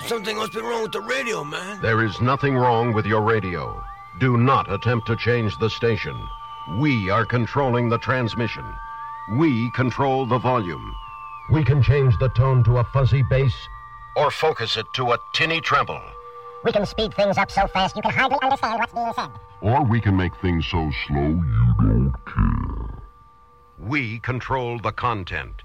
Something 0.00 0.36
must 0.36 0.52
be 0.52 0.60
wrong 0.60 0.82
with 0.82 0.92
the 0.92 1.00
radio, 1.00 1.44
man. 1.44 1.80
There 1.80 2.04
is 2.04 2.20
nothing 2.20 2.56
wrong 2.56 2.92
with 2.92 3.06
your 3.06 3.22
radio. 3.22 3.82
Do 4.18 4.36
not 4.36 4.70
attempt 4.72 5.06
to 5.06 5.16
change 5.16 5.58
the 5.58 5.70
station. 5.70 6.16
We 6.80 7.10
are 7.10 7.24
controlling 7.24 7.88
the 7.88 7.98
transmission. 7.98 8.64
We 9.38 9.70
control 9.72 10.26
the 10.26 10.38
volume. 10.38 10.94
We 11.50 11.64
can 11.64 11.82
change 11.82 12.18
the 12.18 12.28
tone 12.30 12.64
to 12.64 12.78
a 12.78 12.84
fuzzy 12.84 13.22
bass 13.22 13.54
or 14.16 14.30
focus 14.30 14.76
it 14.76 14.86
to 14.94 15.12
a 15.12 15.18
tinny 15.34 15.60
treble. 15.60 16.00
We 16.64 16.72
can 16.72 16.86
speed 16.86 17.14
things 17.14 17.38
up 17.38 17.50
so 17.50 17.66
fast 17.66 17.96
you 17.96 18.02
can 18.02 18.12
hardly 18.12 18.38
understand 18.42 18.78
what's 18.78 18.92
being 18.92 19.12
said. 19.14 19.30
Or 19.60 19.84
we 19.84 20.00
can 20.00 20.16
make 20.16 20.34
things 20.36 20.66
so 20.70 20.90
slow 21.06 21.28
you 21.28 21.74
don't 21.80 22.14
care. 22.26 23.02
We 23.78 24.18
control 24.20 24.78
the 24.78 24.92
content. 24.92 25.62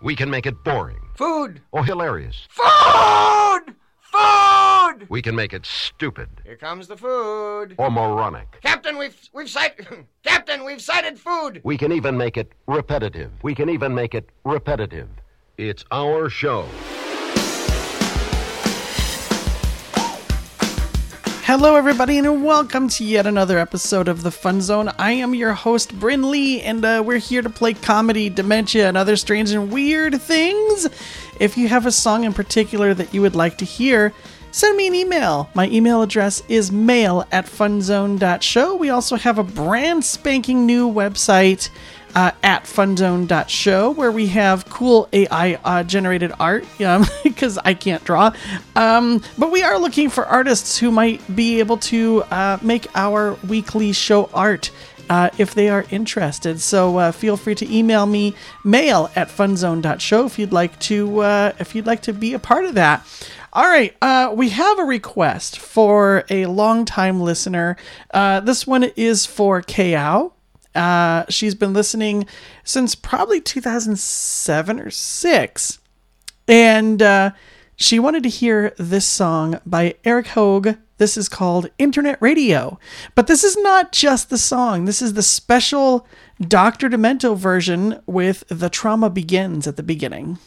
We 0.00 0.16
can 0.16 0.30
make 0.30 0.46
it 0.46 0.64
boring 0.64 1.02
Food! 1.14 1.62
or 1.70 1.84
hilarious. 1.84 2.48
Food! 2.50 3.41
Food! 5.02 5.10
We 5.10 5.20
can 5.22 5.34
make 5.34 5.52
it 5.52 5.66
stupid 5.66 6.28
Here 6.44 6.56
comes 6.56 6.86
the 6.86 6.96
food. 6.96 7.74
or 7.76 7.90
moronic. 7.90 8.60
Captain, 8.62 8.96
we've 8.98 9.16
we've 9.32 9.50
sighted 9.50 9.86
Captain, 10.22 10.64
we've 10.64 10.80
sighted 10.80 11.18
food. 11.18 11.60
We 11.64 11.76
can 11.76 11.90
even 11.90 12.16
make 12.16 12.36
it 12.36 12.52
repetitive. 12.68 13.32
We 13.42 13.54
can 13.54 13.68
even 13.68 13.94
make 13.94 14.14
it 14.14 14.28
repetitive. 14.44 15.08
It's 15.58 15.84
our 15.90 16.28
show. 16.28 16.66
Hello, 21.44 21.74
everybody, 21.74 22.18
and 22.18 22.44
welcome 22.44 22.88
to 22.90 23.04
yet 23.04 23.26
another 23.26 23.58
episode 23.58 24.06
of 24.06 24.22
The 24.22 24.30
Fun 24.30 24.60
Zone. 24.60 24.90
I 24.98 25.12
am 25.12 25.34
your 25.34 25.52
host, 25.52 25.98
Bryn 25.98 26.30
Lee, 26.30 26.62
and 26.62 26.84
uh, 26.84 27.02
we're 27.04 27.18
here 27.18 27.42
to 27.42 27.50
play 27.50 27.74
comedy, 27.74 28.30
dementia, 28.30 28.86
and 28.88 28.96
other 28.96 29.16
strange 29.16 29.50
and 29.50 29.70
weird 29.72 30.22
things. 30.22 30.88
If 31.40 31.58
you 31.58 31.66
have 31.68 31.84
a 31.86 31.92
song 31.92 32.22
in 32.24 32.32
particular 32.32 32.94
that 32.94 33.12
you 33.12 33.20
would 33.22 33.34
like 33.34 33.58
to 33.58 33.64
hear, 33.64 34.14
send 34.52 34.76
me 34.76 34.86
an 34.86 34.94
email. 34.94 35.50
My 35.54 35.68
email 35.68 36.02
address 36.02 36.42
is 36.48 36.70
mail 36.70 37.26
at 37.32 37.46
funzone.show. 37.46 38.76
We 38.76 38.90
also 38.90 39.16
have 39.16 39.38
a 39.38 39.44
brand 39.44 40.04
spanking 40.04 40.66
new 40.66 40.88
website 40.88 41.68
uh, 42.14 42.32
at 42.42 42.64
funzone.show 42.64 43.90
where 43.92 44.12
we 44.12 44.26
have 44.28 44.68
cool 44.68 45.08
AI 45.12 45.58
uh, 45.64 45.82
generated 45.82 46.32
art 46.38 46.64
because 47.24 47.58
I 47.58 47.74
can't 47.74 48.04
draw. 48.04 48.32
Um, 48.76 49.22
but 49.38 49.50
we 49.50 49.62
are 49.62 49.78
looking 49.78 50.10
for 50.10 50.26
artists 50.26 50.78
who 50.78 50.90
might 50.90 51.34
be 51.34 51.58
able 51.58 51.78
to 51.78 52.22
uh, 52.24 52.58
make 52.62 52.86
our 52.94 53.34
weekly 53.48 53.92
show 53.92 54.26
art. 54.34 54.70
Uh, 55.10 55.28
if 55.36 55.54
they 55.54 55.68
are 55.68 55.84
interested, 55.90 56.58
so 56.58 56.96
uh, 56.96 57.12
feel 57.12 57.36
free 57.36 57.56
to 57.56 57.70
email 57.70 58.06
me 58.06 58.34
mail 58.64 59.10
at 59.14 59.28
funzone.show 59.28 60.24
if 60.24 60.38
you'd 60.38 60.52
like 60.52 60.78
to 60.78 61.18
uh, 61.18 61.52
if 61.58 61.74
you'd 61.74 61.84
like 61.84 62.00
to 62.00 62.14
be 62.14 62.32
a 62.32 62.38
part 62.38 62.64
of 62.64 62.74
that. 62.74 63.04
All 63.54 63.68
right, 63.68 63.94
uh, 64.00 64.32
we 64.34 64.48
have 64.48 64.78
a 64.78 64.84
request 64.84 65.58
for 65.58 66.24
a 66.30 66.46
longtime 66.46 67.20
listener. 67.20 67.76
Uh, 68.12 68.40
this 68.40 68.66
one 68.66 68.84
is 68.96 69.26
for 69.26 69.60
Kao. 69.60 70.32
Uh, 70.74 71.24
she's 71.28 71.54
been 71.54 71.74
listening 71.74 72.26
since 72.64 72.94
probably 72.94 73.42
2007 73.42 74.80
or 74.80 74.88
6. 74.88 75.78
And 76.48 77.02
uh, 77.02 77.32
she 77.76 77.98
wanted 77.98 78.22
to 78.22 78.30
hear 78.30 78.72
this 78.78 79.04
song 79.04 79.60
by 79.66 79.96
Eric 80.02 80.28
Houg. 80.28 80.78
This 80.96 81.18
is 81.18 81.28
called 81.28 81.68
Internet 81.76 82.22
Radio. 82.22 82.78
But 83.14 83.26
this 83.26 83.44
is 83.44 83.58
not 83.58 83.92
just 83.92 84.30
the 84.30 84.38
song, 84.38 84.86
this 84.86 85.02
is 85.02 85.12
the 85.12 85.22
special 85.22 86.06
Dr. 86.40 86.88
Demento 86.88 87.36
version 87.36 88.00
with 88.06 88.44
The 88.48 88.70
Trauma 88.70 89.10
Begins 89.10 89.66
at 89.66 89.76
the 89.76 89.82
beginning. 89.82 90.38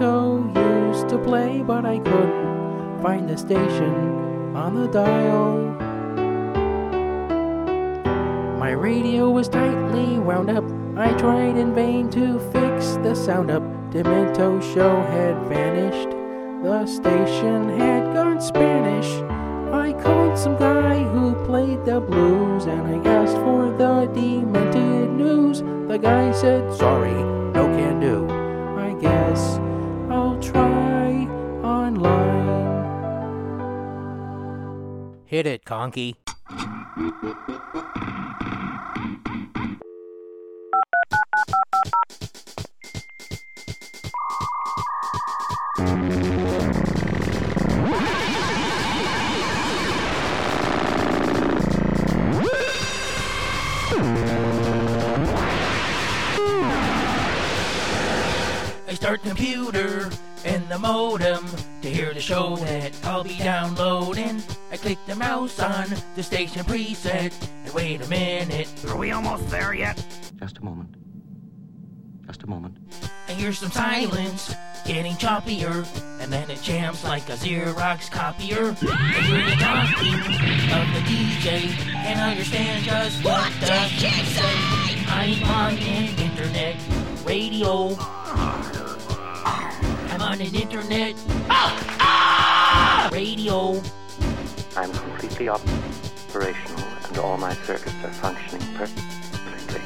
Where 0.00 0.88
used 0.88 1.08
to 1.08 1.18
play, 1.18 1.62
but 1.62 1.84
I 1.84 1.98
couldn't 1.98 3.02
find 3.02 3.28
the 3.28 3.36
station 3.36 4.54
on 4.54 4.74
the 4.74 4.88
dial. 4.88 5.58
My 8.58 8.70
radio 8.70 9.30
was 9.30 9.48
tightly 9.48 10.18
wound 10.18 10.50
up. 10.50 10.64
I 10.96 11.16
tried 11.18 11.56
in 11.56 11.74
vain 11.74 12.10
to 12.10 12.38
fix 12.52 12.96
the 13.02 13.14
sound 13.14 13.50
up. 13.50 13.62
Demento 13.90 14.62
show 14.74 15.00
had 15.02 15.36
vanished. 15.48 16.10
The 16.62 16.86
station 16.86 17.78
had 17.78 18.12
gone 18.14 18.40
Spanish. 18.40 19.10
I 19.72 19.92
called 20.02 20.38
some 20.38 20.56
guy 20.56 21.02
who 21.02 21.34
played 21.46 21.84
the 21.84 22.00
blues 22.00 22.66
and 22.66 22.82
I 22.82 23.10
asked 23.10 23.36
for 23.36 23.70
the 23.70 24.10
demented 24.12 25.10
news. 25.10 25.62
The 25.88 25.98
guy 25.98 26.32
said, 26.32 26.72
Sorry, 26.74 27.22
no 27.52 27.66
can 27.76 28.00
do. 28.00 28.28
I 28.76 28.92
guess 29.00 29.58
I'll 30.10 30.38
try 30.40 31.26
online. 31.62 32.48
Hit 35.26 35.46
it, 35.46 35.64
Conky. 35.64 36.16
Start 58.98 59.22
the 59.22 59.28
computer 59.28 60.10
and 60.44 60.68
the 60.68 60.76
modem 60.76 61.46
to 61.82 61.88
hear 61.88 62.12
the 62.12 62.20
show 62.20 62.56
that 62.56 62.92
I'll 63.04 63.22
be 63.22 63.36
downloading. 63.36 64.42
I 64.72 64.76
click 64.76 64.98
the 65.06 65.14
mouse 65.14 65.60
on 65.60 65.86
the 66.16 66.22
station 66.24 66.64
preset 66.64 67.32
and 67.64 67.72
wait 67.72 68.04
a 68.04 68.08
minute. 68.08 68.68
Are 68.88 68.96
we 68.96 69.12
almost 69.12 69.48
there 69.50 69.72
yet? 69.72 70.04
Just 70.40 70.58
a 70.58 70.64
moment. 70.64 70.96
Just 72.26 72.42
a 72.42 72.48
moment. 72.48 72.76
I 73.28 73.34
hear 73.34 73.52
some 73.52 73.70
silence 73.70 74.52
getting 74.84 75.14
choppier, 75.14 75.86
and 76.20 76.32
then 76.32 76.50
it 76.50 76.60
jams 76.60 77.04
like 77.04 77.28
a 77.28 77.34
Xerox 77.34 78.10
copier. 78.10 78.74
I 78.82 79.20
hear 79.22 79.44
the 79.44 79.56
talking 79.62 80.14
of 80.74 80.86
the 80.92 81.02
DJ 81.06 81.70
and 81.94 82.18
understand 82.18 82.84
just 82.84 83.24
what, 83.24 83.52
the 83.60 83.66
heck 83.66 84.24
say. 84.26 84.88
I'm 85.06 85.44
on 85.44 85.78
an 85.78 86.18
internet 86.18 86.76
radio. 87.24 87.96
I'm 90.28 90.34
on 90.34 90.46
an 90.46 90.54
internet 90.54 91.14
radio. 93.10 93.80
I'm 94.76 94.92
completely 94.92 95.48
operational 95.48 96.84
and 97.08 97.18
all 97.18 97.38
my 97.38 97.54
circuits 97.54 97.94
are 98.04 98.12
functioning 98.12 98.76
perfectly. 98.76 99.80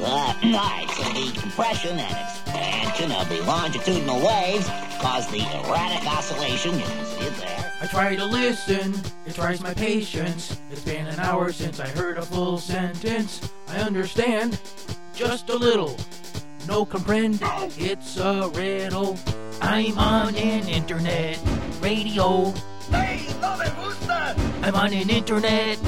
Right, 0.00 0.86
so 0.96 1.02
the 1.12 1.38
compression 1.38 1.98
and 1.98 2.16
expansion 2.26 3.12
of 3.12 3.28
the 3.28 3.42
longitudinal 3.42 4.26
waves 4.26 4.66
cause 4.98 5.30
the 5.30 5.40
erratic 5.40 6.08
oscillation. 6.10 6.78
You 6.78 6.86
can 6.86 7.04
see 7.04 7.26
it 7.26 7.34
there. 7.34 7.72
I 7.82 7.86
try 7.86 8.16
to 8.16 8.24
listen, 8.24 8.94
it 9.26 9.34
tries 9.34 9.60
my 9.60 9.74
patience. 9.74 10.58
It's 10.70 10.84
been 10.84 11.06
an 11.06 11.20
hour 11.20 11.52
since 11.52 11.80
I 11.80 11.88
heard 11.88 12.16
a 12.16 12.22
full 12.22 12.56
sentence. 12.56 13.46
I 13.68 13.80
understand 13.80 14.58
just 15.14 15.50
a 15.50 15.54
little. 15.54 15.98
No 16.66 16.86
comprehend, 16.86 17.40
it's 17.76 18.16
a 18.16 18.50
riddle. 18.54 19.18
I'm 19.60 19.98
on 19.98 20.34
an 20.36 20.68
internet 20.68 21.38
radio. 21.80 22.52
Hey, 22.90 23.26
no 23.40 23.56
me 23.56 23.66
gusta. 23.76 24.36
I'm 24.62 24.74
on 24.74 24.92
an 24.92 25.10
internet 25.10 25.78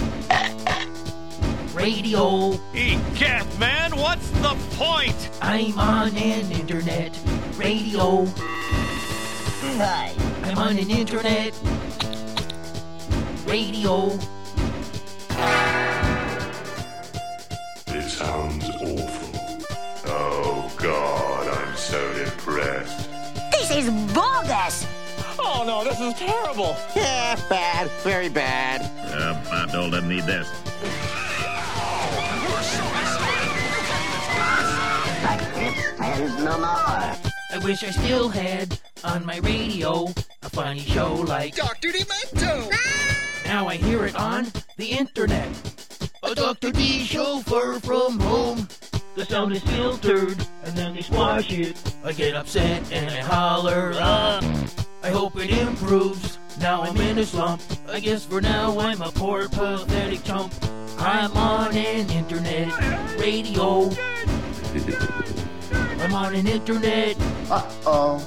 radio. 1.75 2.59
Egad, 2.75 3.59
man, 3.59 3.97
what's 3.97 4.31
the 4.31 4.57
point? 4.77 5.31
I'm 5.41 5.79
on 5.79 6.09
an 6.17 6.51
internet 6.51 7.17
radio. 7.57 8.25
Right. 9.77 10.15
I'm 10.43 10.59
on 10.59 10.79
an 10.79 10.91
internet 10.91 11.55
radio. 13.47 14.19
It 17.89 18.09
sounds 18.09 18.65
awful. 18.65 19.63
Oh, 20.07 20.73
God, 20.77 21.49
I'm 21.49 21.77
so 21.77 22.13
depressed. 22.15 22.98
This 23.79 23.87
is 23.87 24.13
bogus! 24.13 24.87
Oh 25.39 25.63
no, 25.65 25.85
this 25.85 26.01
is 26.01 26.13
terrible. 26.15 26.77
Yeah, 26.97 27.37
bad. 27.49 27.89
Very 28.03 28.29
bad. 28.29 28.81
Uh, 29.15 29.41
Abdul 29.55 29.91
doesn't 29.91 30.09
need 30.09 30.25
this. 30.25 30.51
Like 35.23 35.55
this 35.55 35.93
and 36.01 36.45
no 36.45 36.59
more. 36.59 36.67
I 36.67 37.61
wish 37.63 37.85
I 37.85 37.91
still 37.91 38.29
had 38.29 38.81
on 39.05 39.25
my 39.25 39.37
radio 39.39 40.09
a 40.43 40.51
funny 40.51 40.81
show 40.81 41.15
like 41.15 41.55
Dr. 41.55 41.91
Demento! 41.91 42.69
Now 43.45 43.69
I 43.69 43.77
hear 43.77 44.05
it 44.07 44.17
on 44.17 44.49
the 44.77 44.87
internet. 44.87 45.49
A 46.25 46.35
Dr. 46.35 46.73
D 46.73 47.05
chauffeur 47.05 47.79
from 47.79 48.19
home. 48.19 48.67
The 49.19 49.25
sound 49.25 49.53
is 49.53 49.65
filtered 49.65 50.39
and 50.63 50.77
then 50.77 50.95
they 50.95 51.03
squash 51.03 51.51
it. 51.51 51.77
I 52.05 52.13
get 52.13 52.37
upset 52.37 52.93
and 52.93 53.11
I 53.11 53.17
holler. 53.19 53.91
Ah, 53.97 54.39
I 55.03 55.11
hope 55.11 55.37
it 55.37 55.51
improves. 55.51 56.39
Now 56.61 56.83
I'm 56.83 56.97
in 56.99 57.19
a 57.19 57.27
slump. 57.27 57.61
I 57.89 57.99
guess 57.99 58.25
for 58.25 58.41
now 58.41 58.79
I'm 58.79 59.03
a 59.03 59.11
poor 59.11 59.49
pathetic 59.49 60.23
chump. 60.23 60.55
I'm 61.01 61.37
on 61.37 61.77
an 61.77 62.09
internet 62.11 62.69
radio. 63.19 63.91
I'm 65.73 66.15
on 66.15 66.37
an 66.37 66.47
internet 66.47 67.17
Uh-oh. 67.51 68.25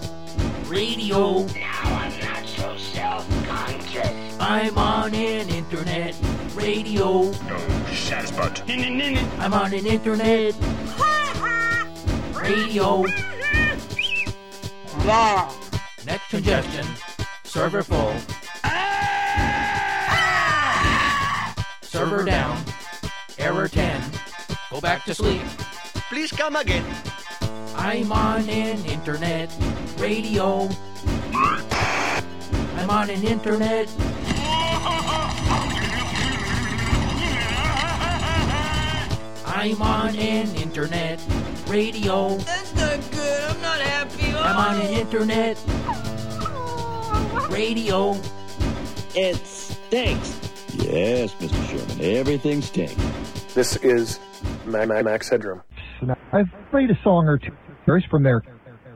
radio. 0.68 1.46
Now 1.46 1.84
I'm 1.86 2.20
not 2.20 2.46
so 2.46 2.76
self-conscious. 2.76 4.36
I'm 4.42 4.78
on 4.78 5.16
an 5.16 5.48
internet 5.48 6.16
radio. 6.54 7.32
Shazbot. 7.92 8.68
I'm 9.40 9.54
on 9.54 9.74
an 9.74 9.86
internet 9.86 10.54
radio. 12.42 13.06
Next 16.06 16.30
congestion. 16.30 16.86
Server 17.44 17.84
full. 17.84 18.16
Server 21.82 22.24
down. 22.24 22.64
Error 23.38 23.68
10. 23.68 24.02
Go 24.70 24.80
back 24.80 25.04
to 25.06 25.14
sleep. 25.14 25.42
Please 26.10 26.32
come 26.32 26.56
again. 26.56 26.86
I'm 27.76 28.12
on 28.12 28.48
an 28.50 28.86
internet 28.86 29.52
radio. 29.98 30.70
I'm 31.34 32.90
on 32.90 33.10
an 33.10 33.24
internet. 33.24 33.88
I'm 39.54 39.82
on 39.82 40.16
an 40.16 40.56
internet 40.56 41.20
radio. 41.68 42.38
That's 42.38 42.74
not 42.74 43.12
good. 43.12 43.44
I'm 43.50 43.62
not 43.62 43.80
happy. 43.82 44.34
I'm 44.34 44.58
on 44.58 44.82
an 44.82 44.94
internet 44.94 45.58
radio. 47.52 48.16
It 49.14 49.36
stinks. 49.46 50.40
Yes, 50.74 51.34
Mr. 51.36 51.68
Sherman, 51.70 52.02
everything 52.02 52.62
stinks. 52.62 52.96
This 53.54 53.76
is 53.78 54.20
Ma- 54.66 54.86
Ma- 54.86 55.02
Max 55.02 55.30
Headroom. 55.30 55.62
I've 56.32 56.50
played 56.72 56.90
a 56.90 56.98
song 57.04 57.28
or 57.28 57.38
two 57.38 57.52
there's 57.86 58.06
from 58.06 58.24
there. 58.24 58.42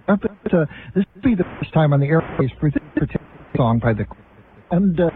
Uh, 0.07 0.15
but, 0.15 0.53
uh, 0.53 0.65
this 0.95 1.03
will 1.15 1.21
be 1.21 1.35
the 1.35 1.43
first 1.59 1.73
time 1.73 1.91
on 1.91 1.99
the 1.99 2.07
airways 2.07 2.51
for 2.59 2.69
this 2.69 2.81
particular 2.93 3.25
song 3.57 3.79
by 3.79 3.93
the 3.93 4.05
and 4.71 4.99
uh, 4.99 5.09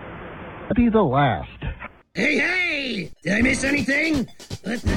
be 0.75 0.89
the 0.89 1.01
last. 1.01 1.49
Hey, 2.15 2.37
hey! 2.39 3.11
Did 3.23 3.33
I 3.33 3.41
miss 3.41 3.63
anything? 3.63 4.27
What 4.63 4.81
the? 4.81 4.93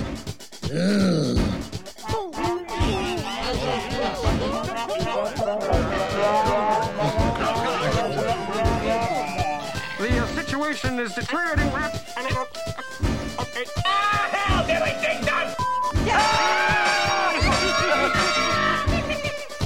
Ugh. 0.72 1.36
The 9.98 10.26
situation 10.34 10.98
is 10.98 11.14
deteriorating 11.14 11.70
Ah! 13.84 14.28
Hell, 14.32 14.66
get 14.66 14.82
everything 14.82 15.24
done! 15.24 15.54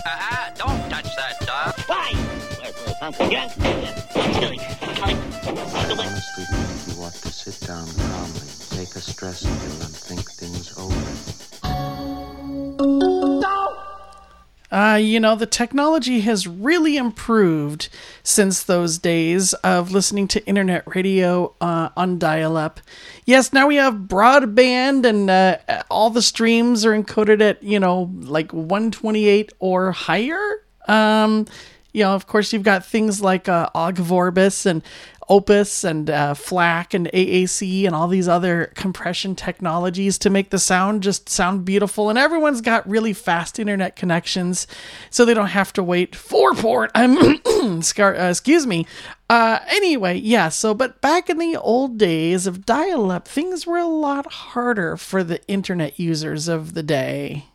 Uh-uh, 0.04 0.50
don't 0.56 0.90
touch 0.90 1.16
that 1.16 1.40
dog. 1.46 1.78
Why? 1.87 2.12
Where's 2.60 2.75
the 2.84 2.94
pumpkin 3.00 3.31
junk? 3.31 3.52
Sit 7.46 7.69
down 7.69 7.87
calmly, 7.87 8.40
take 8.70 8.96
a 8.96 9.00
stress 9.00 9.44
pill, 9.44 9.52
and 9.52 9.94
think 9.94 10.28
things 10.32 10.76
over. 10.76 10.96
Uh, 14.72 14.96
you 14.96 15.20
know, 15.20 15.37
the 15.37 15.46
technology 15.46 16.22
has 16.22 16.48
really 16.48 16.96
improved 16.96 17.88
since 18.25 18.64
those 18.64 18.98
days 18.98 19.54
of 19.62 19.93
listening 19.93 20.26
to 20.26 20.44
internet 20.44 20.82
radio 20.93 21.54
uh, 21.60 21.90
on 21.96 22.19
dial 22.19 22.56
up. 22.56 22.81
Yes, 23.26 23.52
now 23.52 23.69
we 23.69 23.76
have 23.76 23.94
broadband 23.94 25.04
and 25.06 25.31
uh, 25.31 25.58
all 25.88 26.10
the 26.10 26.22
streams 26.22 26.84
are 26.84 27.00
encoded 27.00 27.40
at, 27.40 27.62
you 27.62 27.78
know, 27.78 28.10
like 28.22 28.52
128 28.52 29.52
or 29.60 29.93
higher. 29.93 30.64
Um, 30.88 31.46
you 31.96 32.02
know, 32.02 32.14
of 32.14 32.26
course, 32.26 32.52
you've 32.52 32.62
got 32.62 32.84
things 32.84 33.22
like 33.22 33.48
uh, 33.48 33.70
Ogg 33.75 33.96
Vorbis 33.96 34.66
and 34.66 34.82
Opus 35.28 35.82
and 35.82 36.08
uh, 36.08 36.34
FLAC 36.34 36.94
and 36.94 37.11
AAC 37.12 37.84
and 37.84 37.94
all 37.94 38.06
these 38.06 38.28
other 38.28 38.73
compression 38.75 39.34
technologies 39.34 40.19
to 40.19 40.31
make 40.31 40.50
the 40.50 40.58
sound 40.58 41.02
just 41.02 41.28
sound 41.28 41.64
beautiful. 41.64 42.08
And 42.08 42.19
everyone's 42.19 42.61
got 42.61 42.88
really 42.88 43.12
fast 43.12 43.58
internet 43.58 43.96
connections, 43.96 44.67
so 45.11 45.25
they 45.25 45.34
don't 45.34 45.49
have 45.49 45.73
to 45.75 45.82
wait 45.82 46.14
for 46.14 46.55
port. 46.55 46.90
I'm 46.94 47.82
scar- 47.82 48.17
uh, 48.17 48.31
excuse 48.31 48.67
me. 48.67 48.87
Uh, 49.28 49.58
anyway, 49.69 50.17
yeah. 50.19 50.49
So, 50.49 50.75
but 50.75 51.00
back 51.00 51.29
in 51.29 51.38
the 51.38 51.56
old 51.56 51.99
days 51.99 52.46
of 52.46 52.64
dial-up, 52.64 53.26
things 53.26 53.67
were 53.67 53.79
a 53.79 53.87
lot 53.87 54.31
harder 54.31 54.96
for 54.96 55.25
the 55.25 55.44
internet 55.49 55.99
users 55.99 56.46
of 56.46 56.75
the 56.75 56.82
day. 56.84 57.46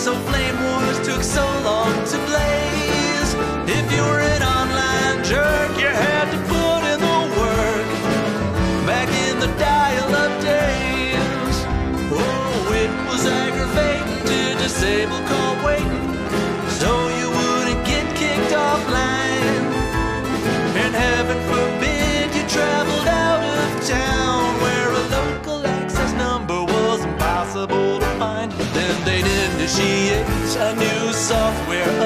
So 0.00 0.14
flame 0.14 0.39
initiate 29.80 30.56
a 30.56 30.74
new 30.74 31.12
software 31.12 31.99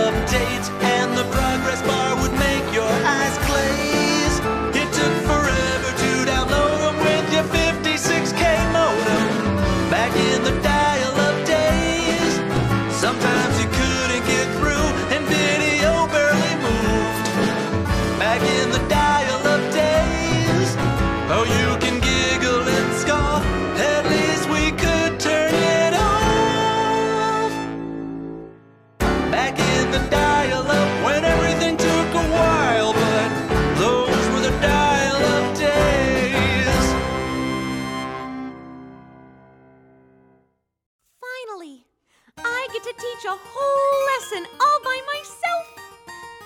teach 43.25 43.33
a 43.33 43.39
whole 43.43 44.07
lesson 44.13 44.47
all 44.61 44.81
by 44.85 45.01
myself. 45.15 45.67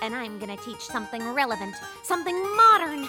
And 0.01 0.15
I'm 0.15 0.39
gonna 0.39 0.57
teach 0.57 0.81
something 0.81 1.33
relevant, 1.33 1.75
something 2.03 2.35
modern 2.55 3.01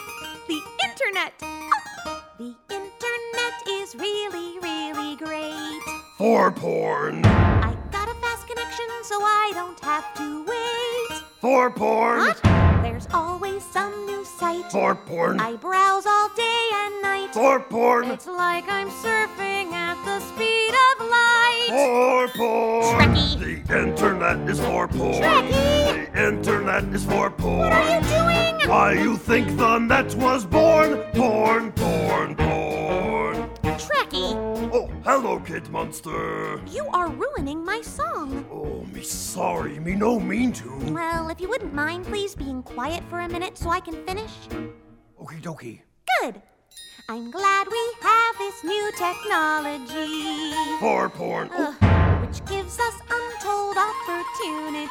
the 0.49 0.61
internet. 0.85 1.33
Oh, 1.43 2.25
the 2.39 2.55
internet 2.69 3.69
is 3.69 3.95
really, 3.95 4.59
really 4.59 5.17
great. 5.17 5.81
For 6.19 6.51
porn. 6.51 7.25
I 7.25 7.29
got 7.61 7.75
a 7.75 7.77
fast 7.77 7.80
connection 8.51 8.87
so 9.05 9.17
I 9.23 9.53
don't 9.55 9.81
have 9.81 10.15
to 10.15 10.45
wait. 10.45 11.23
For 11.41 11.71
porn. 11.71 12.19
What? 12.19 12.41
There's 12.83 13.07
always 13.13 13.65
some 13.65 14.07
new 14.07 14.25
site. 14.25 14.71
For 14.73 14.95
porn. 14.95 15.41
I 15.41 15.57
browse 15.57 16.07
all 16.07 16.29
day 16.35 16.71
and 16.83 17.03
night. 17.03 17.33
For 17.33 17.61
porn. 17.61 18.11
It's 18.11 18.27
like 18.27 18.69
I'm 18.69 18.91
surfing 18.91 19.73
at 19.73 19.99
the 20.05 20.19
speed 20.31 20.75
of 20.87 21.09
light. 21.17 21.69
For 21.71 22.29
porn. 22.39 23.15
Trekkie. 23.15 23.67
The 23.67 23.79
internet 23.83 24.49
is 24.49 24.61
for 24.61 24.89
porn. 24.89 25.23
Trekkie. 25.23 26.13
The 26.13 26.29
internet 26.29 26.85
is 26.95 27.05
for 27.05 27.31
porn. 27.31 27.59
What 27.59 27.73
are 27.73 27.95
you 27.95 28.01
doing? 28.09 28.69
Why 28.69 28.93
you 28.93 29.17
think 29.17 29.57
the 29.57 29.79
net 29.79 30.15
was 30.17 30.45
born? 30.45 31.03
Porn, 31.15 31.73
porn, 31.73 32.35
porn. 32.37 33.50
Oh, 35.13 35.21
hello, 35.21 35.41
Kate 35.41 35.69
Monster. 35.71 36.61
you 36.71 36.87
are 36.93 37.09
ruining 37.09 37.65
my 37.65 37.81
song. 37.83 38.47
Oh, 38.49 38.85
me 38.95 39.03
sorry, 39.03 39.81
me 39.81 39.97
no 39.97 40.21
mean 40.21 40.53
to. 40.53 40.71
Well, 40.93 41.29
if 41.31 41.41
you 41.41 41.49
wouldn't 41.49 41.75
mind, 41.75 42.05
please 42.05 42.37
being 42.37 42.63
quiet 42.63 43.03
for 43.11 43.19
a 43.19 43.29
minute 43.29 43.59
so 43.59 43.71
I 43.71 43.81
can 43.81 43.95
finish. 44.07 44.31
Okie 45.21 45.43
dokie. 45.43 45.81
Good. 46.21 46.41
I'm 47.09 47.29
glad 47.33 47.67
we 47.67 47.85
have 48.03 48.39
this 48.39 48.63
new 48.63 48.93
technology. 48.97 50.55
For 50.79 51.09
porn. 51.09 51.51
uh, 51.51 51.73
which 52.21 52.45
gives 52.45 52.79
us 52.79 52.95
untold 53.11 53.77
opportunity. 53.77 54.87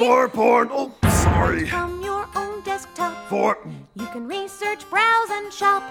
For 0.00 0.28
porn. 0.28 0.70
Oh, 0.72 0.92
sorry. 1.22 1.68
From 1.68 2.02
your 2.02 2.26
own 2.34 2.62
desktop, 2.64 3.28
For. 3.28 3.58
you 3.94 4.06
can 4.06 4.26
research, 4.26 4.90
browse, 4.90 5.30
and 5.30 5.52
shop 5.52 5.84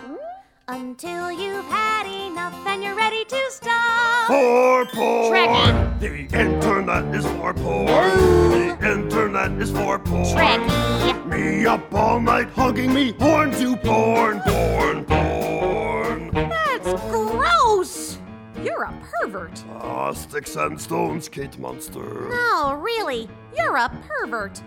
until 0.67 1.31
you've 1.31 1.65
had 1.65 2.05
enough 2.05 2.55
and 2.65 2.83
you're 2.83 2.95
ready 2.95 3.25
to 3.25 3.41
stop. 3.49 4.27
For 4.27 4.85
porn. 4.85 5.99
The 5.99 6.27
internet 6.39 7.13
is 7.13 7.25
for 7.25 7.53
porn. 7.53 7.87
The 7.87 8.77
internet 8.81 9.51
is 9.61 9.71
for 9.71 9.99
porn. 9.99 10.25
Trekkie. 10.25 11.25
Me 11.27 11.65
up 11.65 11.93
all 11.93 12.19
night 12.19 12.49
hugging 12.49 12.93
me 12.93 13.11
horn 13.19 13.51
to 13.51 13.75
porn, 13.77 14.39
porn, 14.41 15.05
porn. 15.05 16.31
That's 16.33 17.01
gross. 17.09 18.17
You're 18.63 18.83
a 18.83 18.93
pervert. 19.01 19.61
Ah, 19.81 20.13
sticks 20.13 20.55
and 20.55 20.79
stones, 20.79 21.27
Kate 21.27 21.59
Monster. 21.59 22.29
No, 22.29 22.79
really, 22.81 23.27
you're 23.57 23.75
a 23.75 23.89
pervert. 24.07 24.61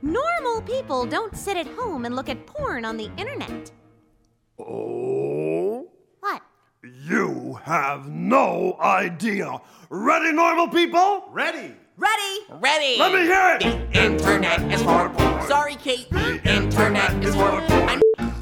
Normal 0.00 0.62
people 0.62 1.04
don't 1.04 1.36
sit 1.36 1.58
at 1.58 1.66
home 1.66 2.06
and 2.06 2.16
look 2.16 2.30
at 2.30 2.46
porn 2.46 2.86
on 2.86 2.96
the 2.96 3.10
internet. 3.18 3.70
Oh? 4.58 5.01
You 6.82 7.60
have 7.62 8.08
no 8.08 8.76
idea. 8.80 9.60
Ready, 9.88 10.32
normal 10.32 10.66
people? 10.68 11.24
Ready. 11.30 11.74
Ready? 11.96 12.38
Ready. 12.50 12.98
Let 12.98 13.12
me 13.12 13.20
hear 13.20 13.58
it. 13.60 13.92
The 13.92 14.04
internet 14.04 14.60
is 14.72 14.82
for 14.82 15.08
porn. 15.10 15.46
Sorry, 15.46 15.76
Kate. 15.76 16.10
The 16.10 16.40
internet 16.44 17.24
is 17.24 17.34
for 17.36 17.60
porn. 17.68 18.00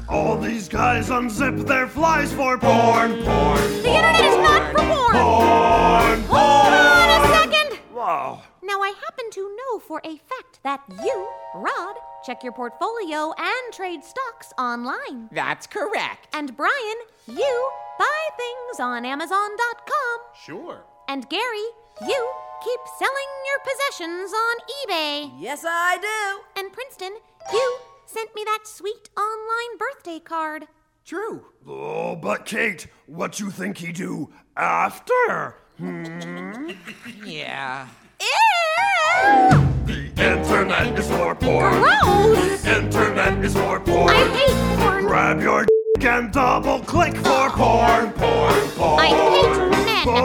All 0.09 0.37
these 0.37 0.67
guys 0.67 1.09
unzip 1.09 1.67
their 1.67 1.87
flies 1.87 2.33
for 2.33 2.57
porn, 2.57 3.11
porn. 3.23 3.59
The 3.83 3.93
internet 3.93 4.25
is 4.25 4.37
not 4.37 4.71
for 4.71 4.79
porn. 4.79 5.13
Porn, 5.13 6.21
Hold 6.23 6.73
on 6.73 7.23
a 7.23 7.27
second. 7.27 7.79
Wow. 7.93 8.41
Now, 8.63 8.81
I 8.81 8.93
happen 9.05 9.29
to 9.33 9.55
know 9.55 9.79
for 9.79 10.01
a 10.03 10.17
fact 10.17 10.59
that 10.63 10.81
you, 11.03 11.29
Rod, 11.53 11.95
check 12.25 12.41
your 12.43 12.53
portfolio 12.53 13.33
and 13.37 13.73
trade 13.73 14.03
stocks 14.03 14.51
online. 14.57 15.29
That's 15.31 15.67
correct. 15.67 16.27
And 16.33 16.55
Brian, 16.57 16.97
you 17.27 17.71
buy 17.99 18.29
things 18.37 18.79
on 18.79 19.05
Amazon.com. 19.05 20.19
Sure. 20.43 20.83
And 21.07 21.27
Gary, 21.29 21.67
you 22.07 22.31
keep 22.63 22.79
selling 22.99 23.31
your 23.47 23.59
possessions 23.65 24.31
on 24.33 24.55
eBay. 24.87 25.31
Yes, 25.39 25.63
I 25.67 25.97
do. 25.97 26.61
And 26.61 26.71
Princeton, 26.73 27.13
you 27.51 27.77
sent 28.05 28.33
me 28.35 28.43
that 28.45 28.59
sweet 28.65 29.09
online 29.17 29.77
birthday 29.77 30.19
card. 30.19 30.67
True. 31.05 31.45
Oh, 31.67 32.15
but 32.15 32.45
Kate, 32.45 32.87
what 33.07 33.39
you 33.39 33.49
think 33.49 33.77
he 33.77 33.91
do 33.91 34.31
after? 34.55 35.55
Hmm? 35.77 36.71
Yeah. 37.25 37.87
Ew! 38.19 39.57
The 39.85 40.05
internet 40.17 40.97
is 40.99 41.07
for 41.09 41.35
porn. 41.35 41.73
Gross! 41.81 42.61
The 42.61 42.77
internet 42.83 43.43
is 43.43 43.53
for 43.55 43.79
porn. 43.79 44.09
I 44.09 44.23
hate 44.37 44.79
porn. 44.79 45.05
Grab 45.05 45.41
your 45.41 45.65
d- 46.01 46.07
and 46.07 46.31
double 46.31 46.79
click 46.79 47.15
for 47.17 47.49
porn, 47.51 48.11
porn, 48.13 48.67
porn. 48.75 48.99
I 48.99 49.07
hate 49.07 49.57
men. 49.69 50.03
Porn. 50.03 50.17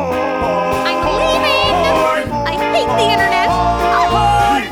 I'm 0.88 1.00
leaving. 1.20 2.32
I 2.32 2.54
hate 2.72 2.92
the 2.96 3.06
internet. 3.12 3.48
Oh. 3.50 4.16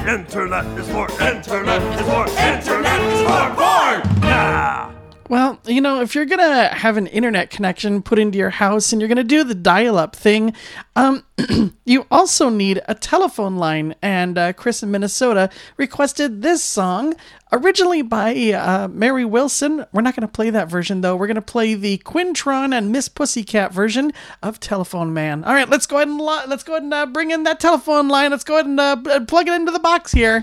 The 0.04 0.14
internet 0.14 0.66
is 0.78 0.88
for 0.88 1.06
internet 1.23 1.82
is 1.82 2.00
for 2.08 2.25
internet 2.40 3.00
is 3.12 3.20
for 3.20 3.46
porn. 3.54 4.00
Yeah. 4.23 4.94
Well, 5.31 5.59
you 5.64 5.81
know, 5.81 6.02
if 6.02 6.14
you're 6.14 6.26
gonna 6.26 6.69
have 6.69 6.99
an 6.99 7.07
internet 7.07 7.49
connection 7.49 8.02
put 8.02 8.19
into 8.19 8.37
your 8.37 8.50
house 8.50 8.93
and 8.93 9.00
you're 9.00 9.09
gonna 9.09 9.25
do 9.25 9.43
the 9.43 9.54
dial-up 9.54 10.14
thing, 10.14 10.54
um, 10.97 11.25
you 11.87 12.07
also 12.11 12.50
need 12.50 12.83
a 12.87 12.95
telephone 12.95 13.57
line. 13.57 13.95
And 14.02 14.37
uh, 14.37 14.52
Chris 14.52 14.83
in 14.83 14.90
Minnesota 14.90 15.49
requested 15.78 16.43
this 16.43 16.62
song, 16.62 17.14
originally 17.52 18.02
by 18.02 18.35
uh, 18.52 18.88
Meri 18.88 19.25
Wilson. 19.25 19.87
We're 19.95 20.02
not 20.02 20.14
gonna 20.14 20.28
play 20.28 20.50
that 20.50 20.69
version 20.69 21.00
though. 21.00 21.16
We're 21.16 21.26
gonna 21.26 21.40
play 21.40 21.75
the 21.75 21.99
Quintron 21.99 22.76
and 22.76 22.93
Miss 22.93 23.09
Pussycat 23.09 23.73
version 23.73 24.12
of 24.43 24.61
Telephone 24.61 25.14
Man. 25.14 25.43
All 25.45 25.54
right, 25.54 25.69
let's 25.69 25.87
go 25.87 25.97
ahead 25.97 26.09
and 26.09 26.21
li- 26.21 26.45
let's 26.49 26.64
go 26.64 26.75
ahead 26.75 26.83
and 26.83 26.93
uh, 26.93 27.07
bring 27.07 27.31
in 27.31 27.45
that 27.45 27.61
telephone 27.61 28.09
line. 28.09 28.31
Let's 28.31 28.45
go 28.45 28.57
ahead 28.57 28.66
and 28.66 28.78
uh, 28.78 29.21
plug 29.26 29.49
it 29.49 29.54
into 29.54 29.73
the 29.73 29.78
box 29.78 30.12
here. 30.12 30.43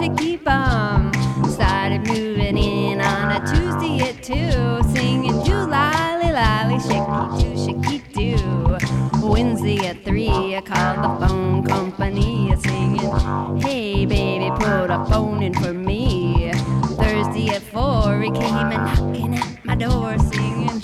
Bum, 0.00 0.16
shaky 0.16 0.36
bum. 0.36 1.12
Started 1.50 2.06
moving 2.06 2.56
in 2.56 3.00
on 3.00 3.32
a 3.32 3.46
Tuesday 3.46 4.00
at 4.08 4.22
two, 4.22 4.82
singing 4.94 5.44
July, 5.44 6.30
lolly, 6.32 6.80
shaky 6.80 7.42
do, 7.42 7.56
shaky 7.64 7.98
do. 8.14 9.26
Wednesday 9.26 9.86
at 9.86 10.02
three, 10.04 10.56
I 10.56 10.60
called 10.62 11.04
the 11.04 11.26
phone 11.26 11.64
company, 11.64 12.54
singing, 12.60 13.60
Hey 13.60 14.06
baby, 14.06 14.50
put 14.56 14.90
a 14.90 15.04
phone 15.06 15.42
in 15.42 15.54
for 15.54 15.74
me. 15.74 16.50
Thursday 16.96 17.48
at 17.50 17.62
four, 17.62 18.20
he 18.20 18.30
came 18.30 18.72
and 18.72 18.84
knocking 18.84 19.34
at 19.34 19.64
my 19.64 19.74
door, 19.74 20.18
singing. 20.18 20.80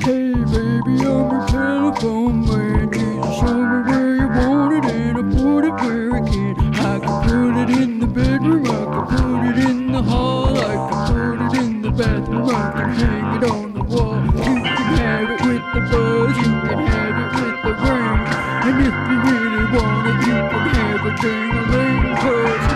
Hey 0.00 0.34
baby, 0.34 1.06
I'm 1.06 1.30
a 1.30 1.46
telephone 1.48 2.46
man. 2.46 2.90
Can 2.90 3.16
you 3.16 3.34
show 3.34 3.54
me 3.54 3.90
where 3.90 4.16
you 4.16 4.28
want 4.28 4.72
it 4.74 4.90
and 4.92 5.18
I 5.18 5.22
put 5.36 5.64
it 5.64 5.74
where 5.84 6.14
I 6.14 6.30
can? 6.30 6.74
I 6.74 6.98
can 7.00 7.28
put 7.28 7.62
it 7.62 7.82
in 7.82 7.89
bedroom, 8.20 8.66
I 8.66 8.68
can 8.68 9.08
put 9.08 9.58
it 9.58 9.70
in 9.70 9.92
the 9.92 10.02
hall, 10.02 10.56
I 10.56 10.60
can 10.90 11.48
put 11.48 11.58
it 11.58 11.62
in 11.62 11.82
the 11.82 11.90
bathroom, 11.90 12.48
I 12.48 12.70
can 12.76 12.90
hang 12.90 13.42
it 13.42 13.50
on 13.50 13.72
the 13.72 13.82
wall. 13.82 14.20
You 14.24 14.32
can 14.32 14.64
have 15.00 15.30
it 15.30 15.40
with 15.46 15.64
the 15.74 15.80
buzz, 15.90 16.36
you 16.36 16.52
can 16.68 16.80
have 16.92 17.16
it 17.22 17.30
with 17.40 17.58
the 17.64 17.72
ring. 17.82 18.20
And 18.66 18.76
if 18.88 18.96
you 19.08 19.16
really 19.28 19.64
want 19.74 20.04
it, 20.10 20.18
you 20.28 20.38
can 20.50 20.64
have 20.76 21.02
a 21.06 21.12
ding 21.22 21.52
a 21.56 22.14
cause 22.22 22.66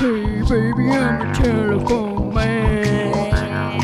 hey 0.00 0.30
baby, 0.48 0.84
I'm 0.90 1.16
a 1.20 1.34
telephone 1.34 2.34
man. 2.34 3.80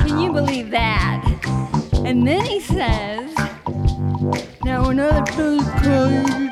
Can 0.00 0.18
you 0.18 0.32
believe 0.32 0.70
that? 0.70 1.24
And 2.04 2.26
then 2.26 2.44
he 2.44 2.60
says, 2.60 3.34
Now 4.64 4.88
another 4.90 5.24
fella's 5.32 5.68
calling, 5.82 6.47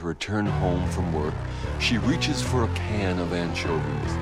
to 0.00 0.06
return 0.06 0.46
home 0.46 0.88
from 0.88 1.12
work, 1.12 1.34
she 1.78 1.98
reaches 1.98 2.40
for 2.40 2.64
a 2.64 2.68
can 2.68 3.18
of 3.18 3.34
anchovies. 3.34 4.16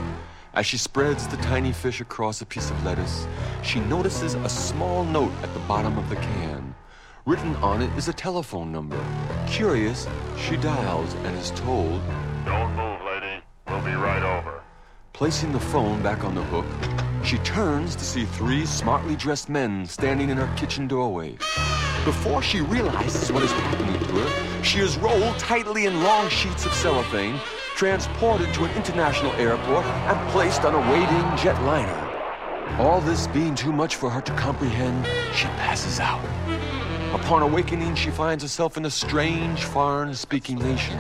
As 0.55 0.67
she 0.67 0.77
spreads 0.77 1.29
the 1.29 1.37
tiny 1.37 1.73
fish 1.73 2.01
across 2.01 2.41
a 2.41 2.47
piece 2.47 2.69
of 2.69 2.85
lettuce, 2.85 3.29
she 3.63 3.79
notices 3.81 4.35
a 4.35 4.49
small 4.49 5.05
note 5.05 5.31
at 5.41 5.55
the 5.55 5.61
bottom 5.61 5.97
of 5.97 6.09
the 6.09 6.17
can. 6.17 6.75
Written 7.27 7.55
on 7.57 7.81
it 7.81 7.97
is 7.97 8.09
a 8.09 8.13
telephone 8.13 8.73
number. 8.73 8.99
Curious, 9.47 10.09
she 10.37 10.57
dials 10.57 11.15
and 11.15 11.39
is 11.39 11.53
told, 11.53 12.03
Don't 12.45 12.75
move, 12.75 13.01
lady. 13.07 13.41
We'll 13.69 13.81
be 13.83 13.93
right 13.93 14.23
over. 14.23 14.61
Placing 15.13 15.53
the 15.53 15.61
phone 15.61 16.03
back 16.03 16.25
on 16.25 16.35
the 16.35 16.43
hook, 16.45 16.67
she 17.25 17.39
turns 17.39 17.95
to 17.95 18.05
see 18.05 18.25
three 18.25 18.67
smartly 18.67 19.15
dressed 19.15 19.49
men 19.49 19.87
standing 19.87 20.31
in 20.31 20.39
her 20.39 20.53
kitchen 20.57 20.89
doorway. 20.89 21.37
Before 22.05 22.43
she 22.43 22.63
realizes 22.63 23.31
what 23.31 23.45
is 23.45 23.53
happening 23.53 24.01
to 24.01 24.07
her, 24.07 24.48
she 24.69 24.81
is 24.81 24.99
rolled 24.99 25.39
tightly 25.39 25.87
in 25.87 26.03
long 26.03 26.29
sheets 26.29 26.67
of 26.67 26.73
cellophane, 26.75 27.41
transported 27.75 28.53
to 28.53 28.65
an 28.65 28.71
international 28.77 29.33
airport, 29.37 29.83
and 29.87 30.31
placed 30.31 30.63
on 30.67 30.75
a 30.75 30.93
waiting 30.93 31.27
jetliner. 31.39 32.79
All 32.79 33.01
this 33.01 33.27
being 33.29 33.55
too 33.55 33.73
much 33.73 33.97
for 33.97 34.11
her 34.11 34.21
to 34.21 34.33
comprehend, 34.33 35.07
she 35.35 35.47
passes 35.57 36.01
out. 36.01 36.23
Upon 37.15 37.41
awakening, 37.41 37.95
she 37.95 38.11
finds 38.11 38.45
herself 38.45 38.77
in 38.77 38.85
a 38.85 38.91
strange, 38.91 39.65
foreign-speaking 39.65 40.59
nation. 40.59 40.99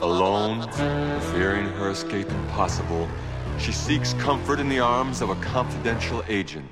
Alone, 0.00 0.68
fearing 1.30 1.68
her 1.74 1.90
escape 1.90 2.28
impossible, 2.28 3.08
she 3.56 3.70
seeks 3.70 4.14
comfort 4.14 4.58
in 4.58 4.68
the 4.68 4.80
arms 4.80 5.22
of 5.22 5.30
a 5.30 5.36
confidential 5.36 6.24
agent. 6.26 6.68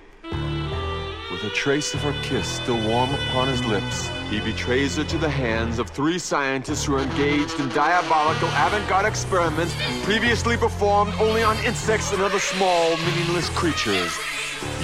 With 1.42 1.52
a 1.52 1.54
trace 1.54 1.94
of 1.94 2.00
her 2.00 2.14
kiss 2.22 2.46
still 2.46 2.86
warm 2.86 3.14
upon 3.14 3.48
his 3.48 3.64
lips, 3.64 4.08
he 4.28 4.40
betrays 4.40 4.96
her 4.98 5.04
to 5.04 5.16
the 5.16 5.30
hands 5.30 5.78
of 5.78 5.88
three 5.88 6.18
scientists 6.18 6.84
who 6.84 6.96
are 6.96 7.00
engaged 7.00 7.58
in 7.58 7.70
diabolical 7.70 8.48
avant-garde 8.48 9.06
experiments 9.06 9.72
previously 10.04 10.58
performed 10.58 11.14
only 11.18 11.42
on 11.42 11.56
insects 11.64 12.12
and 12.12 12.20
other 12.20 12.38
small, 12.38 12.94
meaningless 12.98 13.48
creatures. 13.50 14.18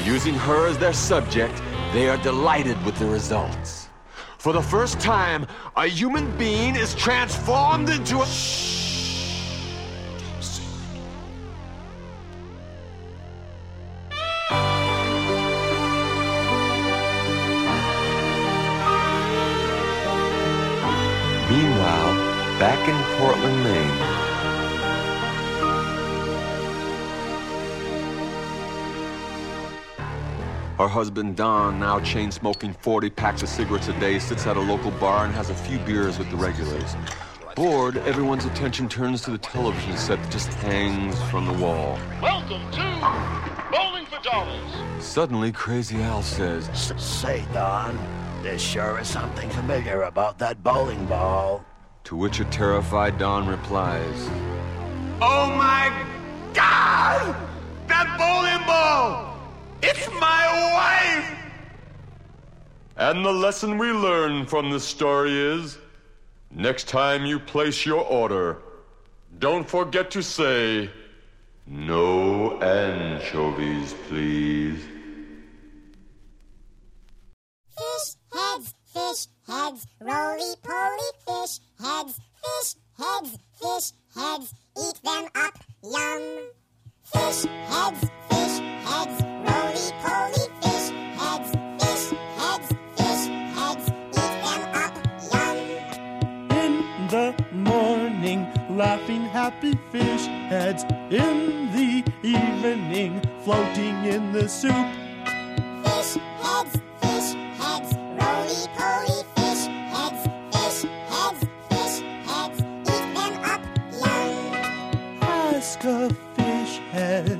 Using 0.02 0.32
her 0.32 0.66
as 0.66 0.78
their 0.78 0.94
subject, 0.94 1.60
they 1.92 2.08
are 2.08 2.16
delighted 2.18 2.82
with 2.86 2.98
the 2.98 3.06
results. 3.06 3.90
For 4.38 4.54
the 4.54 4.62
first 4.62 4.98
time, 4.98 5.46
a 5.76 5.86
human 5.86 6.34
being 6.38 6.74
is 6.74 6.94
transformed 6.94 7.90
into 7.90 8.20
a... 8.20 8.75
Portland, 23.18 23.64
Maine, 23.64 24.26
Her 30.76 30.86
husband 30.86 31.34
Don, 31.34 31.80
now 31.80 31.98
chain 32.00 32.30
smoking 32.30 32.74
40 32.74 33.08
packs 33.08 33.42
of 33.42 33.48
cigarettes 33.48 33.88
a 33.88 33.98
day, 33.98 34.18
sits 34.18 34.46
at 34.46 34.58
a 34.58 34.60
local 34.60 34.90
bar 34.90 35.24
and 35.24 35.34
has 35.34 35.48
a 35.48 35.54
few 35.54 35.78
beers 35.78 36.18
with 36.18 36.30
the 36.30 36.36
regulars. 36.36 36.94
Bored, 37.54 37.96
everyone's 37.96 38.44
attention 38.44 38.86
turns 38.86 39.22
to 39.22 39.30
the 39.30 39.38
television 39.38 39.96
set 39.96 40.22
that 40.22 40.30
just 40.30 40.52
hangs 40.52 41.18
from 41.30 41.46
the 41.46 41.54
wall. 41.54 41.98
Welcome 42.20 42.70
to 42.72 43.66
Bowling 43.72 44.04
for 44.04 44.22
Dollars. 44.22 44.60
Suddenly, 45.02 45.52
Crazy 45.52 46.02
Al 46.02 46.20
says, 46.20 46.68
Say, 46.98 47.46
Don, 47.54 47.98
there 48.42 48.58
sure 48.58 49.00
is 49.00 49.08
something 49.08 49.48
familiar 49.48 50.02
about 50.02 50.38
that 50.40 50.62
bowling 50.62 51.06
ball. 51.06 51.64
To 52.06 52.14
which 52.14 52.38
a 52.38 52.44
terrified 52.44 53.18
Don 53.18 53.48
replies, 53.48 54.30
Oh 55.20 55.52
my 55.56 55.90
God! 56.54 57.34
That 57.88 58.06
bowling 58.16 58.64
ball! 58.64 59.36
It's 59.82 60.06
my 60.20 60.44
wife! 60.72 61.36
And 62.96 63.26
the 63.26 63.32
lesson 63.32 63.76
we 63.76 63.90
learn 63.90 64.46
from 64.46 64.70
this 64.70 64.84
story 64.84 65.32
is 65.32 65.78
next 66.52 66.86
time 66.86 67.26
you 67.26 67.40
place 67.40 67.84
your 67.84 68.04
order, 68.04 68.62
don't 69.40 69.68
forget 69.68 70.08
to 70.12 70.22
say, 70.22 70.88
No 71.66 72.60
anchovies, 72.60 73.96
please. 74.06 74.78
Fish 77.76 78.14
heads, 78.32 78.74
fish 78.94 79.26
heads, 79.48 79.86
roly 80.00 80.54
poly 80.62 81.10
fish 81.26 81.58
heads, 81.82 82.20
fish 82.42 82.74
heads, 82.98 83.38
fish 83.60 83.92
heads, 84.14 84.54
eat 84.78 85.00
them 85.02 85.28
up, 85.34 85.58
yum. 85.82 86.22
Fish 87.04 87.44
heads, 87.68 88.00
fish 88.28 88.58
heads, 88.84 89.22
roly 89.44 89.86
poly 90.02 90.44
fish 90.62 90.88
heads, 91.18 91.50
fish 91.80 92.18
heads, 92.38 92.68
fish 92.96 93.24
heads, 93.56 93.84
eat 94.10 94.34
them 94.44 94.62
up, 94.74 94.94
yum. 95.32 95.58
In 96.50 96.72
the 97.08 97.34
morning, 97.52 98.46
laughing 98.70 99.22
happy 99.22 99.78
fish 99.92 100.26
heads. 100.48 100.84
In 101.10 101.70
the 101.72 102.04
evening, 102.22 103.20
floating 103.44 104.04
in 104.06 104.32
the 104.32 104.48
soup. 104.48 104.72
Fish 105.84 106.16
heads, 106.42 106.72
fish 106.72 106.82
heads, 106.82 106.95
fish 115.82 116.78
head 116.90 117.35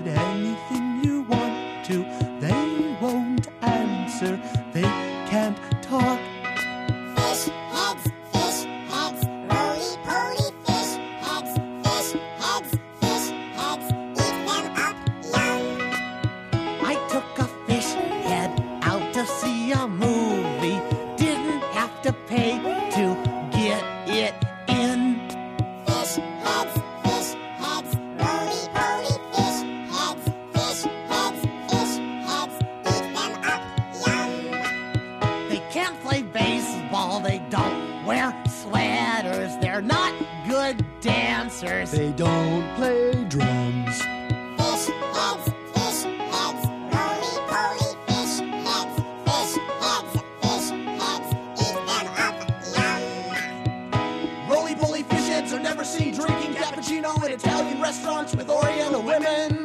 dancers. 41.66 41.98
They 41.98 42.12
don't 42.12 42.74
play 42.76 43.24
drums. 43.29 43.98
Fish 43.98 44.87
heads, 45.14 45.44
fish 45.74 46.02
heads, 46.33 46.62
roly 46.94 47.33
poly 47.48 47.96
fish 48.07 48.38
heads, 48.40 48.94
fish 49.26 49.55
heads, 49.83 50.12
fish 50.42 50.68
heads, 51.00 51.29
eat 51.62 51.74
them 51.74 51.88
up, 51.88 52.37
yum. 52.74 54.50
Roly 54.50 54.74
poly 54.74 55.02
fish 55.02 55.29
heads 55.29 55.52
are 55.52 55.61
never 55.61 55.85
seen 55.85 56.14
drinking 56.14 56.55
cappuccino 56.55 57.24
in 57.24 57.33
Italian 57.33 57.81
restaurants 57.81 58.35
with 58.35 58.48
Oriental 58.48 59.02
women. 59.02 59.56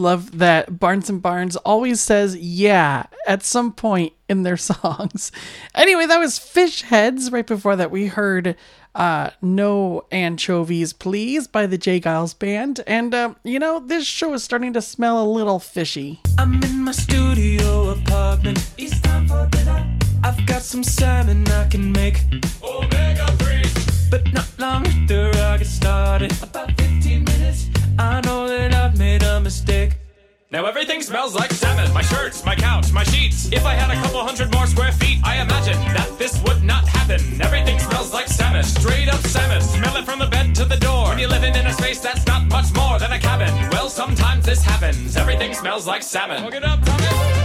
Love 0.00 0.38
that 0.38 0.80
Barnes 0.80 1.10
and 1.10 1.20
Barnes 1.20 1.56
always 1.56 2.00
says 2.00 2.34
yeah 2.36 3.04
at 3.26 3.42
some 3.42 3.72
point 3.72 4.14
in 4.28 4.42
their 4.42 4.56
songs. 4.72 5.30
Anyway, 5.74 6.06
that 6.06 6.18
was 6.18 6.38
Fish 6.38 6.82
Heads. 6.82 7.30
Right 7.30 7.46
before 7.46 7.76
that, 7.76 7.90
we 7.90 8.06
heard 8.06 8.56
uh, 8.94 9.30
No 9.42 10.06
Anchovies 10.10 10.92
Please 10.92 11.46
by 11.46 11.66
the 11.66 11.78
J. 11.78 12.00
Geils 12.00 12.36
Band. 12.36 12.80
And, 12.86 13.14
uh, 13.14 13.34
you 13.44 13.58
know, 13.58 13.78
this 13.78 14.06
show 14.06 14.32
is 14.32 14.42
starting 14.42 14.72
to 14.72 14.82
smell 14.82 15.22
a 15.22 15.28
little 15.28 15.58
fishy. 15.58 16.20
I'm 16.38 16.62
in 16.62 16.82
my 16.82 16.92
studio 16.92 17.90
apartment. 17.90 18.70
It's 18.78 18.98
time 19.00 19.28
for 19.28 19.46
dinner. 19.50 19.98
I've 20.24 20.44
got 20.46 20.62
some 20.62 20.82
salmon 20.82 21.46
I 21.48 21.68
can 21.68 21.92
make. 21.92 22.22
Omega 22.62 23.26
3. 23.38 23.89
But 24.10 24.32
not 24.32 24.48
long 24.58 24.86
after 24.86 25.30
I 25.36 25.58
get 25.58 25.66
started. 25.66 26.32
About 26.42 26.72
15 26.76 27.24
minutes. 27.24 27.68
I 27.96 28.20
know 28.22 28.48
that 28.48 28.74
I've 28.74 28.98
made 28.98 29.22
a 29.22 29.40
mistake. 29.40 29.98
Now 30.50 30.66
everything 30.66 31.00
smells 31.00 31.32
like 31.34 31.52
salmon. 31.52 31.92
My 31.94 32.02
shirts, 32.02 32.44
my 32.44 32.56
couch, 32.56 32.92
my 32.92 33.04
sheets. 33.04 33.52
If 33.52 33.64
I 33.64 33.74
had 33.74 33.88
a 33.96 34.00
couple 34.02 34.20
hundred 34.24 34.52
more 34.52 34.66
square 34.66 34.90
feet, 34.90 35.18
I 35.22 35.40
imagine 35.40 35.78
that 35.94 36.18
this 36.18 36.42
would 36.42 36.64
not 36.64 36.88
happen. 36.88 37.20
Everything 37.40 37.78
smells 37.78 38.12
like 38.12 38.26
salmon. 38.26 38.64
Straight 38.64 39.08
up 39.08 39.20
salmon. 39.20 39.60
Smell 39.60 39.96
it 39.96 40.04
from 40.04 40.18
the 40.18 40.26
bed 40.26 40.56
to 40.56 40.64
the 40.64 40.76
door. 40.76 41.08
When 41.10 41.20
you're 41.20 41.28
living 41.28 41.54
in 41.54 41.66
a 41.66 41.72
space 41.72 42.00
that's 42.00 42.26
not 42.26 42.46
much 42.46 42.74
more 42.74 42.98
than 42.98 43.12
a 43.12 43.18
cabin. 43.20 43.54
Well, 43.70 43.88
sometimes 43.88 44.44
this 44.44 44.60
happens. 44.62 45.16
Everything 45.16 45.54
smells 45.54 45.86
like 45.86 46.02
salmon. 46.02 46.44
Look 46.44 46.54
it 46.54 46.64
up, 46.64 46.84
Tommy. 46.84 47.39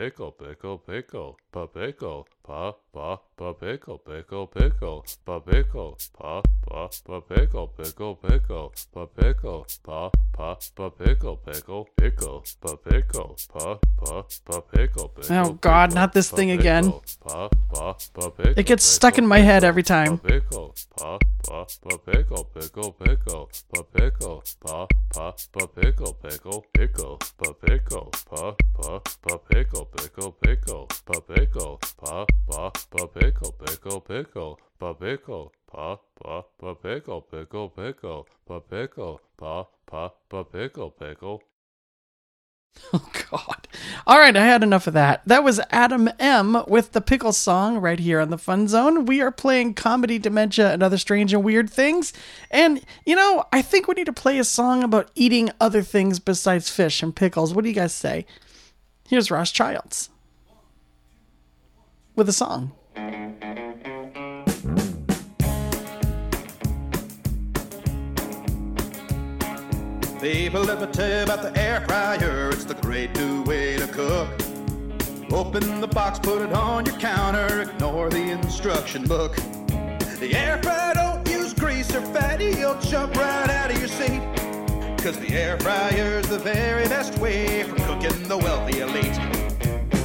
Pickle, 0.00 0.30
pickle, 0.32 0.78
pickle, 0.78 1.36
pa 1.52 1.66
pickle, 1.66 2.26
pa 2.42 2.72
pa 2.90 3.18
pa 3.36 3.52
pickle, 3.52 3.98
pickle, 3.98 4.46
pickle, 4.46 5.04
pa 5.26 5.38
pickle, 5.40 5.98
pa 6.18 6.40
pa 6.66 6.88
pa 7.04 7.20
pickle, 7.20 7.66
pickle, 7.76 8.14
pickle, 8.14 8.72
pa 8.94 9.04
pickle, 9.04 9.66
pa 9.84 10.10
pa 10.32 10.56
pa 10.74 10.88
pickle, 10.88 11.36
pickle, 11.36 11.86
pickle, 11.98 12.42
pa 12.62 12.76
pickle, 12.76 13.36
pa 13.52 13.78
pa 14.00 14.24
pa 14.46 14.60
pickle, 14.72 15.08
pickle. 15.08 15.36
Oh, 15.36 15.52
God, 15.60 15.94
not 15.94 16.14
this 16.14 16.30
thing 16.30 16.50
again. 16.50 16.94
Pa 17.22 17.50
pa 17.70 17.92
pa 18.14 18.30
pickle. 18.30 18.54
It 18.56 18.64
gets 18.64 18.84
stuck 18.84 19.18
in 19.18 19.26
my 19.26 19.40
head 19.40 19.64
every 19.64 19.82
time. 19.82 20.16
Pickle, 20.16 20.74
pa 20.96 21.18
pa 21.44 21.66
pa 21.82 21.96
pickle, 22.06 22.44
pickle, 22.44 22.92
pickle, 22.92 23.50
pa 23.68 23.82
pickle, 23.92 24.42
pa 24.64 24.86
pa 25.12 25.34
pa 25.52 25.66
pickle, 25.66 26.14
pickle, 26.14 26.64
pickle, 26.72 27.18
pa 27.36 27.52
pickle, 27.52 28.10
pa 28.30 28.56
pa 28.80 29.00
pa 29.22 29.38
pickle, 29.50 29.89
pickle, 29.96 30.32
pickle, 30.32 30.86
pa 31.04 31.20
pickle, 31.20 31.80
pa 31.98 32.24
pa 32.48 32.70
pa 32.70 33.06
pickle, 33.06 33.52
pickle, 33.52 34.00
pickle, 34.00 34.58
pa 34.78 34.92
pickle, 34.92 35.52
pa 35.70 35.96
pa 36.22 36.42
pa 36.58 36.74
pickle, 36.74 37.20
pickle, 37.20 37.68
pickle, 37.68 38.26
pa 38.46 38.60
pickle, 38.60 39.20
pa 39.36 39.64
pa 39.86 40.10
pa 40.28 40.42
pickle, 40.44 40.90
pickle. 40.90 41.42
Oh 42.92 43.10
God! 43.30 43.68
All 44.06 44.18
right, 44.18 44.36
I 44.36 44.44
had 44.44 44.62
enough 44.62 44.86
of 44.86 44.94
that. 44.94 45.22
That 45.26 45.44
was 45.44 45.60
Adam 45.70 46.08
M 46.18 46.62
with 46.66 46.92
the 46.92 47.00
pickle 47.00 47.32
song 47.32 47.78
right 47.78 47.98
here 47.98 48.20
on 48.20 48.30
the 48.30 48.38
Fun 48.38 48.68
Zone. 48.68 49.06
We 49.06 49.20
are 49.20 49.32
playing 49.32 49.74
comedy, 49.74 50.18
dementia, 50.18 50.72
and 50.72 50.82
other 50.82 50.98
strange 50.98 51.32
and 51.32 51.44
weird 51.44 51.68
things. 51.68 52.12
And, 52.50 52.84
you 53.04 53.16
know, 53.16 53.44
I 53.52 53.60
think 53.62 53.86
we 53.86 53.94
need 53.94 54.06
to 54.06 54.12
play 54.12 54.38
a 54.38 54.44
song 54.44 54.82
about 54.82 55.10
eating 55.14 55.50
other 55.60 55.82
things 55.82 56.20
besides 56.20 56.70
fish 56.70 57.02
and 57.02 57.14
pickles. 57.14 57.52
What 57.54 57.64
do 57.64 57.68
you 57.68 57.74
guys 57.74 57.94
say? 57.94 58.24
Here's 59.10 59.28
Ross 59.28 59.50
Childs 59.50 60.08
with 62.14 62.28
a 62.28 62.32
song. 62.32 62.70
People, 70.20 70.62
let 70.62 70.80
me 70.80 70.86
tell 70.92 71.08
you 71.08 71.24
about 71.24 71.42
the 71.42 71.52
air 71.56 71.80
fryer. 71.88 72.50
It's 72.50 72.62
the 72.62 72.74
great 72.74 73.12
new 73.16 73.42
way 73.42 73.78
to 73.78 73.88
cook. 73.88 74.28
Open 75.32 75.80
the 75.80 75.88
box, 75.88 76.20
put 76.20 76.42
it 76.42 76.52
on 76.52 76.86
your 76.86 76.96
counter, 76.98 77.62
ignore 77.62 78.10
the 78.10 78.30
instruction 78.30 79.02
book. 79.08 79.34
The 80.20 80.36
air 80.36 80.62
fryer 80.62 80.94
don't 80.94 81.28
use 81.28 81.52
grease 81.52 81.92
or 81.96 82.02
fatty, 82.14 82.52
you'll 82.60 82.78
jump 82.78 83.16
right 83.16 83.50
out 83.50 83.72
of 83.72 83.78
your 83.80 83.88
seat. 83.88 84.39
Cause 85.02 85.18
the 85.18 85.32
air 85.32 85.58
fryer's 85.60 86.28
the 86.28 86.38
very 86.38 86.86
best 86.86 87.18
way 87.18 87.62
for 87.62 87.74
cooking 87.76 88.22
the 88.24 88.36
wealthy 88.36 88.80
elite. 88.80 89.18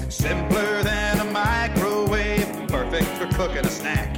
Simpler 0.10 0.84
than 0.84 1.19
a 1.19 1.25
microwave, 1.25 2.47
perfect 2.69 3.05
for 3.17 3.27
cooking 3.36 3.65
a 3.65 3.69
snack. 3.69 4.17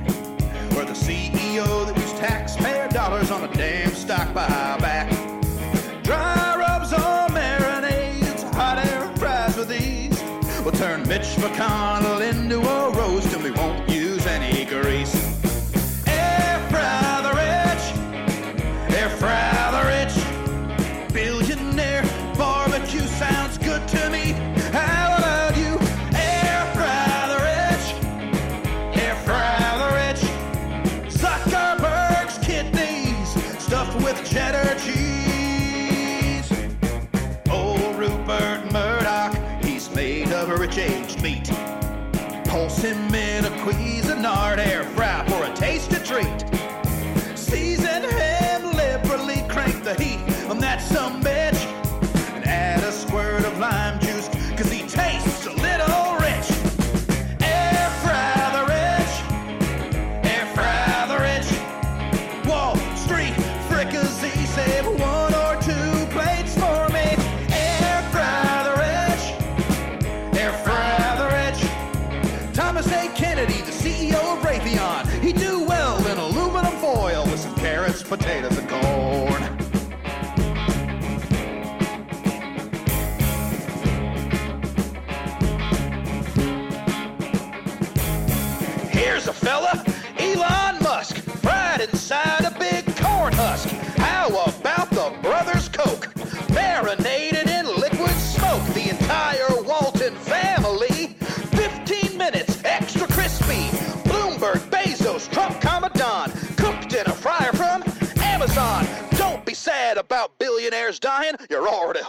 Or 0.77 0.85
the 0.85 0.93
CEO 0.93 1.87
that 1.87 1.97
used 1.97 2.17
taxpayer 2.17 2.87
dollars 2.89 3.31
on 3.31 3.43
a 3.43 3.53
damn 3.53 3.89
stock 3.89 4.27
buyback. 4.35 5.09
Dry 6.03 6.55
rubs 6.55 6.93
or 6.93 7.27
marinades, 7.33 8.43
hot 8.53 8.77
air 8.85 9.11
fries 9.17 9.57
with 9.57 9.71
ease. 9.71 10.21
We'll 10.63 10.73
turn 10.73 11.07
Mitch 11.07 11.37
McConnell 11.37 12.21
into 12.21 12.59
a 12.59 12.91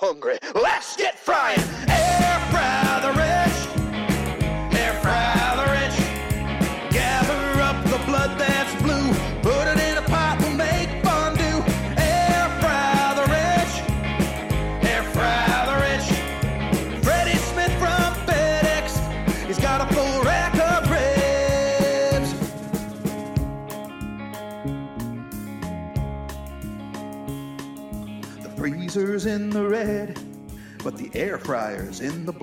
hungry. 0.01 0.39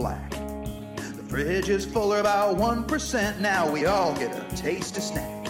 black. 0.06 0.30
The 1.18 1.24
fridge 1.28 1.70
is 1.70 1.84
fuller 1.84 2.20
about 2.20 2.58
1%. 2.58 3.40
Now 3.40 3.72
we 3.72 3.88
all 3.88 4.14
get 4.16 4.32
a 4.36 4.56
tasty 4.56 5.02
snack. 5.02 5.48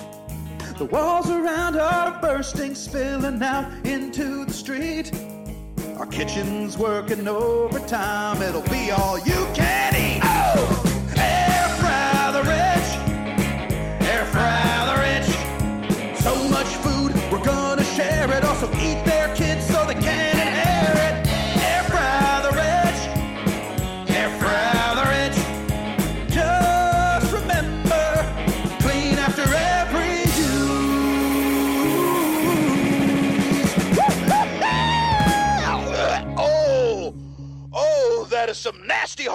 The 0.78 0.86
walls 0.86 1.30
around 1.30 1.76
are 1.76 2.22
bursting, 2.22 2.74
spilling 2.74 3.44
out 3.44 3.66
into 3.86 4.46
the 4.46 4.54
street. 4.54 5.12
Our 5.98 6.06
kitchen's 6.06 6.78
working 6.78 7.28
overtime. 7.28 8.42
It'll 8.42 8.70
be 8.78 8.92
all 8.92 9.18
you 9.20 9.42
can 9.54 9.92
eat. 9.96 10.22
Oh! 10.24 10.64
Air 11.18 11.68
fry 11.80 12.32
the 12.38 12.44
rich. 12.56 12.90
Air 14.10 14.26
fry 14.34 14.68
the 14.90 14.98
rich. 15.06 16.20
So 16.20 16.34
much 16.48 16.72
food, 16.86 17.12
we're 17.30 17.44
gonna 17.44 17.84
share 17.84 18.32
it. 18.32 18.44
Also, 18.46 18.70
eat 18.76 19.04
that. 19.06 19.15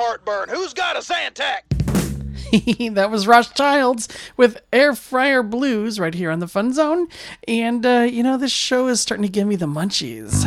heartburn? 0.00 0.48
Who's 0.48 0.72
got 0.72 0.96
a 0.96 1.00
Zantac? 1.00 1.60
that 2.94 3.10
was 3.10 3.26
Ross 3.26 3.52
Childs 3.52 4.08
with 4.36 4.60
Air 4.72 4.94
Fryer 4.94 5.42
Blues 5.42 6.00
right 6.00 6.14
here 6.14 6.30
on 6.30 6.38
the 6.40 6.48
Fun 6.48 6.72
Zone. 6.72 7.06
And, 7.46 7.84
uh, 7.84 8.06
you 8.10 8.22
know, 8.22 8.38
this 8.38 8.50
show 8.50 8.88
is 8.88 9.00
starting 9.00 9.24
to 9.24 9.28
give 9.28 9.46
me 9.46 9.56
the 9.56 9.66
munchies. 9.66 10.44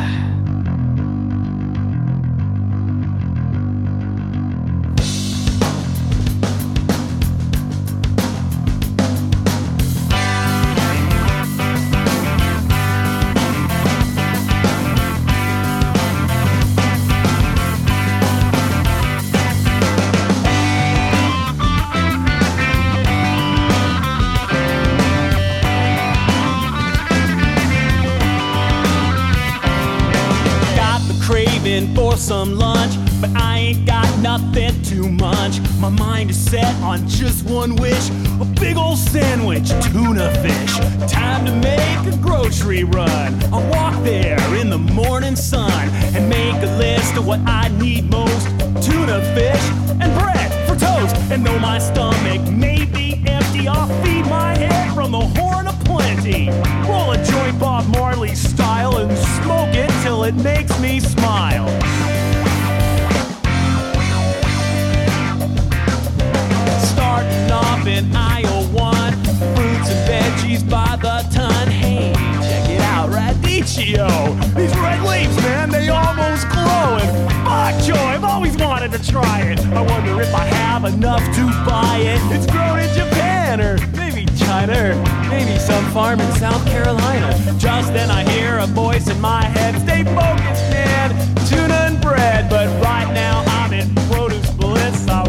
try 79.03 79.41
it. 79.41 79.59
I 79.67 79.81
wonder 79.81 80.21
if 80.21 80.33
I 80.33 80.45
have 80.45 80.85
enough 80.85 81.23
to 81.35 81.45
buy 81.65 81.97
it. 81.99 82.21
It's 82.33 82.49
grown 82.51 82.79
in 82.79 82.89
Japan 82.95 83.61
or 83.61 83.77
maybe 83.95 84.25
China 84.37 84.73
or 84.73 85.29
maybe 85.29 85.57
some 85.59 85.85
farm 85.91 86.19
in 86.19 86.31
South 86.33 86.65
Carolina. 86.65 87.31
Just 87.57 87.93
then 87.93 88.09
I 88.09 88.23
hear 88.31 88.59
a 88.59 88.67
voice 88.67 89.09
in 89.09 89.19
my 89.19 89.43
head. 89.43 89.75
Stay 89.81 90.03
focused, 90.03 90.63
man. 90.71 91.09
Tuna 91.47 91.73
and 91.73 92.01
bread. 92.01 92.49
But 92.49 92.67
right 92.81 93.11
now 93.13 93.43
I'm 93.47 93.73
in 93.73 93.93
produce 94.11 94.49
bliss. 94.51 95.07
I, 95.07 95.27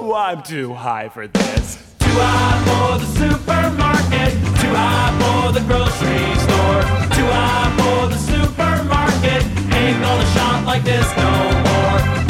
woo, 0.00 0.14
I'm 0.14 0.42
too 0.42 0.72
high 0.72 1.08
for 1.08 1.26
this. 1.26 1.76
Too 1.98 2.08
high 2.10 2.58
for 2.68 2.98
the 2.98 3.06
supermarket. 3.18 4.32
Too 4.62 4.74
high 4.74 5.12
for 5.20 5.52
the 5.52 5.64
grocery 5.66 6.34
store. 6.46 6.82
Too 7.16 7.28
high 7.34 7.70
for 7.78 8.08
the 8.08 8.18
supermarket. 8.18 9.42
Ain't 9.74 10.00
gonna 10.00 10.26
shop 10.34 10.66
like 10.66 10.84
this 10.84 11.08
no 11.16 11.32
more. 11.64 12.21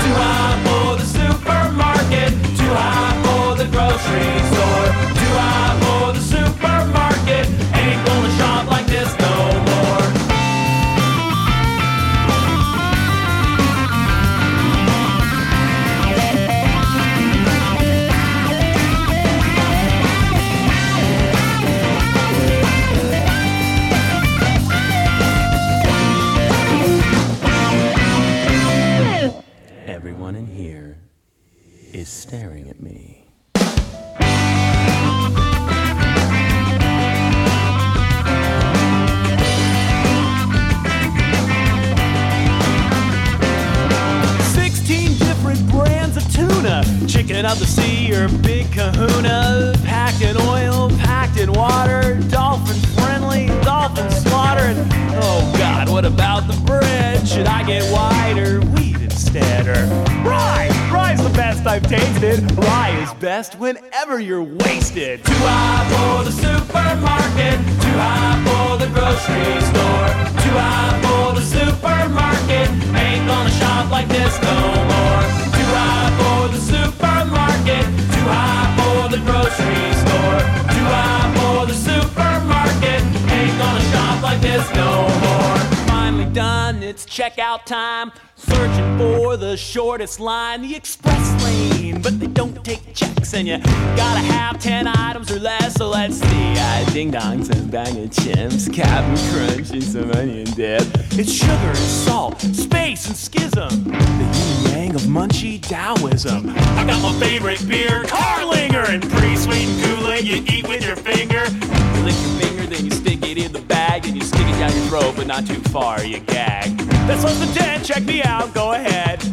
Shortest 90.03 90.19
line, 90.19 90.63
the 90.63 90.75
express 90.75 91.45
lane, 91.45 92.03
but 92.03 92.19
they 92.19 92.27
don't 92.27 92.65
take 92.65 92.81
checks, 92.93 93.35
and 93.35 93.47
you 93.47 93.59
gotta 93.97 94.19
have 94.19 94.59
ten 94.59 94.89
items 94.89 95.31
or 95.31 95.39
less. 95.39 95.75
So 95.75 95.91
let's 95.91 96.17
see, 96.17 96.27
I 96.27 96.85
ding 96.93 97.13
dongs 97.13 97.51
and 97.51 97.71
bang 97.71 97.97
of 98.03 98.11
chips, 98.11 98.69
Captain 98.69 99.17
Crunch 99.31 99.71
and 99.71 99.85
some 99.85 100.11
onion 100.11 100.47
dip. 100.57 100.83
It's 101.13 101.33
sugar 101.33 101.53
and 101.53 101.77
salt, 101.77 102.41
space 102.41 103.07
and 103.07 103.17
schism, 103.17 103.85
the 103.85 104.65
yin 104.67 104.73
yang 104.73 104.95
of 104.97 105.03
munchy 105.03 105.63
Taoism. 105.63 106.51
I 106.51 106.85
got 106.85 107.01
my 107.01 107.13
favorite 107.25 107.65
beer, 107.69 108.03
Carlinger, 108.03 108.89
and 108.89 109.09
pre-sweetened 109.09 109.85
Kool-Aid 109.85 110.25
you 110.25 110.43
eat 110.49 110.67
with 110.67 110.85
your 110.85 110.97
finger. 110.97 111.45
You 111.47 112.03
lick 112.03 112.17
your 112.19 112.41
finger, 112.41 112.67
then 112.67 112.85
you 112.87 112.91
stick 112.91 113.23
it 113.23 113.39
in 113.39 113.53
the 113.53 113.63
bag, 113.63 114.05
and 114.07 114.17
you 114.17 114.23
stick 114.23 114.49
it 114.49 114.59
down 114.59 114.73
your 114.73 114.87
throat, 114.87 115.15
but 115.15 115.29
not 115.29 115.47
too 115.47 115.61
far, 115.71 116.05
you 116.05 116.19
gag. 116.19 116.77
That's 117.07 117.23
less 117.23 117.39
than 117.39 117.55
10, 117.55 117.85
check 117.85 118.03
me 118.03 118.25
out, 118.25 118.53
go 118.53 118.73
ahead. 118.73 119.32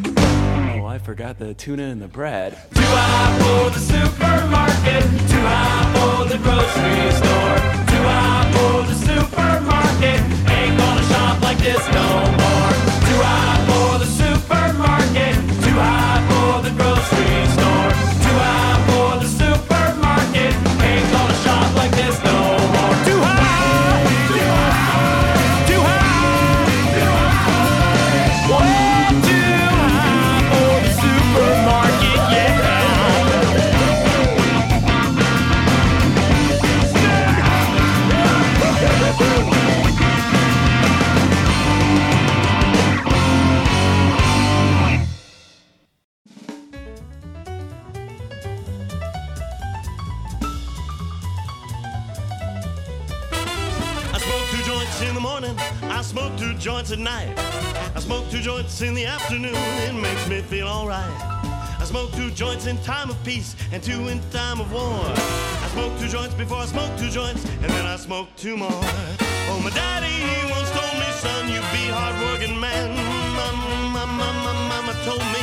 Forgot 1.10 1.40
the 1.40 1.56
tuna 1.56 1.86
and 1.86 2.00
the 2.00 2.08
bread. 2.08 2.52
Too 2.76 2.82
high 2.82 3.40
for 3.40 3.72
the 3.72 3.80
supermarket, 3.80 5.04
too 5.28 5.42
high 5.42 5.90
for 5.96 6.30
the 6.30 6.38
grocery 6.38 7.10
store, 7.18 7.58
too 7.90 8.04
high 8.06 8.46
for 8.54 8.86
the 8.86 8.94
supermarket. 8.94 10.20
Ain't 10.52 10.78
gonna 10.78 11.04
shop 11.10 11.42
like 11.42 11.58
this 11.58 11.84
no 11.98 12.08
more. 12.38 12.74
Too 13.10 13.22
high 13.26 13.58
for 13.66 13.98
the 13.98 14.06
supermarket, 14.06 15.34
too 15.66 15.78
high 15.82 16.22
for 16.30 16.62
the 16.62 16.70
grocery 16.76 16.89
night. 57.10 57.34
I 57.98 58.00
smoke 58.00 58.26
two 58.30 58.42
joints 58.50 58.82
in 58.82 58.94
the 58.94 59.06
afternoon, 59.06 59.62
it 59.90 59.96
makes 60.08 60.26
me 60.32 60.42
feel 60.42 60.68
alright. 60.68 61.16
I 61.82 61.86
smoke 61.86 62.12
two 62.20 62.30
joints 62.44 62.66
in 62.72 62.76
time 62.94 63.10
of 63.10 63.18
peace 63.24 63.56
and 63.74 63.82
two 63.82 64.02
in 64.12 64.18
time 64.30 64.60
of 64.64 64.68
war. 64.72 65.02
I 65.66 65.68
smoke 65.76 65.94
two 66.02 66.10
joints 66.16 66.36
before 66.36 66.60
I 66.66 66.68
smoke 66.76 66.92
two 67.02 67.12
joints, 67.20 67.42
and 67.64 67.70
then 67.76 67.86
I 67.86 67.98
smoke 68.08 68.28
two 68.44 68.56
more. 68.64 68.84
Oh, 69.52 69.60
my 69.66 69.72
daddy 69.82 70.14
he 70.32 70.40
once 70.56 70.70
told 70.78 70.96
me, 71.02 71.10
son, 71.24 71.44
you 71.54 71.62
be 71.76 71.84
hardworking 71.98 72.56
man. 72.66 72.88
Mama, 73.40 73.68
mama, 73.96 74.18
mama, 74.22 74.54
mama 74.72 74.94
told 75.08 75.26
me, 75.36 75.39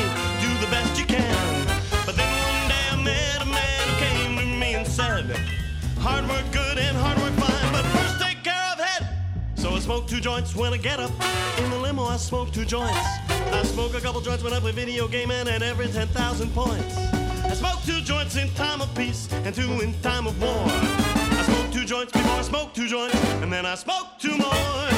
smoke 9.87 10.09
two 10.09 10.19
joints 10.19 10.57
when 10.57 10.73
I 10.73 10.79
get 10.79 10.99
up. 10.99 11.13
In 11.59 11.71
the 11.71 11.79
limo, 11.79 12.03
I 12.07 12.17
smoke 12.17 12.51
two 12.51 12.65
joints. 12.65 12.99
I 13.29 13.63
smoke 13.63 13.95
a 13.95 14.01
couple 14.01 14.21
joints 14.21 14.43
when 14.43 14.53
I 14.53 14.59
play 14.59 14.73
video 14.73 15.07
gaming 15.07 15.47
at 15.47 15.63
every 15.63 15.87
10,000 15.87 16.53
points. 16.53 16.97
I 16.97 17.55
smoke 17.55 17.81
two 17.87 18.01
joints 18.01 18.35
in 18.35 18.53
time 18.55 18.81
of 18.81 18.93
peace 18.97 19.29
and 19.45 19.55
two 19.55 19.81
in 19.83 19.95
time 20.03 20.27
of 20.27 20.43
war. 20.43 20.65
I 20.67 21.43
smoke 21.47 21.73
two 21.73 21.85
joints 21.85 22.11
before 22.11 22.33
I 22.33 22.43
smoke 22.43 22.75
two 22.75 22.89
joints, 22.89 23.15
and 23.43 23.53
then 23.53 23.65
I 23.65 23.77
smoke 23.77 24.09
two 24.19 24.37
more. 24.37 24.96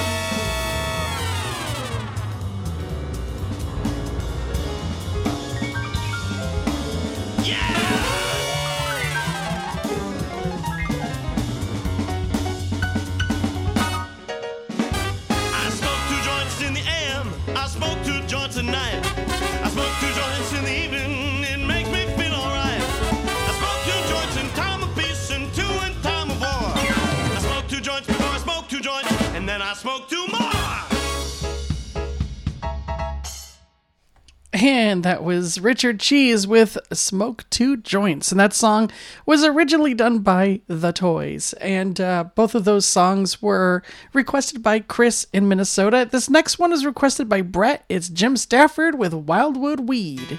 And 34.99 35.05
that 35.05 35.23
was 35.23 35.61
Richard 35.61 36.01
Cheese 36.01 36.45
with 36.49 36.77
Smoke 36.93 37.45
Two 37.51 37.77
Joints. 37.77 38.33
And 38.33 38.41
that 38.41 38.53
song 38.53 38.91
was 39.27 39.45
originally 39.45 39.95
done 39.95 40.19
by 40.19 40.61
The 40.67 40.91
Toyes. 40.91 41.53
And 41.61 42.01
uh, 42.01 42.25
both 42.35 42.57
of 42.57 42.65
those 42.65 42.85
songs 42.85 43.41
were 43.41 43.85
requested 44.13 44.61
by 44.61 44.81
Chris 44.81 45.29
in 45.33 45.47
Minnesota. 45.47 46.09
This 46.11 46.29
next 46.29 46.59
one 46.59 46.73
is 46.73 46.85
requested 46.85 47.29
by 47.29 47.43
Brett. 47.43 47.85
It's 47.89 48.09
Jim 48.09 48.37
Stafford 48.37 48.99
with 48.99 49.15
Wildwood 49.15 49.89
Weed. 49.89 50.37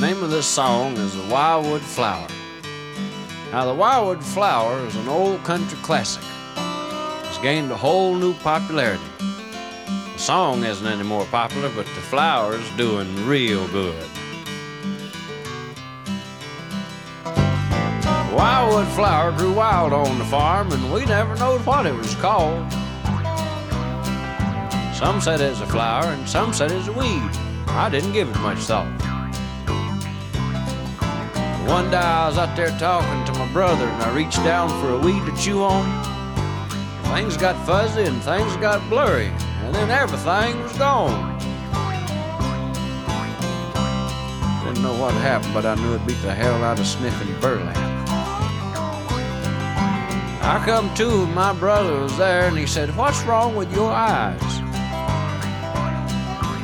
Name 0.00 0.22
of 0.22 0.30
this 0.30 0.46
song 0.46 0.96
is 0.96 1.14
The 1.14 1.30
Wildwood 1.30 1.82
Flower. 1.82 2.28
Now, 3.50 3.66
The 3.66 3.74
Wildwood 3.74 4.24
Flower 4.24 4.78
is 4.86 4.96
an 4.96 5.08
old 5.08 5.44
country 5.44 5.76
classic. 5.82 6.24
Gained 7.42 7.72
a 7.72 7.76
whole 7.76 8.14
new 8.14 8.34
popularity. 8.34 9.02
The 9.18 10.18
song 10.18 10.62
isn't 10.62 10.86
any 10.86 11.02
more 11.02 11.24
popular, 11.24 11.68
but 11.74 11.86
the 11.86 12.00
flower's 12.00 12.70
doing 12.76 13.26
real 13.26 13.66
good. 13.66 14.06
Wildwood 18.32 18.86
flower 18.94 19.32
grew 19.32 19.52
wild 19.52 19.92
on 19.92 20.20
the 20.20 20.24
farm, 20.26 20.70
and 20.70 20.92
we 20.92 21.04
never 21.04 21.34
knowed 21.34 21.66
what 21.66 21.84
it 21.84 21.94
was 21.96 22.14
called. 22.14 22.72
Some 24.94 25.20
said 25.20 25.40
it's 25.40 25.60
a 25.60 25.66
flower, 25.66 26.04
and 26.04 26.28
some 26.28 26.52
said 26.52 26.70
it's 26.70 26.86
a 26.86 26.92
weed. 26.92 27.28
I 27.66 27.88
didn't 27.90 28.12
give 28.12 28.28
it 28.28 28.38
much 28.38 28.58
thought. 28.58 28.86
One 31.66 31.90
day 31.90 31.96
I 31.96 32.28
was 32.28 32.38
out 32.38 32.54
there 32.54 32.70
talking 32.78 33.24
to 33.24 33.32
my 33.36 33.52
brother 33.52 33.86
and 33.86 34.02
I 34.02 34.14
reached 34.14 34.44
down 34.44 34.68
for 34.80 34.90
a 34.90 34.98
weed 34.98 35.26
to 35.26 35.36
chew 35.36 35.64
on. 35.64 36.21
Things 37.14 37.36
got 37.36 37.54
fuzzy 37.66 38.04
and 38.04 38.22
things 38.22 38.56
got 38.56 38.88
blurry, 38.88 39.26
and 39.26 39.74
then 39.74 39.90
everything 39.90 40.58
was 40.62 40.72
gone. 40.78 41.38
Didn't 44.64 44.82
know 44.82 44.94
what 44.98 45.12
happened, 45.14 45.52
but 45.52 45.66
I 45.66 45.74
knew 45.74 45.94
it 45.94 46.06
beat 46.06 46.22
the 46.22 46.32
hell 46.32 46.64
out 46.64 46.78
of 46.80 46.86
sniffing 46.86 47.38
burlap. 47.38 47.76
I 50.42 50.62
come 50.64 50.92
to, 50.94 51.26
my 51.26 51.52
brother 51.52 52.00
was 52.00 52.16
there, 52.16 52.48
and 52.48 52.56
he 52.56 52.66
said, 52.66 52.96
What's 52.96 53.22
wrong 53.24 53.54
with 53.56 53.70
your 53.74 53.92
eyes? 53.92 54.40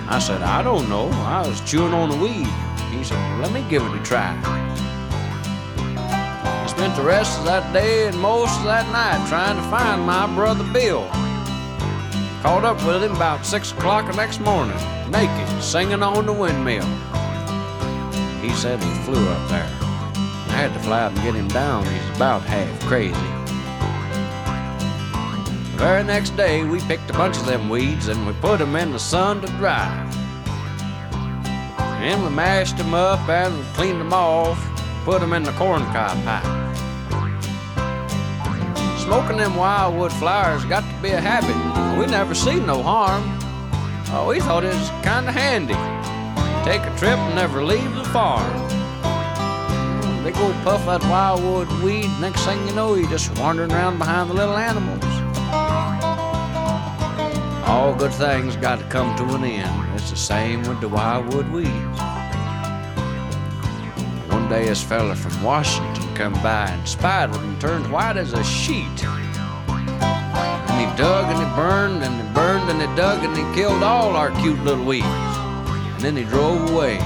I 0.08 0.18
said, 0.18 0.40
I 0.40 0.62
don't 0.62 0.88
know. 0.88 1.10
I 1.10 1.46
was 1.46 1.60
chewing 1.60 1.92
on 1.92 2.10
a 2.10 2.16
weed. 2.16 2.48
He 2.90 3.04
said, 3.04 3.40
Let 3.42 3.52
me 3.52 3.66
give 3.68 3.82
it 3.82 4.00
a 4.00 4.02
try. 4.02 4.34
Spent 6.68 6.94
the 6.94 7.02
rest 7.02 7.38
of 7.40 7.44
that 7.46 7.72
day 7.72 8.06
and 8.06 8.16
most 8.20 8.56
of 8.58 8.64
that 8.64 8.86
night 8.92 9.26
trying 9.28 9.56
to 9.56 9.62
find 9.68 10.02
my 10.02 10.32
brother 10.34 10.64
Bill. 10.72 11.08
Caught 12.42 12.64
up 12.64 12.76
with 12.86 13.02
him 13.02 13.16
about 13.16 13.44
six 13.44 13.72
o'clock 13.72 14.08
the 14.08 14.16
next 14.16 14.40
morning, 14.40 14.76
naked, 15.10 15.62
singing 15.62 16.04
on 16.04 16.26
the 16.26 16.32
windmill. 16.32 16.86
He 18.40 18.50
said 18.50 18.80
he 18.80 18.94
flew 19.02 19.28
up 19.28 19.48
there. 19.48 19.68
I 20.48 20.52
had 20.52 20.72
to 20.74 20.78
fly 20.78 21.02
out 21.02 21.12
and 21.12 21.22
get 21.22 21.34
him 21.34 21.48
down. 21.48 21.84
He's 21.84 22.16
about 22.16 22.42
half 22.42 22.80
crazy. 22.86 23.12
The 25.72 25.78
Very 25.78 26.02
next 26.02 26.36
day, 26.36 26.64
we 26.64 26.80
picked 26.80 27.08
a 27.08 27.12
bunch 27.12 27.36
of 27.36 27.46
them 27.46 27.68
weeds 27.68 28.08
and 28.08 28.26
we 28.26 28.32
put 28.34 28.60
'em 28.60 28.74
in 28.74 28.92
the 28.92 28.98
sun 28.98 29.40
to 29.40 29.46
dry. 29.58 29.88
And 32.00 32.22
we 32.24 32.30
mashed 32.30 32.78
'em 32.80 32.94
up 32.94 33.28
and 33.28 33.54
cleaned 33.74 34.00
'em 34.00 34.12
off, 34.12 34.58
put 35.04 35.22
'em 35.22 35.32
in 35.32 35.42
the 35.42 35.52
corncob 35.52 36.16
pipe. 36.24 36.44
Smoking 38.98 39.38
them 39.38 39.56
wildwood 39.56 40.12
flowers 40.12 40.64
got 40.66 40.82
to 40.82 41.02
be 41.02 41.10
a 41.10 41.20
habit. 41.20 41.56
We 41.98 42.06
never 42.06 42.34
seen 42.34 42.66
no 42.66 42.82
harm. 42.82 43.22
Oh, 44.12 44.26
we 44.28 44.40
thought 44.40 44.64
it 44.64 44.74
was 44.74 44.90
kind 45.02 45.26
of 45.28 45.34
handy. 45.34 45.76
Take 46.64 46.82
a 46.82 46.94
trip 46.98 47.18
and 47.18 47.34
never 47.34 47.64
leave 47.64 47.94
the 47.94 48.04
farm. 48.04 48.52
They 50.24 50.32
go 50.32 50.52
puff 50.62 50.84
that 50.86 51.02
wildwood 51.04 51.70
weed. 51.82 52.10
Next 52.20 52.44
thing 52.44 52.58
you 52.66 52.74
know, 52.74 52.94
you're 52.94 53.08
just 53.08 53.38
wandering 53.38 53.72
around 53.72 53.98
behind 53.98 54.28
the 54.28 54.34
little 54.34 54.56
animals. 54.56 55.04
All 57.66 57.94
good 57.94 58.12
things 58.12 58.56
got 58.56 58.78
to 58.78 58.84
come 58.86 59.16
to 59.16 59.34
an 59.34 59.44
end. 59.44 59.94
It's 59.94 60.10
the 60.10 60.16
same 60.16 60.62
with 60.62 60.80
the 60.80 60.88
wildwood 60.88 61.48
weeds. 61.50 62.17
Day, 64.48 64.64
this 64.64 64.82
fella 64.82 65.14
from 65.14 65.42
Washington 65.42 66.14
come 66.14 66.32
by 66.42 66.68
and 66.70 66.88
spied 66.88 67.34
and 67.34 67.60
turned 67.60 67.92
white 67.92 68.16
as 68.16 68.32
a 68.32 68.42
sheet. 68.42 69.04
And 69.04 70.80
he 70.80 70.96
dug 70.96 71.26
and 71.26 71.38
he 71.38 71.56
burned 71.56 72.02
and 72.02 72.14
he 72.16 72.34
burned 72.34 72.70
and 72.70 72.80
he 72.80 72.96
dug 72.96 73.22
and 73.22 73.36
he 73.36 73.42
killed 73.54 73.82
all 73.82 74.16
our 74.16 74.30
cute 74.40 74.58
little 74.64 74.86
weeds. 74.86 75.04
And 75.06 76.00
then 76.00 76.16
he 76.16 76.24
drove 76.24 76.70
away. 76.70 76.96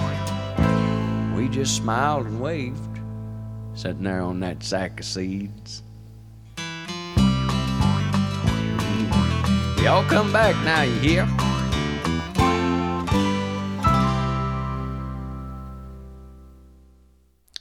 We 1.34 1.48
just 1.48 1.74
smiled 1.74 2.26
and 2.26 2.40
waved, 2.40 3.00
sitting 3.74 4.04
there 4.04 4.20
on 4.20 4.38
that 4.40 4.62
sack 4.62 5.00
of 5.00 5.06
seeds. 5.06 5.82
Y'all 9.82 10.04
come 10.08 10.32
back 10.32 10.54
now, 10.64 10.82
you 10.82 10.98
hear? 11.00 11.41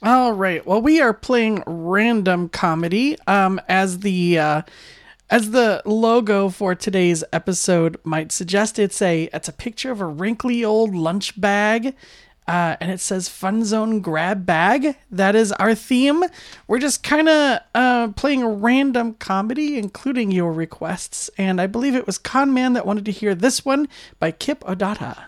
All 0.04 0.32
right. 0.32 0.66
Well, 0.66 0.82
we 0.82 1.00
are 1.00 1.14
playing 1.14 1.62
random 1.64 2.48
comedy. 2.48 3.16
Um, 3.28 3.60
as 3.68 4.00
the 4.00 4.36
uh, 4.36 4.62
as 5.30 5.52
the 5.52 5.80
logo 5.84 6.48
for 6.48 6.74
today's 6.74 7.22
episode 7.32 7.96
might 8.02 8.32
suggest, 8.32 8.80
it's 8.80 9.00
a 9.00 9.30
it's 9.32 9.46
a 9.46 9.52
picture 9.52 9.92
of 9.92 10.00
a 10.00 10.06
wrinkly 10.06 10.64
old 10.64 10.92
lunch 10.92 11.40
bag, 11.40 11.94
uh, 12.48 12.74
and 12.80 12.90
it 12.90 12.98
says 12.98 13.28
"Fun 13.28 13.64
Zone 13.64 14.00
Grab 14.00 14.44
Bag." 14.44 14.96
That 15.08 15.36
is 15.36 15.52
our 15.52 15.72
theme. 15.72 16.24
We're 16.66 16.80
just 16.80 17.04
kind 17.04 17.28
of 17.28 17.60
uh, 17.72 18.08
playing 18.08 18.42
a 18.42 18.48
random 18.48 19.14
comedy, 19.14 19.78
including 19.78 20.32
your 20.32 20.52
requests. 20.52 21.30
And 21.38 21.60
I 21.60 21.68
believe 21.68 21.94
it 21.94 22.06
was 22.06 22.18
Con 22.18 22.52
Man 22.52 22.72
that 22.72 22.84
wanted 22.84 23.04
to 23.04 23.12
hear 23.12 23.36
this 23.36 23.64
one 23.64 23.86
by 24.18 24.32
Kip 24.32 24.64
Addotta. 24.64 25.26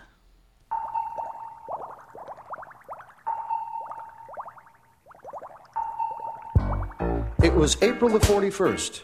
It 7.45 7.53
was 7.53 7.77
April 7.83 8.09
the 8.09 8.17
41st. 8.17 9.01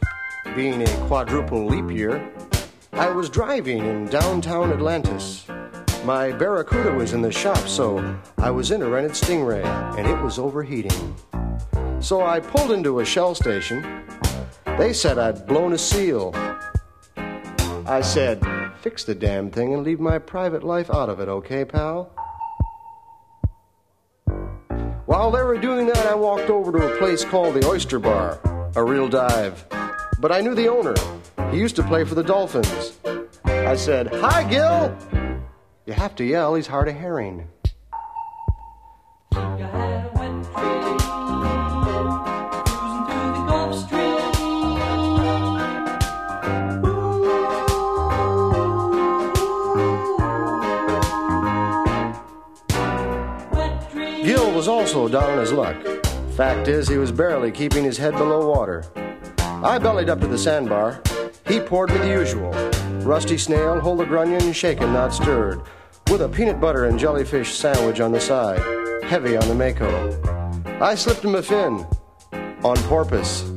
Being 0.56 0.82
a 0.82 1.06
quadruple 1.06 1.64
leap 1.64 1.96
year, 1.96 2.34
I 2.92 3.08
was 3.08 3.30
driving 3.30 3.86
in 3.86 4.08
downtown 4.08 4.72
Atlantis. 4.74 5.46
My 6.06 6.32
Barracuda 6.32 6.92
was 6.92 7.14
in 7.14 7.22
the 7.22 7.32
shop, 7.32 7.68
so 7.68 8.20
I 8.40 8.50
was 8.50 8.72
in 8.72 8.82
a 8.82 8.90
rented 8.90 9.12
Stingray, 9.12 9.64
and 9.96 10.08
it 10.08 10.20
was 10.24 10.40
overheating. 10.40 11.16
So 12.00 12.26
I 12.26 12.40
pulled 12.40 12.72
into 12.72 13.02
a 13.02 13.06
Shell 13.06 13.36
station. 13.36 14.04
They 14.76 14.92
said 14.92 15.20
I'd 15.20 15.46
blown 15.46 15.74
a 15.74 15.78
seal. 15.78 16.34
I 17.86 18.02
said, 18.02 18.44
fix 18.82 19.04
the 19.04 19.14
damn 19.14 19.52
thing 19.52 19.76
and 19.76 19.84
leave 19.84 20.00
my 20.00 20.18
private 20.18 20.64
life 20.64 20.90
out 20.90 21.10
of 21.10 21.20
it, 21.20 21.30
okay, 21.30 21.64
pal? 21.64 22.12
While 25.12 25.30
they 25.30 25.44
were 25.44 25.58
doing 25.58 25.88
that, 25.88 26.06
I 26.06 26.16
walked 26.16 26.50
over 26.50 26.72
to 26.72 26.94
a 26.94 26.98
place 26.98 27.26
called 27.26 27.56
the 27.56 27.68
Oyster 27.68 28.00
Bar, 28.00 28.40
a 28.78 28.82
real 28.82 29.10
dive. 29.10 29.66
But 30.20 30.32
I 30.32 30.40
knew 30.40 30.56
the 30.56 30.70
owner. 30.70 30.96
He 31.52 31.58
used 31.58 31.76
to 31.76 31.84
play 31.84 32.06
for 32.06 32.16
the 32.16 32.24
Dolphins. 32.24 32.98
I 33.44 33.76
said, 33.76 34.08
Hi, 34.08 34.46
Gil! 34.46 34.98
You 35.86 35.92
have 35.92 36.16
to 36.16 36.24
yell, 36.24 36.56
he's 36.56 36.66
hard 36.66 36.88
of 36.88 36.98
hearing. 36.98 37.46
Also 54.94 55.08
down 55.08 55.32
on 55.32 55.38
his 55.38 55.54
luck. 55.54 55.78
Fact 56.36 56.68
is, 56.68 56.86
he 56.86 56.98
was 56.98 57.14
barely 57.14 57.50
keeping 57.50 57.84
his 57.84 57.98
head 57.98 58.14
below 58.14 58.50
water. 58.50 58.84
I 59.38 59.80
bellied 59.80 60.10
up 60.10 60.20
to 60.20 60.28
the 60.28 60.38
sandbar. 60.38 61.02
He 61.48 61.62
poured 61.62 61.92
me 61.92 61.98
the 62.00 62.10
usual 62.10 62.52
rusty 63.06 63.38
snail, 63.38 63.80
whole 63.80 64.04
grunion, 64.04 64.52
shaken, 64.52 64.92
not 64.92 65.14
stirred, 65.14 65.62
with 66.10 66.22
a 66.22 66.30
peanut 66.30 66.60
butter 66.60 66.86
and 66.86 67.00
jellyfish 67.00 67.54
sandwich 67.54 68.02
on 68.02 68.12
the 68.12 68.20
side, 68.20 68.60
heavy 69.04 69.38
on 69.38 69.48
the 69.48 69.56
Mako. 69.56 69.90
I 70.82 70.96
slipped 70.96 71.24
him 71.24 71.36
a 71.36 71.42
fin 71.42 71.86
on 72.64 72.76
porpoise. 72.90 73.50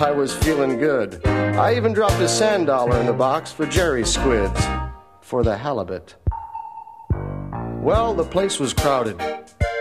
I 0.00 0.10
was 0.10 0.34
feeling 0.34 0.76
good. 0.78 1.24
I 1.24 1.76
even 1.76 1.92
dropped 1.92 2.20
a 2.20 2.28
sand 2.28 2.66
dollar 2.66 2.98
in 2.98 3.06
the 3.06 3.12
box 3.12 3.52
for 3.52 3.64
Jerry's 3.64 4.12
squids, 4.12 4.60
for 5.20 5.44
the 5.44 5.56
halibut. 5.56 6.16
Well, 7.80 8.12
the 8.12 8.24
place 8.24 8.58
was 8.58 8.74
crowded. 8.74 9.18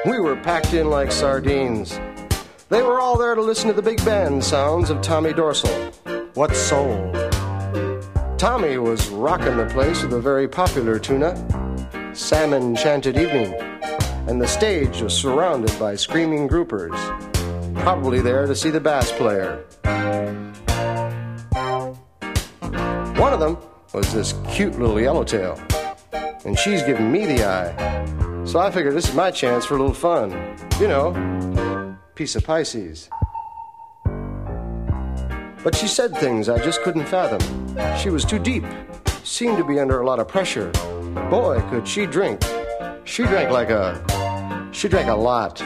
We 0.05 0.17
were 0.17 0.37
packed 0.37 0.73
in 0.73 0.89
like 0.89 1.11
sardines. 1.11 1.99
They 2.69 2.81
were 2.81 3.01
all 3.01 3.17
there 3.17 3.35
to 3.35 3.41
listen 3.41 3.67
to 3.67 3.73
the 3.73 3.81
big 3.81 4.03
band 4.05 4.41
sounds 4.41 4.89
of 4.89 5.01
Tommy 5.01 5.33
Dorsal. 5.33 5.91
What 6.35 6.55
soul! 6.55 7.11
Tommy 8.37 8.77
was 8.77 9.09
rocking 9.09 9.57
the 9.57 9.65
place 9.73 10.01
with 10.01 10.13
a 10.13 10.21
very 10.21 10.47
popular 10.47 10.99
tuna, 10.99 11.35
Salmon 12.15 12.77
Chanted 12.77 13.17
Evening, 13.17 13.53
and 14.29 14.41
the 14.41 14.47
stage 14.47 15.01
was 15.01 15.13
surrounded 15.13 15.77
by 15.77 15.95
screaming 15.95 16.47
groupers, 16.47 16.95
probably 17.81 18.21
there 18.21 18.47
to 18.47 18.55
see 18.55 18.69
the 18.69 18.79
bass 18.79 19.11
player. 19.11 19.65
One 23.19 23.33
of 23.33 23.41
them 23.41 23.57
was 23.93 24.13
this 24.13 24.33
cute 24.49 24.79
little 24.79 25.01
yellowtail, 25.01 25.59
and 26.45 26.57
she's 26.57 26.83
giving 26.83 27.11
me 27.11 27.25
the 27.25 27.45
eye. 27.45 28.45
So 28.45 28.59
I 28.59 28.71
figured 28.71 28.95
this 28.95 29.09
is 29.09 29.15
my 29.15 29.31
chance 29.31 29.65
for 29.65 29.75
a 29.75 29.79
little 29.79 29.93
fun. 29.93 30.31
You 30.79 30.87
know, 30.87 31.97
piece 32.15 32.35
of 32.35 32.43
Pisces. 32.43 33.09
But 35.63 35.75
she 35.75 35.87
said 35.87 36.15
things 36.17 36.47
I 36.47 36.63
just 36.63 36.81
couldn't 36.83 37.05
fathom. 37.05 37.41
She 37.97 38.09
was 38.09 38.23
too 38.23 38.39
deep, 38.39 38.63
seemed 39.23 39.57
to 39.57 39.63
be 39.63 39.79
under 39.79 40.01
a 40.01 40.05
lot 40.05 40.19
of 40.19 40.27
pressure. 40.27 40.71
Boy, 41.29 41.61
could 41.69 41.87
she 41.87 42.05
drink. 42.05 42.41
She 43.03 43.23
drank 43.23 43.51
like 43.51 43.69
a. 43.69 44.69
She 44.71 44.87
drank 44.87 45.09
a 45.09 45.15
lot. 45.15 45.61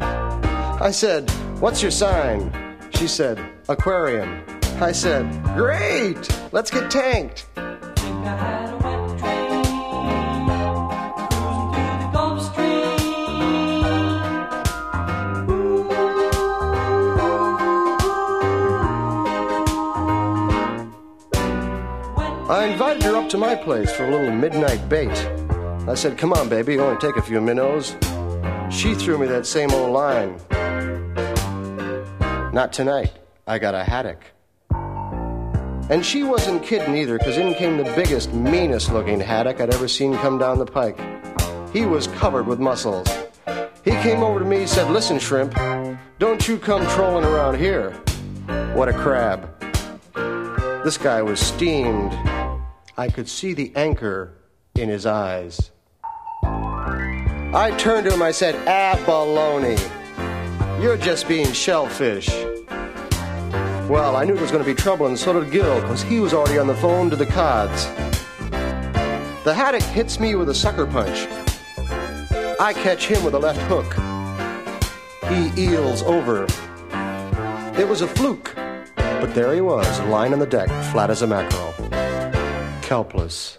I 0.00 0.90
said, 0.90 1.30
What's 1.60 1.82
your 1.82 1.90
sign? 1.90 2.52
She 2.94 3.06
said, 3.06 3.38
Aquarium. 3.68 4.44
I 4.80 4.92
said, 4.92 5.24
Great! 5.54 6.28
Let's 6.52 6.70
get 6.70 6.90
tanked. 6.90 7.46
I 22.46 22.66
invited 22.66 23.02
her 23.04 23.16
up 23.16 23.30
to 23.30 23.38
my 23.38 23.54
place 23.54 23.90
for 23.90 24.04
a 24.04 24.10
little 24.10 24.30
midnight 24.30 24.86
bait. 24.86 25.08
I 25.88 25.94
said, 25.94 26.18
Come 26.18 26.34
on, 26.34 26.50
baby, 26.50 26.78
only 26.78 27.00
take 27.00 27.16
a 27.16 27.22
few 27.22 27.40
minnows. 27.40 27.96
She 28.70 28.94
threw 28.94 29.16
me 29.16 29.26
that 29.28 29.46
same 29.46 29.70
old 29.70 29.92
line. 29.92 30.38
Not 32.52 32.70
tonight. 32.70 33.12
I 33.46 33.58
got 33.58 33.74
a 33.74 33.82
haddock. 33.82 34.22
And 35.90 36.04
she 36.04 36.22
wasn't 36.22 36.62
kidding 36.62 36.94
either, 36.94 37.16
because 37.16 37.38
in 37.38 37.54
came 37.54 37.78
the 37.78 37.84
biggest, 37.96 38.34
meanest 38.34 38.92
looking 38.92 39.20
haddock 39.20 39.62
I'd 39.62 39.72
ever 39.72 39.88
seen 39.88 40.14
come 40.18 40.36
down 40.36 40.58
the 40.58 40.66
pike. 40.66 41.00
He 41.72 41.86
was 41.86 42.08
covered 42.08 42.46
with 42.46 42.60
muscles. 42.60 43.08
He 43.86 43.92
came 44.02 44.22
over 44.22 44.38
to 44.38 44.44
me 44.44 44.58
and 44.58 44.68
said, 44.68 44.90
Listen, 44.90 45.18
shrimp, 45.18 45.54
don't 46.18 46.46
you 46.46 46.58
come 46.58 46.86
trolling 46.88 47.24
around 47.24 47.56
here. 47.56 47.92
What 48.74 48.90
a 48.90 48.92
crab. 48.92 49.48
This 50.84 50.98
guy 50.98 51.22
was 51.22 51.40
steamed. 51.40 52.12
I 52.96 53.08
could 53.08 53.28
see 53.28 53.54
the 53.54 53.72
anchor 53.74 54.34
in 54.76 54.88
his 54.88 55.04
eyes. 55.04 55.72
I 56.44 57.74
turned 57.78 58.06
to 58.06 58.12
him, 58.12 58.22
I 58.22 58.30
said, 58.30 58.54
Abalone. 58.68 59.76
You're 60.80 60.96
just 60.96 61.26
being 61.26 61.52
shellfish. 61.52 62.28
Well, 63.88 64.16
I 64.16 64.24
knew 64.24 64.34
there 64.34 64.42
was 64.42 64.52
going 64.52 64.64
to 64.64 64.70
be 64.70 64.74
trouble, 64.74 65.06
and 65.06 65.18
so 65.18 65.38
did 65.38 65.50
Gil, 65.50 65.80
because 65.80 66.02
he 66.02 66.20
was 66.20 66.32
already 66.32 66.58
on 66.58 66.66
the 66.68 66.74
phone 66.76 67.10
to 67.10 67.16
the 67.16 67.26
Cods. 67.26 67.86
The 69.44 69.52
haddock 69.54 69.82
hits 69.82 70.20
me 70.20 70.36
with 70.36 70.48
a 70.48 70.54
sucker 70.54 70.86
punch. 70.86 71.26
I 72.60 72.72
catch 72.74 73.06
him 73.06 73.24
with 73.24 73.34
a 73.34 73.38
left 73.38 73.60
hook. 73.62 73.92
He 75.30 75.50
eels 75.64 76.02
over. 76.02 76.46
It 77.78 77.88
was 77.88 78.02
a 78.02 78.06
fluke, 78.06 78.52
but 78.94 79.34
there 79.34 79.52
he 79.52 79.60
was, 79.60 80.00
lying 80.02 80.32
on 80.32 80.38
the 80.38 80.46
deck, 80.46 80.68
flat 80.92 81.10
as 81.10 81.22
a 81.22 81.26
mackerel. 81.26 81.63
Kelpless. 82.84 83.56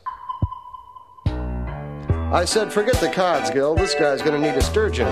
I 1.25 2.45
said, 2.45 2.71
forget 2.71 2.93
the 3.01 3.09
Cods, 3.09 3.49
Gil. 3.49 3.73
This 3.73 3.95
guy's 3.95 4.21
gonna 4.21 4.37
need 4.37 4.55
a 4.55 4.61
sturgeon. 4.61 5.07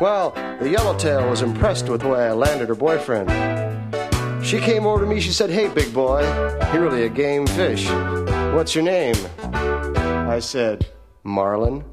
Well, 0.00 0.30
the 0.58 0.70
yellowtail 0.70 1.28
was 1.28 1.42
impressed 1.42 1.90
with 1.90 2.00
the 2.00 2.08
way 2.08 2.20
I 2.20 2.32
landed 2.32 2.70
her 2.70 2.74
boyfriend. 2.74 3.28
She 4.42 4.58
came 4.58 4.86
over 4.86 5.04
to 5.04 5.10
me, 5.10 5.20
she 5.20 5.32
said, 5.32 5.50
Hey, 5.50 5.68
big 5.68 5.92
boy, 5.92 6.22
you're 6.72 6.82
really 6.82 7.02
a 7.02 7.10
game 7.10 7.46
fish. 7.46 7.90
What's 8.54 8.74
your 8.74 8.84
name? 8.84 9.16
I 9.52 10.38
said, 10.38 10.86
Marlin. 11.24 11.84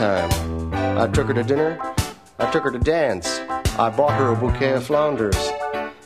Time. 0.00 0.72
I 0.98 1.06
took 1.08 1.26
her 1.26 1.34
to 1.34 1.42
dinner. 1.42 1.78
I 2.38 2.50
took 2.50 2.64
her 2.64 2.70
to 2.70 2.78
dance. 2.78 3.38
I 3.78 3.92
bought 3.94 4.18
her 4.18 4.28
a 4.32 4.34
bouquet 4.34 4.72
of 4.72 4.86
flounders. 4.86 5.36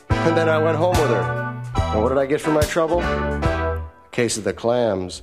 And 0.09 0.35
then 0.35 0.49
I 0.49 0.57
went 0.57 0.77
home 0.77 0.97
with 0.99 1.11
her. 1.11 1.63
And 1.77 2.03
what 2.03 2.09
did 2.09 2.17
I 2.17 2.25
get 2.25 2.41
for 2.41 2.51
my 2.51 2.63
trouble? 2.63 2.99
A 3.01 3.81
case 4.11 4.37
of 4.37 4.43
the 4.43 4.51
clams. 4.51 5.21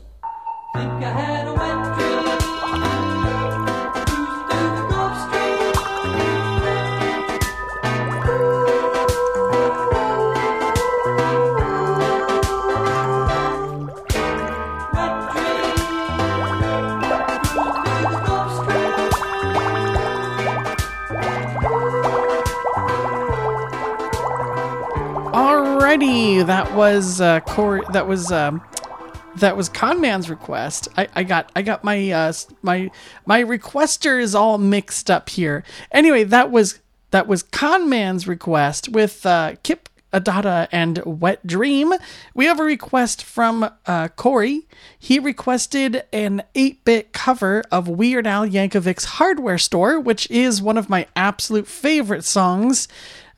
Was 26.74 27.20
uh, 27.20 27.40
Corey. 27.40 27.82
That 27.92 28.08
was 28.08 28.32
um, 28.32 28.62
that 29.36 29.56
was 29.56 29.68
Conman's 29.68 30.30
request. 30.30 30.88
I, 30.96 31.08
I 31.14 31.22
got 31.22 31.52
I 31.54 31.62
got 31.62 31.84
my 31.84 32.10
uh, 32.10 32.32
my 32.62 32.90
my 33.26 33.42
requester 33.42 34.20
is 34.20 34.34
all 34.34 34.58
mixed 34.58 35.10
up 35.10 35.28
here. 35.28 35.64
Anyway, 35.90 36.24
that 36.24 36.50
was 36.50 36.80
that 37.10 37.26
was 37.26 37.42
Conman's 37.42 38.26
request 38.26 38.88
with 38.88 39.24
uh, 39.26 39.56
Kip 39.62 39.88
Addotta 40.12 40.68
and 40.70 41.02
Wet 41.04 41.46
Dream. 41.46 41.92
We 42.34 42.44
have 42.44 42.60
a 42.60 42.64
request 42.64 43.22
from 43.22 43.68
uh, 43.86 44.08
Corey. 44.08 44.66
He 44.98 45.18
requested 45.18 46.04
an 46.12 46.42
8 46.54 46.84
bit 46.84 47.12
cover 47.12 47.62
of 47.70 47.88
Weird 47.88 48.26
Al 48.26 48.46
Yankovic's 48.46 49.04
Hardware 49.04 49.58
Store, 49.58 49.98
which 49.98 50.30
is 50.30 50.60
one 50.60 50.76
of 50.76 50.90
my 50.90 51.06
absolute 51.16 51.66
favorite 51.66 52.24
songs 52.24 52.88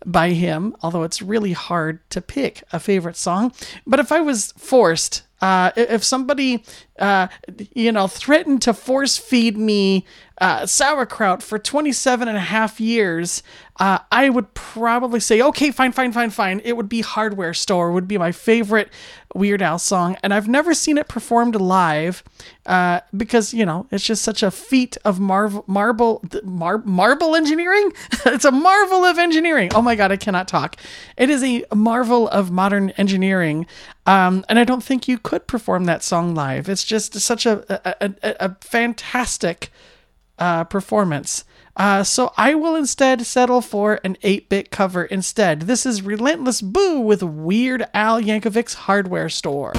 by 0.05 0.31
him, 0.31 0.75
although 0.83 1.03
it's 1.03 1.23
really 1.23 1.53
hard 1.53 2.09
to 2.11 2.21
pick 2.21 2.63
a 2.73 2.81
favorite 2.81 3.17
song. 3.17 3.53
But 3.87 4.01
if 4.01 4.13
I 4.13 4.21
was 4.21 4.53
forced, 4.57 5.23
uh, 5.41 5.73
if 5.77 6.03
somebody, 6.03 6.65
uh, 6.99 7.29
you 7.75 7.93
know, 7.93 8.07
threatened 8.07 8.63
to 8.63 8.73
force 8.73 9.19
feed 9.19 9.59
me 9.59 10.07
uh, 10.39 10.67
sauerkraut 10.67 11.43
for 11.43 11.59
27 11.59 12.27
and 12.27 12.37
a 12.37 12.41
half 12.41 12.81
years, 12.81 13.43
uh, 13.79 13.99
I 14.11 14.31
would 14.31 14.53
probably 14.55 15.21
say, 15.21 15.41
okay, 15.41 15.71
fine, 15.71 15.93
fine, 15.93 16.13
fine, 16.13 16.31
fine. 16.31 16.61
It 16.65 16.77
would 16.77 16.89
be 16.89 17.03
Hardware 17.03 17.55
Store, 17.55 17.93
would 17.93 18.09
be 18.09 18.19
my 18.19 18.33
favorite 18.33 18.89
Weird 19.35 19.63
Al 19.63 19.79
song. 19.79 20.17
And 20.23 20.35
I've 20.35 20.49
never 20.49 20.75
seen 20.75 20.99
it 20.99 21.09
performed 21.09 21.55
live 21.57 22.25
uh, 22.67 23.01
because, 23.17 23.55
you 23.55 23.65
know, 23.65 23.87
it's 23.93 24.05
just 24.05 24.23
such 24.23 24.43
a 24.43 24.51
feat 24.51 24.97
of 25.05 25.21
marvel, 25.21 25.65
marble, 25.69 26.25
mar- 26.43 26.83
marble 26.85 27.37
engineering. 27.37 27.93
it's 28.27 28.45
a 28.45 28.53
marvel 28.53 29.05
of 29.05 29.19
engineering. 29.19 29.71
Oh 29.75 29.83
my 29.83 29.95
God, 29.95 30.11
I 30.11 30.17
cannot 30.17 30.49
talk. 30.49 30.77
It 31.17 31.31
is 31.31 31.45
a 31.45 31.65
marvel 31.75 32.29
of 32.29 32.51
modern 32.51 32.91
engineering. 32.91 33.67
Um, 34.07 34.45
and 34.49 34.59
I 34.59 34.65
don't 34.65 34.83
think 34.83 35.07
you 35.09 35.19
could 35.19 35.47
perform 35.47 35.85
that 35.85 36.03
song 36.03 36.35
live. 36.35 36.69
It's 36.69 36.85
just 36.85 37.15
such 37.21 37.47
a, 37.47 37.65
a, 37.87 38.15
a, 38.23 38.37
a 38.41 38.57
fantastic 38.61 39.71
uh, 40.39 40.65
performance. 40.65 41.45
Uh, 41.77 42.05
so 42.05 42.33
I 42.37 42.55
will 42.55 42.77
instead 42.77 43.27
settle 43.27 43.61
for 43.61 44.01
an 44.05 44.17
8 44.23 44.49
bit 44.49 44.71
cover 44.71 45.05
instead. 45.05 45.63
This 45.63 45.85
is 45.85 46.03
Relentless 46.03 46.61
Boo 46.63 47.01
with 47.01 47.23
Weird 47.23 47.87
Al 47.93 48.21
Yankovic's 48.21 48.75
Hardware 48.75 49.29
Store. 49.29 49.73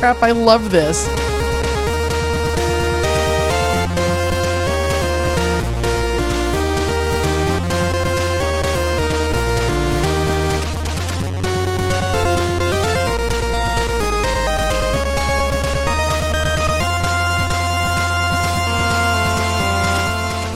Crap, 0.00 0.22
I 0.22 0.30
love 0.30 0.70
this. 0.70 1.06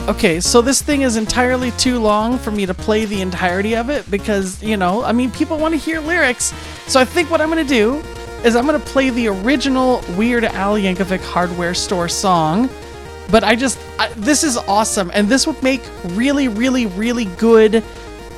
Okay, 0.07 0.39
so 0.39 0.61
this 0.61 0.81
thing 0.81 1.03
is 1.03 1.17
entirely 1.17 1.69
too 1.71 1.99
long 1.99 2.39
for 2.39 2.49
me 2.49 2.65
to 2.65 2.73
play 2.73 3.05
the 3.05 3.21
entirety 3.21 3.75
of 3.75 3.91
it 3.91 4.09
because, 4.09 4.63
you 4.63 4.75
know, 4.75 5.03
I 5.03 5.11
mean, 5.11 5.29
people 5.29 5.59
want 5.59 5.75
to 5.75 5.77
hear 5.77 5.99
lyrics. 5.99 6.51
So 6.87 6.99
I 6.99 7.05
think 7.05 7.29
what 7.29 7.41
I'm 7.41 7.51
going 7.51 7.63
to 7.63 7.71
do 7.71 8.03
is 8.45 8.55
I'm 8.55 8.67
going 8.67 8.79
to 8.79 8.85
play 8.85 9.09
the 9.09 9.27
original 9.27 10.03
Weird 10.15 10.43
Al 10.45 10.75
Yankovic 10.75 11.19
Hardware 11.21 11.73
Store 11.73 12.07
song. 12.07 12.69
But 13.31 13.43
I 13.43 13.55
just, 13.55 13.79
I, 13.97 14.09
this 14.13 14.43
is 14.43 14.55
awesome. 14.55 15.09
And 15.15 15.27
this 15.27 15.47
would 15.47 15.61
make 15.63 15.81
really, 16.09 16.47
really, 16.47 16.85
really 16.85 17.25
good 17.25 17.83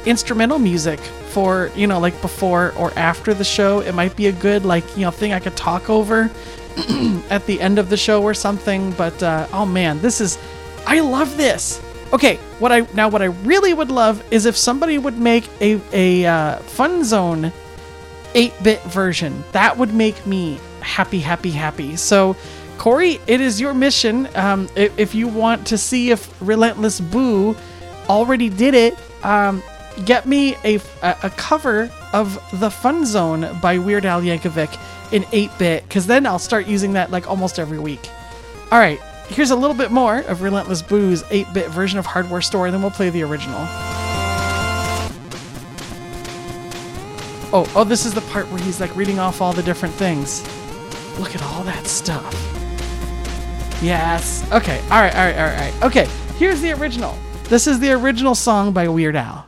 instrumental 0.05 0.59
music 0.59 0.99
for, 0.99 1.69
you 1.75 1.87
know, 1.87 1.99
like 1.99 2.19
before 2.21 2.73
or 2.77 2.97
after 2.97 3.33
the 3.33 3.43
show. 3.43 3.81
It 3.81 3.93
might 3.93 4.15
be 4.15 4.27
a 4.27 4.31
good, 4.31 4.63
like, 4.63 4.85
you 4.95 5.03
know, 5.03 5.11
thing 5.11 5.33
I 5.33 5.41
could 5.41 5.57
talk 5.57 5.89
over 5.89 6.31
at 7.29 7.45
the 7.45 7.59
end 7.59 7.77
of 7.77 7.89
the 7.89 7.97
show 7.97 8.23
or 8.23 8.33
something. 8.33 8.93
But, 8.93 9.21
uh, 9.21 9.47
oh 9.51 9.65
man, 9.65 9.99
this 9.99 10.21
is, 10.21 10.39
I 10.85 11.01
love 11.01 11.35
this. 11.35 11.83
Okay, 12.13 12.37
what 12.59 12.71
I 12.71 12.87
now 12.93 13.09
what 13.09 13.21
I 13.21 13.25
really 13.25 13.73
would 13.73 13.91
love 13.91 14.23
is 14.31 14.45
if 14.45 14.55
somebody 14.55 14.97
would 14.97 15.17
make 15.17 15.49
a 15.59 15.81
a 15.91 16.25
uh, 16.25 16.59
Fun 16.59 17.03
Zone 17.03 17.51
8-bit 18.37 18.83
version. 18.83 19.43
That 19.51 19.77
would 19.77 19.95
make 19.95 20.27
me 20.27 20.59
happy, 20.81 21.19
happy, 21.19 21.49
happy. 21.49 21.95
So, 21.95 22.35
Corey, 22.77 23.19
it 23.25 23.41
is 23.41 23.59
your 23.59 23.73
mission. 23.73 24.29
Um, 24.35 24.69
if, 24.75 24.97
if 24.99 25.15
you 25.15 25.27
want 25.27 25.65
to 25.67 25.77
see 25.77 26.11
if 26.11 26.39
Relentless 26.39 27.01
Boo 27.01 27.55
already 28.07 28.49
did 28.49 28.75
it, 28.75 28.95
um, 29.25 29.63
get 30.05 30.27
me 30.27 30.55
a, 30.63 30.79
a, 31.01 31.31
cover 31.31 31.91
of 32.13 32.39
The 32.59 32.69
Fun 32.69 33.07
Zone 33.07 33.57
by 33.59 33.79
Weird 33.79 34.05
Al 34.05 34.21
Yankovic 34.21 34.79
in 35.11 35.23
8-bit, 35.23 35.87
because 35.87 36.05
then 36.05 36.27
I'll 36.27 36.37
start 36.37 36.67
using 36.67 36.93
that 36.93 37.09
like 37.09 37.27
almost 37.27 37.57
every 37.57 37.79
week. 37.79 38.07
All 38.71 38.77
right, 38.77 38.99
here's 39.29 39.49
a 39.49 39.55
little 39.55 39.75
bit 39.75 39.89
more 39.89 40.19
of 40.19 40.43
Relentless 40.43 40.83
Boo's 40.83 41.23
8-bit 41.23 41.71
version 41.71 41.97
of 41.97 42.05
Hardware 42.05 42.41
Store, 42.41 42.67
and 42.67 42.75
then 42.75 42.83
we'll 42.83 42.91
play 42.91 43.09
the 43.09 43.23
original. 43.23 43.67
Oh, 47.53 47.71
oh, 47.75 47.83
this 47.83 48.05
is 48.05 48.13
the 48.13 48.21
part 48.21 48.49
where 48.49 48.61
he's 48.61 48.81
like 48.81 48.93
reading 48.95 49.19
off 49.19 49.41
all 49.41 49.53
the 49.53 49.63
different 49.63 49.95
things. 49.95 50.43
Look 51.19 51.33
at 51.33 51.41
all 51.41 51.63
that 51.63 51.87
stuff. 51.87 52.33
Yes. 53.81 54.45
Okay. 54.51 54.81
All 54.91 55.01
right. 55.01 55.15
All 55.15 55.25
right. 55.25 55.37
All 55.37 55.45
right. 55.45 55.57
All 55.57 55.71
right. 55.71 55.83
Okay. 55.83 56.07
Here's 56.37 56.61
the 56.61 56.73
original. 56.73 57.17
This 57.43 57.67
is 57.67 57.79
the 57.79 57.91
original 57.93 58.35
song 58.35 58.73
by 58.73 58.87
Weird 58.87 59.15
Al. 59.15 59.46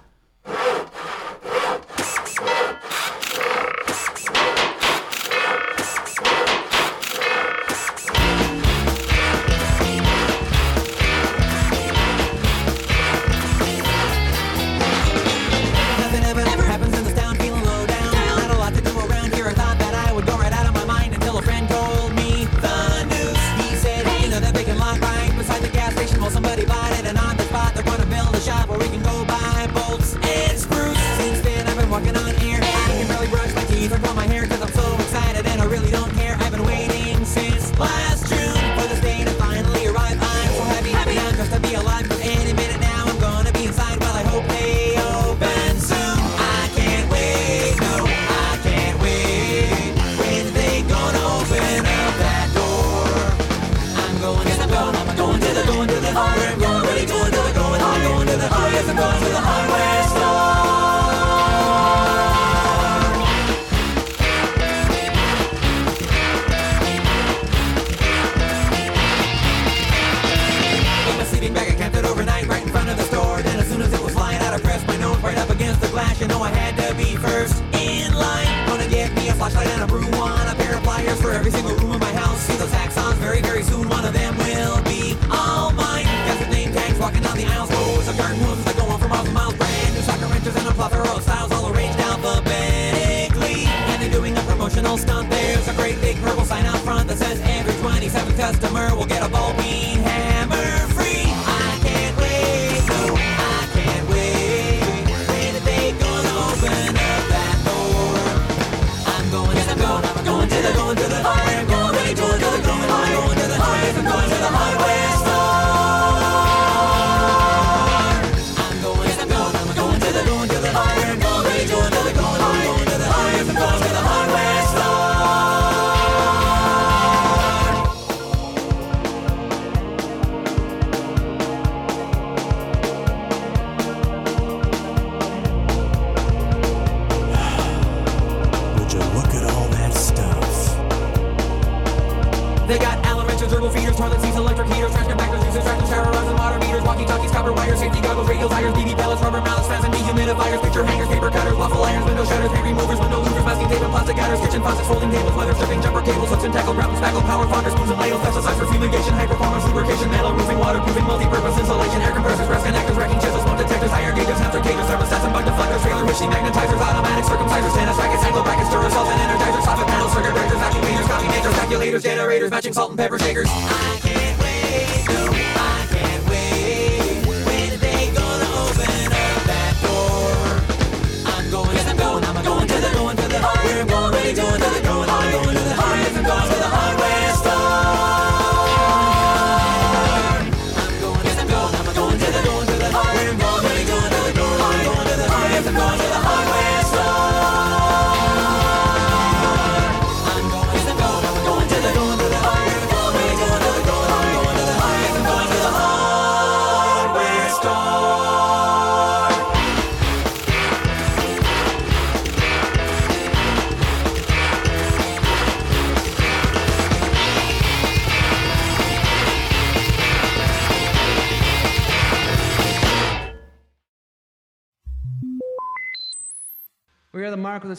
radio 148.39 148.55
wires, 148.55 148.71
BB 148.71 148.95
pellets, 148.95 149.19
rubber 149.19 149.43
mallets, 149.43 149.67
fans 149.67 149.83
and 149.83 149.91
dehumidifiers, 149.91 150.63
picture 150.63 150.83
hangers, 150.87 151.11
paper 151.11 151.27
cutters, 151.27 151.57
waffle 151.59 151.83
irons, 151.83 152.05
window 152.07 152.23
shutters, 152.23 152.47
paint 152.55 152.71
removers, 152.71 152.99
window 152.99 153.19
louvers, 153.19 153.43
masking 153.43 153.67
tape 153.67 153.83
and 153.83 153.91
plastic 153.91 154.15
adders, 154.15 154.39
kitchen 154.39 154.61
faucets, 154.63 154.87
folding 154.87 155.11
tables, 155.11 155.35
weather 155.35 155.55
stripping, 155.59 155.81
jumper 155.83 155.99
cables, 155.99 156.29
hooks 156.31 156.47
and 156.47 156.53
tackle, 156.55 156.71
wrap 156.71 156.87
spackle, 156.95 157.23
power 157.27 157.43
foggers, 157.51 157.75
spoons 157.75 157.91
and 157.91 157.99
ladles, 157.99 158.23
pesticides 158.23 158.55
for 158.55 158.67
fumigation, 158.71 159.11
performance 159.27 159.63
lubrication, 159.67 160.07
metal 160.07 160.31
roofing, 160.31 160.59
waterproofing, 160.59 161.03
multi-purpose 161.03 161.59
insulation, 161.59 161.99
air 161.99 162.15
compressors, 162.15 162.47
rest 162.47 162.63
connectors, 162.63 162.95
wrecking 162.95 163.19
chisels, 163.19 163.43
smoke 163.43 163.59
detectors, 163.59 163.91
higher 163.91 164.15
gauges, 164.15 164.39
hamster 164.39 164.63
cages, 164.63 164.87
thermostats 164.87 165.23
and 165.27 165.33
bug 165.35 165.43
deflectors, 165.43 165.81
trailer 165.83 166.05
machine 166.07 166.31
magnetizers, 166.31 166.79
automatic 166.79 167.25
circumcisers, 167.27 167.73
tennis 167.75 167.97
rackets, 167.99 168.23
angle 168.23 168.43
brackets, 168.47 168.69
stirrers, 168.71 168.93
self 168.95 169.07
and 169.11 169.19
energizers, 169.19 169.63
socket 169.67 169.87
panels, 169.91 170.11
circuit 170.15 170.31
breakers, 170.31 170.59
vacuum 170.63 170.83
cleaners, 170.87 171.07
copy 171.11 171.27
makers, 171.27 171.55
calculators, 171.59 172.03
generators, 172.07 172.49
matching 172.49 172.71
salt 172.71 172.95
and 172.95 172.97
pepper 172.97 173.19
shakers. 173.19 173.51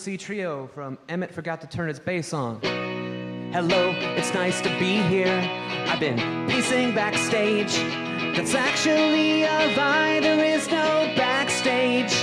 See 0.00 0.16
Trio 0.16 0.66
from 0.74 0.96
Emmett 1.10 1.30
Forgot 1.30 1.60
to 1.60 1.66
Turn 1.66 1.88
His 1.88 2.00
Bass 2.00 2.32
On. 2.32 2.58
Hello, 3.52 3.92
it's 4.16 4.32
nice 4.32 4.62
to 4.62 4.70
be 4.78 4.96
here. 5.02 5.46
I've 5.88 6.00
been 6.00 6.16
pacing 6.48 6.94
backstage. 6.94 7.76
That's 8.34 8.54
actually 8.54 9.42
a 9.42 9.76
lie, 9.76 10.20
there 10.20 10.42
is 10.42 10.68
no 10.68 11.12
backstage. 11.18 12.14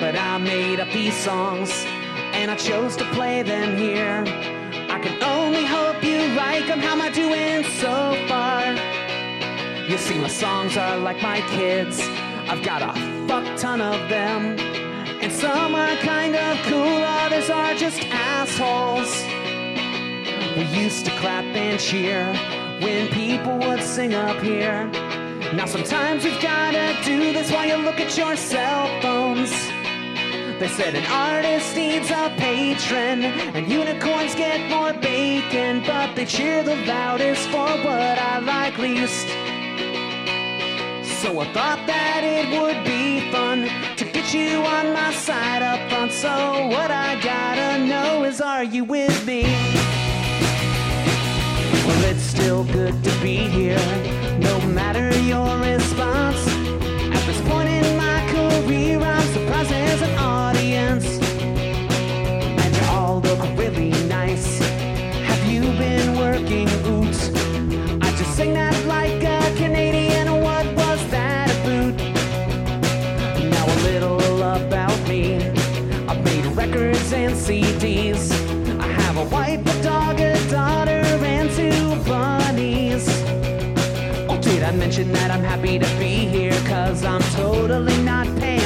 But 0.00 0.16
I 0.16 0.38
made 0.38 0.80
up 0.80 0.90
these 0.90 1.14
songs, 1.14 1.84
and 2.32 2.50
I 2.50 2.56
chose 2.56 2.96
to 2.96 3.04
play 3.12 3.42
them 3.42 3.76
here. 3.76 4.24
I 4.88 4.98
can 5.00 5.22
only 5.22 5.66
hope 5.66 6.02
you 6.02 6.28
like 6.28 6.66
them. 6.66 6.78
How 6.78 6.92
am 6.92 7.02
I 7.02 7.10
doing 7.10 7.62
so 7.76 8.26
far? 8.26 8.72
You 9.86 9.98
see, 9.98 10.18
my 10.18 10.28
songs 10.28 10.78
are 10.78 10.96
like 10.96 11.20
my 11.20 11.42
kids. 11.50 12.00
I've 12.48 12.64
got 12.64 12.80
a 12.80 13.28
fuck 13.28 13.58
ton 13.58 13.82
of 13.82 14.08
them. 14.08 14.67
And 15.20 15.32
some 15.32 15.74
are 15.74 15.96
kind 15.96 16.36
of 16.36 16.56
cool, 16.66 17.02
others 17.22 17.50
are 17.50 17.74
just 17.74 18.00
assholes. 18.10 19.10
We 20.56 20.64
used 20.80 21.04
to 21.06 21.12
clap 21.18 21.44
and 21.44 21.78
cheer 21.78 22.24
when 22.80 23.08
people 23.08 23.58
would 23.58 23.82
sing 23.82 24.14
up 24.14 24.40
here. 24.42 24.86
Now 25.54 25.66
sometimes 25.66 26.24
we've 26.24 26.40
gotta 26.40 26.96
do 27.04 27.32
this 27.32 27.50
while 27.50 27.66
you 27.66 27.76
look 27.76 28.00
at 28.00 28.16
your 28.16 28.36
cell 28.36 28.86
phones. 29.02 29.50
They 30.60 30.68
said 30.68 30.94
an 30.94 31.06
artist 31.06 31.76
needs 31.76 32.10
a 32.10 32.34
patron, 32.36 33.24
and 33.24 33.68
unicorns 33.68 34.34
get 34.34 34.68
more 34.68 34.92
bacon, 34.92 35.82
but 35.86 36.16
they 36.16 36.26
cheer 36.26 36.62
the 36.64 36.76
loudest 36.84 37.48
for 37.48 37.68
what 37.86 38.18
I 38.18 38.38
like 38.40 38.76
least. 38.78 39.28
So 41.22 41.38
I 41.40 41.52
thought 41.52 41.86
that 41.86 42.22
it 42.24 42.60
would 42.60 42.84
be 42.84 43.30
fun 43.30 43.68
to 43.96 44.04
you 44.34 44.58
on 44.58 44.92
my 44.92 45.12
side 45.12 45.62
up 45.62 45.90
front, 45.90 46.12
so 46.12 46.28
what 46.68 46.90
I 46.90 47.18
gotta 47.22 47.84
know 47.86 48.24
is 48.24 48.40
are 48.40 48.64
you 48.64 48.84
with 48.84 49.26
me? 49.26 49.42
Well, 51.86 52.04
it's 52.04 52.22
still 52.22 52.64
good 52.64 53.02
to 53.04 53.10
be 53.22 53.36
here, 53.36 53.78
no 54.38 54.60
matter 54.66 55.16
your 55.20 55.58
response. 55.58 56.47
CDs. 77.38 78.32
I 78.80 78.86
have 78.86 79.16
a 79.16 79.24
wife, 79.24 79.60
a 79.60 79.82
dog, 79.82 80.20
a 80.20 80.34
daughter, 80.50 81.02
and 81.34 81.50
two 81.50 81.96
bunnies. 82.08 83.08
Oh, 84.28 84.38
did 84.40 84.62
I 84.62 84.72
mention 84.72 85.12
that 85.12 85.30
I'm 85.30 85.44
happy 85.44 85.78
to 85.78 85.86
be 85.98 86.26
here? 86.26 86.58
Cause 86.66 87.04
I'm 87.04 87.22
totally 87.40 87.96
not 88.02 88.26
paid. 88.38 88.57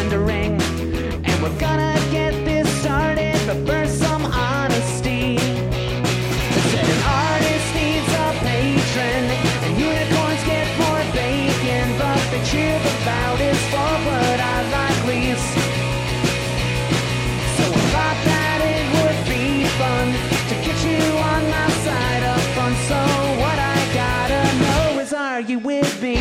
You 25.49 25.59
with 25.59 26.03
me? 26.03 26.14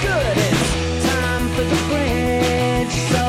Good, 0.00 0.36
it's 0.36 1.04
time 1.06 1.48
for 1.50 1.62
the 1.62 1.80
bridge. 1.88 2.94
So 3.10 3.24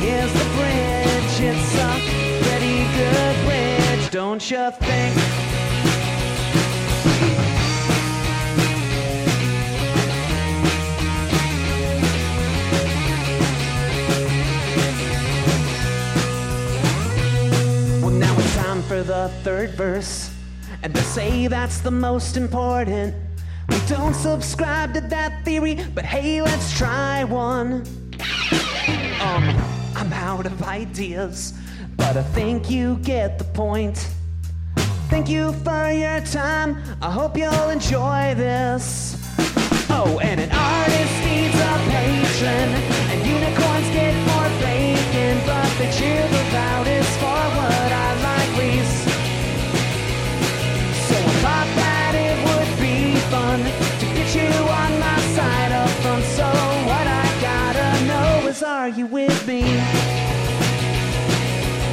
here's 0.00 0.32
the 0.32 0.44
bridge. 0.56 1.40
It's 1.40 1.74
a 1.76 2.00
pretty 2.42 2.84
good 2.96 3.36
bridge, 3.46 4.10
don't 4.10 4.50
you 4.50 4.70
think? 4.70 5.14
Well, 18.02 18.10
now 18.10 18.36
it's 18.38 18.56
time 18.56 18.82
for 18.82 19.02
the 19.02 19.28
third 19.42 19.70
verse. 19.70 20.23
And 20.84 20.92
they 20.92 21.00
say 21.00 21.46
that's 21.46 21.80
the 21.80 21.90
most 21.90 22.36
important. 22.36 23.14
We 23.70 23.78
don't 23.88 24.12
subscribe 24.12 24.92
to 24.92 25.00
that 25.00 25.42
theory, 25.42 25.82
but 25.94 26.04
hey, 26.04 26.42
let's 26.42 26.76
try 26.76 27.24
one. 27.24 27.86
Um, 29.22 29.44
I'm 29.96 30.12
out 30.12 30.44
of 30.44 30.62
ideas, 30.62 31.54
but 31.96 32.18
I 32.18 32.22
think 32.22 32.68
you 32.68 32.96
get 32.96 33.38
the 33.38 33.44
point. 33.44 34.10
Thank 35.08 35.30
you 35.30 35.54
for 35.64 35.90
your 35.90 36.20
time. 36.20 36.76
I 37.00 37.10
hope 37.10 37.38
you'll 37.38 37.70
enjoy 37.70 38.34
this. 38.36 39.16
Oh, 39.88 40.18
and 40.22 40.38
an 40.38 40.50
artist 40.52 41.14
needs 41.24 41.54
a 41.54 41.74
patron, 41.88 42.68
and 43.08 43.26
unicorns 43.26 43.88
get 43.88 44.14
more 44.28 44.50
bacon, 44.60 45.40
but 45.46 45.78
they 45.78 45.90
cheer 45.96 46.28
the 46.28 46.43
are 58.84 58.88
you 58.90 59.06
with 59.06 59.46
me? 59.48 59.62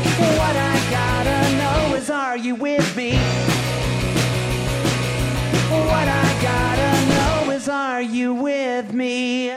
What 0.10 0.56
I 0.58 0.88
gotta 0.92 1.56
know 1.56 1.96
is, 1.96 2.10
are 2.10 2.36
you 2.36 2.54
with 2.56 2.98
me? 2.98 3.14
What 5.70 6.08
I 6.10 6.39
gotta 6.42 7.46
know 7.46 7.52
is, 7.54 7.70
are 7.70 8.02
you 8.02 8.34
with 8.34 8.92
me? 8.92 9.56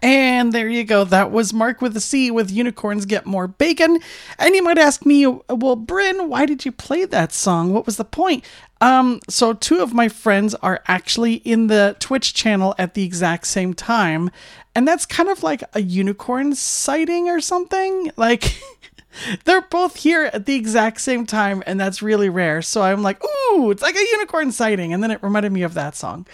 And 0.00 0.54
there 0.54 0.66
you 0.66 0.82
go. 0.84 1.04
That 1.04 1.30
was 1.30 1.52
Marc 1.52 1.82
with 1.82 1.94
a 1.94 2.00
C 2.00 2.30
with 2.30 2.50
Unicorns 2.50 3.04
Get 3.04 3.26
More 3.26 3.46
Bacon. 3.46 4.00
And 4.38 4.54
you 4.54 4.62
might 4.62 4.78
ask 4.78 5.04
me, 5.04 5.26
well, 5.26 5.76
Bryn, 5.76 6.30
why 6.30 6.46
did 6.46 6.64
you 6.64 6.72
play 6.72 7.04
that 7.04 7.32
song? 7.32 7.74
What 7.74 7.84
was 7.84 7.98
the 7.98 8.04
point? 8.04 8.44
Um, 8.80 9.20
so 9.28 9.52
two 9.52 9.80
of 9.80 9.94
my 9.94 10.08
friends 10.08 10.56
are 10.56 10.82
actually 10.88 11.34
in 11.34 11.68
the 11.68 11.94
Twitch 12.00 12.34
channel 12.34 12.74
at 12.78 12.94
the 12.94 13.04
exact 13.04 13.46
same 13.46 13.74
time. 13.74 14.30
And 14.74 14.88
that's 14.88 15.06
kind 15.06 15.28
of 15.28 15.42
like 15.42 15.62
a 15.74 15.82
unicorn 15.82 16.54
sighting 16.54 17.28
or 17.28 17.40
something. 17.40 18.10
Like 18.16 18.58
they're 19.44 19.62
both 19.62 19.96
here 19.96 20.30
at 20.32 20.46
the 20.46 20.54
exact 20.54 21.00
same 21.00 21.26
time, 21.26 21.62
and 21.66 21.78
that's 21.78 22.02
really 22.02 22.28
rare. 22.28 22.62
So 22.62 22.82
I'm 22.82 23.02
like, 23.02 23.22
ooh, 23.24 23.70
it's 23.70 23.82
like 23.82 23.96
a 23.96 24.06
unicorn 24.12 24.52
sighting. 24.52 24.92
And 24.92 25.02
then 25.02 25.10
it 25.10 25.22
reminded 25.22 25.52
me 25.52 25.62
of 25.62 25.74
that 25.74 25.96
song. 25.96 26.26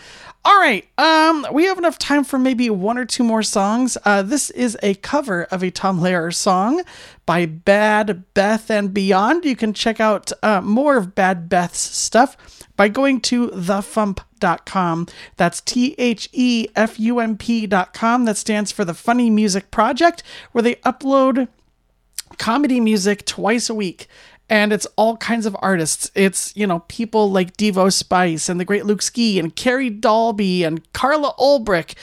All 0.45 0.59
right, 0.59 0.89
um, 0.97 1.47
we 1.53 1.65
have 1.65 1.79
enough 1.79 1.99
time 1.99 2.25
for 2.25 2.39
maybe 2.39 2.71
one 2.71 2.97
or 2.97 3.05
two 3.05 3.25
more 3.25 3.43
songs. 3.43 3.99
Uh, 4.05 4.23
this 4.23 4.51
is 4.51 4.79
a 4.83 4.95
cover 4.95 5.45
of 5.45 5.63
a 5.63 5.71
Tom 5.71 6.01
Lehrer 6.01 6.33
song 6.33 6.83
by 7.27 7.45
Bad 7.45 8.23
Beth 8.35 8.71
and 8.71 8.95
Beyond. 8.95 9.45
You 9.45 9.57
can 9.57 9.75
check 9.75 10.01
out 10.01 10.33
uh, 10.43 10.61
more 10.61 10.97
of 10.97 11.15
Bad 11.15 11.49
Beth's 11.49 11.81
stuff 11.81 12.58
by 12.79 12.89
going 12.89 13.21
to 13.21 13.49
thefump.com. 13.49 15.09
That's 15.37 15.61
T 15.61 15.95
H 15.99 16.31
E 16.33 16.69
F 16.75 16.99
U 16.99 17.19
M 17.19 17.37
P.com. 17.37 18.25
That 18.25 18.39
stands 18.39 18.73
for 18.73 18.87
the 18.87 18.95
Funny 18.95 19.29
Music 19.29 19.71
Project, 19.71 20.23
where 20.53 20.63
they 20.63 20.77
upload 20.77 21.49
comedy 22.39 22.79
music 22.79 23.27
twice 23.27 23.69
a 23.69 23.75
week 23.75 24.07
and 24.51 24.73
it's 24.73 24.87
all 24.97 25.17
kinds 25.17 25.45
of 25.45 25.57
artists. 25.61 26.11
It's, 26.15 26.57
you 26.57 26.67
know, 26.67 26.81
people 26.89 27.31
like 27.31 27.57
Devo 27.57 27.93
Spice 27.93 28.49
and 28.49 28.59
the 28.59 28.65
great 28.65 28.87
Luke 28.87 29.03
Ski 29.03 29.39
and 29.39 29.55
Carrie 29.55 29.91
Dahlby 29.91 30.63
and 30.63 30.91
Carla 30.93 31.35
Ulbrich. 31.39 31.95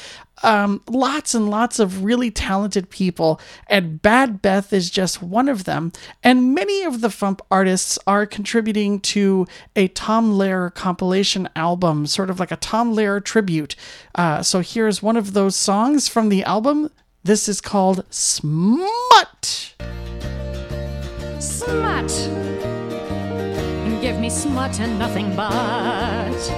Um, 0.45 0.81
lots 0.87 1.33
and 1.33 1.49
lots 1.49 1.79
of 1.79 2.03
really 2.03 2.29
talented 2.29 2.91
people, 2.91 3.41
and 3.65 3.99
Bad 3.99 4.43
Beth 4.43 4.71
is 4.71 4.91
just 4.91 5.19
one 5.19 5.49
of 5.49 5.63
them. 5.63 5.91
And 6.23 6.53
many 6.53 6.83
of 6.83 7.01
the 7.01 7.07
Fump 7.07 7.39
artists 7.49 7.97
are 8.05 8.27
contributing 8.27 8.99
to 8.99 9.47
a 9.75 9.87
Tom 9.87 10.33
Lehrer 10.33 10.71
compilation 10.71 11.49
album, 11.55 12.05
sort 12.05 12.29
of 12.29 12.39
like 12.39 12.51
a 12.51 12.57
Tom 12.57 12.93
Lehrer 12.93 13.23
tribute. 13.23 13.75
Uh, 14.13 14.43
so 14.43 14.59
here's 14.59 15.01
one 15.01 15.17
of 15.17 15.33
those 15.33 15.55
songs 15.55 16.07
from 16.07 16.29
the 16.29 16.43
album. 16.43 16.91
This 17.23 17.49
is 17.49 17.59
called 17.59 18.05
Smut. 18.11 19.73
Smut. 21.39 22.09
Give 23.99 24.19
me 24.19 24.29
smut 24.29 24.79
and 24.79 24.99
nothing 24.99 25.35
but 25.35 26.51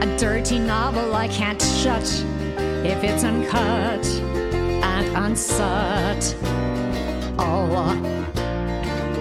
a 0.00 0.16
dirty 0.16 0.60
novel 0.60 1.16
I 1.16 1.26
can't 1.26 1.60
shut 1.60 2.24
if 2.84 3.04
it's 3.04 3.24
uncut 3.24 4.06
and 4.82 5.06
unsut. 5.16 6.34
Oh, 7.38 7.74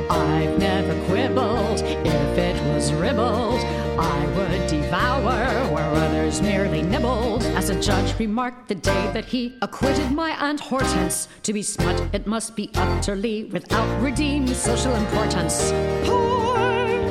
I've 0.10 0.58
never 0.58 0.94
quibbled 1.06 1.80
if 1.82 2.38
it 2.38 2.62
was 2.74 2.94
ribbled. 2.94 3.60
I 4.00 4.26
would 4.36 4.68
devour 4.68 5.74
where 5.74 5.90
others 5.96 6.42
merely 6.42 6.82
nibbled. 6.82 7.44
As 7.44 7.70
a 7.70 7.80
judge 7.82 8.18
remarked 8.18 8.70
the 8.70 8.76
day 8.76 9.12
that 9.14 9.26
he 9.26 9.56
acquitted 9.62 10.12
my 10.12 10.32
Aunt 10.32 10.62
Hortense. 10.62 11.28
To 11.44 11.52
be 11.52 11.62
smut, 11.62 12.02
it 12.14 12.26
must 12.26 12.56
be 12.56 12.72
utterly 12.76 13.46
without 13.46 14.02
redeemed 14.02 14.50
social 14.50 14.96
importance. 14.96 15.72
Porn, 16.06 17.06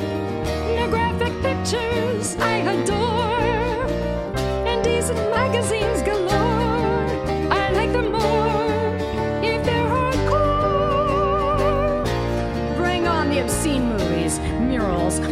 no 0.75 0.87
graphic 0.89 1.33
pictures 1.43 2.35
I 2.37 2.57
adore. 2.73 3.85
Indecent 4.67 5.19
magazines. 5.29 6.01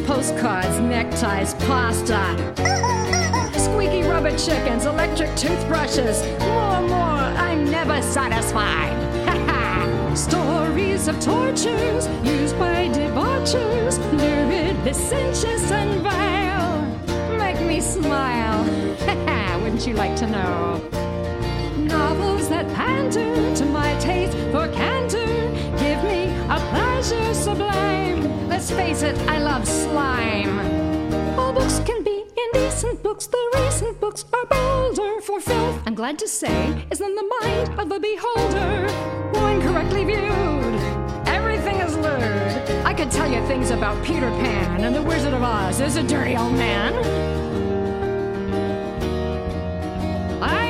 Postcards, 0.08 0.80
neckties, 0.80 1.54
pasta. 1.68 2.20
Squeaky 3.60 4.02
rubber 4.04 4.36
chickens, 4.36 4.86
electric 4.86 5.36
toothbrushes. 5.36 6.24
More, 6.40 6.82
more, 6.82 7.22
I'm 7.46 7.70
never 7.70 8.02
satisfied. 8.02 8.98
Stories 10.18 11.08
of 11.08 11.20
tortures 11.20 12.08
used 12.24 12.58
by 12.58 12.90
debauchers, 12.90 14.00
lurid, 14.14 14.76
licentious, 14.84 15.70
and 15.72 16.02
vile. 16.02 17.38
Make 17.38 17.62
me 17.62 17.80
smile. 17.80 18.64
Wouldn't 19.62 19.86
you 19.86 19.94
like 19.94 20.16
to 20.16 20.28
know? 20.28 21.07
Novels 21.78 22.50
that 22.50 22.68
pander 22.74 23.56
to 23.56 23.66
my 23.66 23.98
taste 24.00 24.36
for 24.52 24.68
candor 24.70 25.26
give 25.78 26.04
me 26.04 26.26
a 26.50 26.58
pleasure 26.72 27.34
sublime. 27.34 28.48
Let's 28.50 28.72
face 28.72 29.04
it, 29.04 29.18
I 29.28 29.38
love 29.38 29.68
slime. 29.68 30.60
All 31.38 31.54
books 31.54 31.80
can 31.86 32.04
be 32.04 32.26
indecent 32.46 33.04
books. 33.04 33.28
The 33.28 33.62
recent 33.64 34.00
books 34.00 34.26
are 34.34 34.46
bolder 34.46 35.22
for 35.22 35.40
filth. 35.40 35.82
I'm 35.86 35.94
glad 35.96 36.18
to 36.20 36.28
say, 36.28 36.86
is 36.90 37.00
in 37.02 37.14
the 37.16 37.32
mind 37.42 37.80
of 37.80 37.90
the 37.90 38.00
beholder. 38.00 38.88
When 39.40 39.62
correctly 39.62 40.04
viewed, 40.04 40.82
everything 41.28 41.76
is 41.78 41.96
lewd. 41.96 42.86
I 42.86 42.94
could 42.94 43.12
tell 43.12 43.32
you 43.32 43.46
things 43.46 43.70
about 43.70 44.04
Peter 44.04 44.30
Pan 44.42 44.84
and 44.84 44.96
the 44.96 45.04
Wizard 45.04 45.34
of 45.34 45.44
Oz. 45.44 45.80
Is 45.80 45.96
a 45.96 46.04
dirty 46.04 46.36
old 46.36 46.54
man. 46.54 46.94
I 50.42 50.67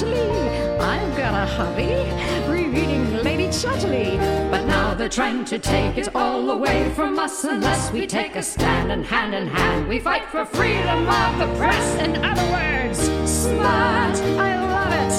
Chatterley. 0.00 0.80
I've 0.80 1.16
got 1.16 1.34
a 1.34 1.46
hobby, 1.46 1.92
reading 2.50 3.22
Lady 3.22 3.48
Chatterley. 3.48 4.18
But 4.50 4.64
now 4.64 4.94
they're 4.94 5.10
trying 5.10 5.44
to 5.44 5.58
take 5.58 5.98
it 5.98 6.14
all 6.14 6.50
away 6.50 6.90
from 6.94 7.18
us 7.18 7.44
unless 7.44 7.92
we 7.92 8.06
take 8.06 8.34
a 8.34 8.42
stand 8.42 8.90
and 8.92 9.04
hand 9.04 9.34
in 9.34 9.46
hand 9.46 9.86
we 9.86 9.98
fight 9.98 10.24
for 10.30 10.46
freedom 10.46 11.06
of 11.06 11.38
the 11.38 11.54
press. 11.58 11.96
In 12.00 12.24
other 12.24 12.42
words, 12.50 12.98
smart. 13.30 14.16
I 14.40 14.56
love 14.74 14.92
it. 15.04 15.12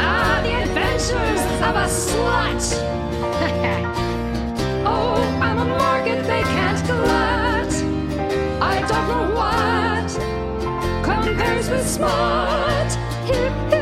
Ah, 0.00 0.40
the 0.42 0.54
adventures 0.62 1.42
of 1.68 1.76
a 1.76 1.86
slut. 1.86 2.64
oh, 4.86 5.38
I'm 5.42 5.58
a 5.58 5.64
market 5.66 6.22
they 6.22 6.42
can't 6.42 6.86
glut. 6.86 7.74
I 8.62 8.80
don't 8.88 9.08
know 9.08 9.34
what 9.34 10.08
compares 11.04 11.68
with 11.68 11.86
smart. 11.86 12.92
Hip, 13.26 13.52
hip 13.70 13.77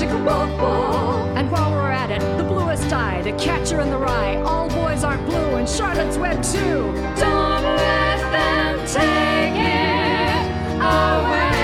hooray, 0.00 0.12
boom 0.12 0.24
chicka 0.24 0.24
boom 0.24 0.50
boom. 0.58 1.36
And 1.36 1.50
while 1.50 1.70
we're 1.72 1.90
at 1.90 2.10
it, 2.10 2.20
the 2.36 2.44
bluest 2.44 2.92
eye, 2.92 3.22
the 3.22 3.32
catcher 3.32 3.80
in 3.80 3.90
the 3.90 3.98
rye. 3.98 4.36
All 4.42 4.68
boys 4.68 5.04
aren't 5.04 5.24
blue, 5.26 5.56
and 5.56 5.68
Charlotte's 5.68 6.18
Web 6.18 6.42
too. 6.42 6.92
Don't 7.16 7.62
let 7.62 8.20
them 8.32 8.86
take 8.86 9.56
it 9.56 10.46
away. 10.80 11.54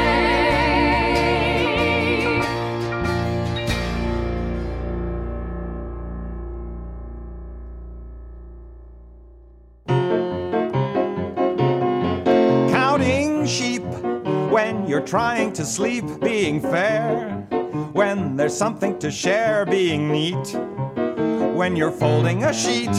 Counting 12.70 13.46
sheep 13.46 13.82
when 14.50 14.86
you're 14.86 15.00
trying 15.00 15.52
to 15.54 15.64
sleep, 15.64 16.04
being 16.20 16.60
fair. 16.60 17.46
When 17.92 18.36
there's 18.36 18.56
something 18.56 18.98
to 19.00 19.10
share, 19.10 19.66
being 19.66 20.10
neat. 20.10 20.56
When 21.54 21.76
you're 21.76 21.92
folding 21.92 22.44
a 22.44 22.52
sheet, 22.52 22.92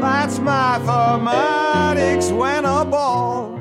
that's 0.00 0.38
mathematics. 0.38 2.30
When 2.30 2.64
a 2.64 2.84
ball 2.84 3.58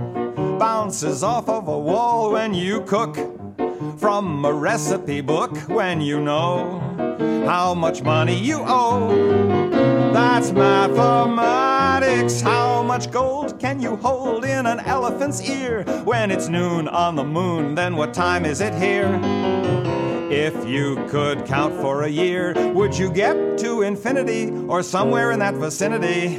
bounces 0.59 1.23
off 1.23 1.49
of 1.49 1.67
a 1.67 1.79
wall, 1.79 2.31
when 2.33 2.53
you 2.53 2.81
cook 2.81 3.17
from 3.97 4.45
a 4.45 4.53
recipe 4.53 5.21
book, 5.21 5.57
when 5.67 6.01
you 6.01 6.21
know 6.21 6.79
how 7.47 7.73
much 7.73 8.03
money 8.03 8.37
you 8.37 8.63
owe. 8.67 9.09
That's 10.13 10.51
mathematics. 10.51 12.41
How 12.41 12.83
much 12.83 13.09
gold 13.11 13.59
can 13.59 13.81
you 13.81 13.95
hold 13.95 14.45
in 14.45 14.67
an 14.67 14.81
elephant's 14.81 15.41
ear? 15.49 15.83
When 16.03 16.29
it's 16.29 16.47
noon 16.47 16.87
on 16.87 17.15
the 17.15 17.23
moon, 17.23 17.73
then 17.73 17.95
what 17.95 18.13
time 18.13 18.45
is 18.45 18.61
it 18.61 18.75
here? 18.75 19.19
If 20.33 20.65
you 20.65 20.95
could 21.09 21.45
count 21.45 21.75
for 21.81 22.03
a 22.03 22.07
year, 22.07 22.53
would 22.71 22.97
you 22.97 23.11
get 23.11 23.57
to 23.57 23.81
infinity 23.81 24.49
or 24.69 24.81
somewhere 24.81 25.31
in 25.31 25.39
that 25.39 25.55
vicinity? 25.55 26.37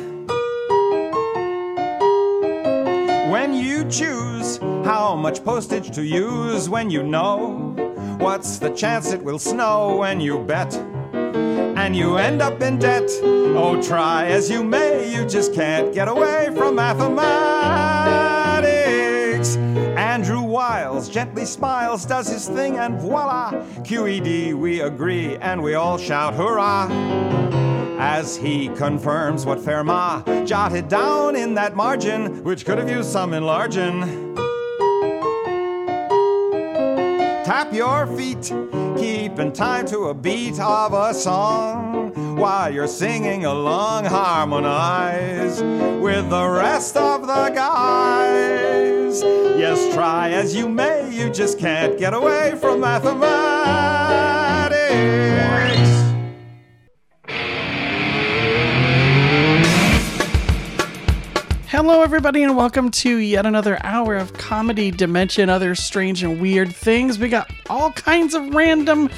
When 3.30 3.52
you 3.52 3.84
choose 3.90 4.56
how 4.82 5.14
much 5.14 5.44
postage 5.44 5.90
to 5.94 6.02
use, 6.02 6.70
when 6.70 6.88
you 6.88 7.02
know 7.02 7.74
what's 8.18 8.58
the 8.58 8.70
chance 8.70 9.12
it 9.12 9.22
will 9.22 9.38
snow 9.38 9.98
when 9.98 10.22
you 10.22 10.38
bet 10.38 10.74
and 11.12 11.94
you 11.94 12.16
end 12.16 12.40
up 12.40 12.62
in 12.62 12.78
debt. 12.78 13.10
Oh, 13.22 13.78
try 13.82 14.24
as 14.28 14.48
you 14.50 14.64
may, 14.64 15.12
you 15.14 15.26
just 15.26 15.52
can't 15.52 15.92
get 15.92 16.08
away 16.08 16.48
from 16.56 16.76
mathematics. 16.76 18.41
Gently 21.08 21.44
smiles, 21.44 22.04
does 22.04 22.28
his 22.28 22.48
thing, 22.48 22.78
and 22.78 23.00
voila, 23.00 23.52
QED, 23.84 24.54
we 24.54 24.80
agree, 24.80 25.36
and 25.36 25.62
we 25.62 25.74
all 25.74 25.96
shout 25.96 26.34
hurrah. 26.34 26.88
As 27.98 28.36
he 28.36 28.68
confirms 28.68 29.46
what 29.46 29.58
Fermat 29.58 30.46
jotted 30.46 30.88
down 30.88 31.36
in 31.36 31.54
that 31.54 31.76
margin, 31.76 32.42
which 32.42 32.64
could 32.64 32.78
have 32.78 32.90
used 32.90 33.10
some 33.10 33.32
enlarging. 33.32 34.34
Tap 37.44 37.72
your 37.72 38.06
feet, 38.08 38.52
keep 38.96 39.38
in 39.38 39.52
time 39.52 39.86
to 39.86 40.08
a 40.08 40.14
beat 40.14 40.58
of 40.58 40.92
a 40.94 41.14
song. 41.14 42.36
While 42.36 42.72
you're 42.72 42.88
singing 42.88 43.44
along, 43.44 44.06
harmonize 44.06 45.62
with 46.02 46.28
the 46.28 46.48
rest 46.48 46.96
of 46.96 47.26
the 47.26 47.50
guys. 47.54 49.01
Yes, 49.12 49.92
try 49.92 50.30
as 50.30 50.56
you 50.56 50.66
may, 50.66 51.14
you 51.14 51.28
just 51.28 51.58
can't 51.58 51.98
get 51.98 52.14
away 52.14 52.56
from 52.58 52.80
mathematics. 52.80 53.22
Hello, 61.66 62.00
everybody, 62.00 62.42
and 62.42 62.56
welcome 62.56 62.90
to 62.90 63.18
yet 63.18 63.44
another 63.44 63.78
hour 63.84 64.16
of 64.16 64.32
comedy, 64.32 64.90
dimension, 64.90 65.50
other 65.50 65.74
strange 65.74 66.22
and 66.22 66.40
weird 66.40 66.74
things. 66.74 67.18
We 67.18 67.28
got 67.28 67.50
all 67.68 67.92
kinds 67.92 68.32
of 68.32 68.54
random. 68.54 69.10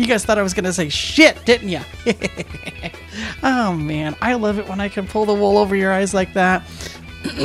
You 0.00 0.06
guys 0.06 0.24
thought 0.24 0.38
I 0.38 0.42
was 0.42 0.54
gonna 0.54 0.72
say 0.72 0.88
shit, 0.88 1.44
didn't 1.44 1.68
you? 1.68 1.80
oh 3.42 3.74
man, 3.74 4.16
I 4.22 4.32
love 4.32 4.58
it 4.58 4.66
when 4.66 4.80
I 4.80 4.88
can 4.88 5.06
pull 5.06 5.26
the 5.26 5.34
wool 5.34 5.58
over 5.58 5.76
your 5.76 5.92
eyes 5.92 6.14
like 6.14 6.32
that. 6.32 6.62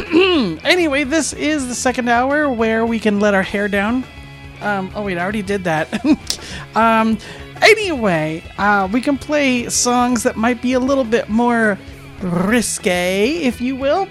anyway, 0.63 1.03
this 1.03 1.33
is 1.33 1.67
the 1.67 1.75
second 1.75 2.07
hour 2.07 2.49
where 2.49 2.85
we 2.85 2.97
can 2.97 3.19
let 3.19 3.33
our 3.33 3.43
hair 3.43 3.67
down. 3.67 4.05
Um, 4.61 4.89
oh 4.95 5.03
wait, 5.03 5.17
I 5.17 5.21
already 5.21 5.41
did 5.41 5.65
that. 5.65 6.01
um, 6.75 7.17
anyway, 7.61 8.41
uh, 8.57 8.87
we 8.89 9.01
can 9.01 9.17
play 9.17 9.67
songs 9.67 10.23
that 10.23 10.37
might 10.37 10.61
be 10.61 10.71
a 10.71 10.79
little 10.79 11.03
bit 11.03 11.27
more 11.27 11.77
risque, 12.21 13.31
if 13.31 13.59
you 13.59 13.75
will. 13.75 14.07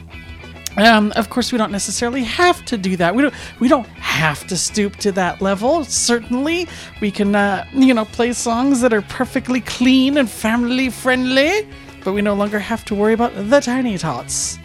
Um, 0.77 1.13
of 1.17 1.31
course, 1.31 1.53
we 1.53 1.59
don't 1.59 1.71
necessarily 1.73 2.25
have 2.25 2.65
to 2.67 2.77
do 2.77 2.97
that. 2.97 3.15
We 3.15 3.23
don't. 3.23 3.35
We 3.61 3.69
don't 3.69 3.87
have 3.87 4.47
to 4.49 4.57
stoop 4.57 4.97
to 4.97 5.13
that 5.13 5.41
level. 5.41 5.85
Certainly, 5.85 6.69
we 7.01 7.11
can, 7.11 7.35
uh, 7.35 7.65
you 7.73 7.95
know, 7.95 8.05
play 8.05 8.33
songs 8.33 8.81
that 8.81 8.93
are 8.93 9.03
perfectly 9.03 9.61
clean 9.61 10.19
and 10.19 10.29
family 10.29 10.91
friendly. 10.91 11.69
But 12.03 12.13
we 12.13 12.23
no 12.23 12.35
longer 12.35 12.59
have 12.59 12.85
to 12.87 12.95
worry 12.95 13.15
about 13.15 13.33
the 13.35 13.61
tiny 13.61 13.97
tots. 13.99 14.59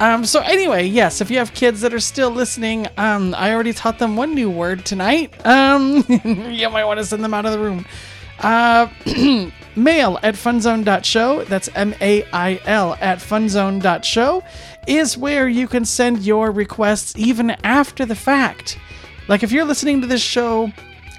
Um, 0.00 0.24
so 0.24 0.40
anyway, 0.40 0.86
yes, 0.86 1.20
if 1.20 1.30
you 1.30 1.38
have 1.38 1.54
kids 1.54 1.80
that 1.82 1.94
are 1.94 2.00
still 2.00 2.30
listening, 2.30 2.88
um, 2.96 3.32
I 3.36 3.54
already 3.54 3.72
taught 3.72 3.98
them 3.98 4.16
one 4.16 4.34
new 4.34 4.50
word 4.50 4.84
tonight. 4.84 5.32
Um, 5.46 6.04
you 6.24 6.68
might 6.68 6.84
want 6.84 6.98
to 6.98 7.04
send 7.04 7.22
them 7.22 7.32
out 7.32 7.46
of 7.46 7.52
the 7.52 7.60
room. 7.60 7.86
Uh, 8.40 8.88
mail 9.76 10.18
at 10.22 10.34
funzone.show, 10.34 11.44
that's 11.44 11.68
M 11.74 11.94
A 12.00 12.24
I 12.32 12.60
L 12.66 12.96
at 13.00 13.18
funzone.show, 13.18 14.42
is 14.86 15.16
where 15.16 15.48
you 15.48 15.66
can 15.66 15.84
send 15.84 16.22
your 16.22 16.50
requests 16.50 17.14
even 17.16 17.50
after 17.64 18.04
the 18.04 18.14
fact. 18.14 18.78
Like 19.28 19.42
if 19.42 19.52
you're 19.52 19.64
listening 19.64 20.00
to 20.00 20.06
this 20.06 20.22
show 20.22 20.72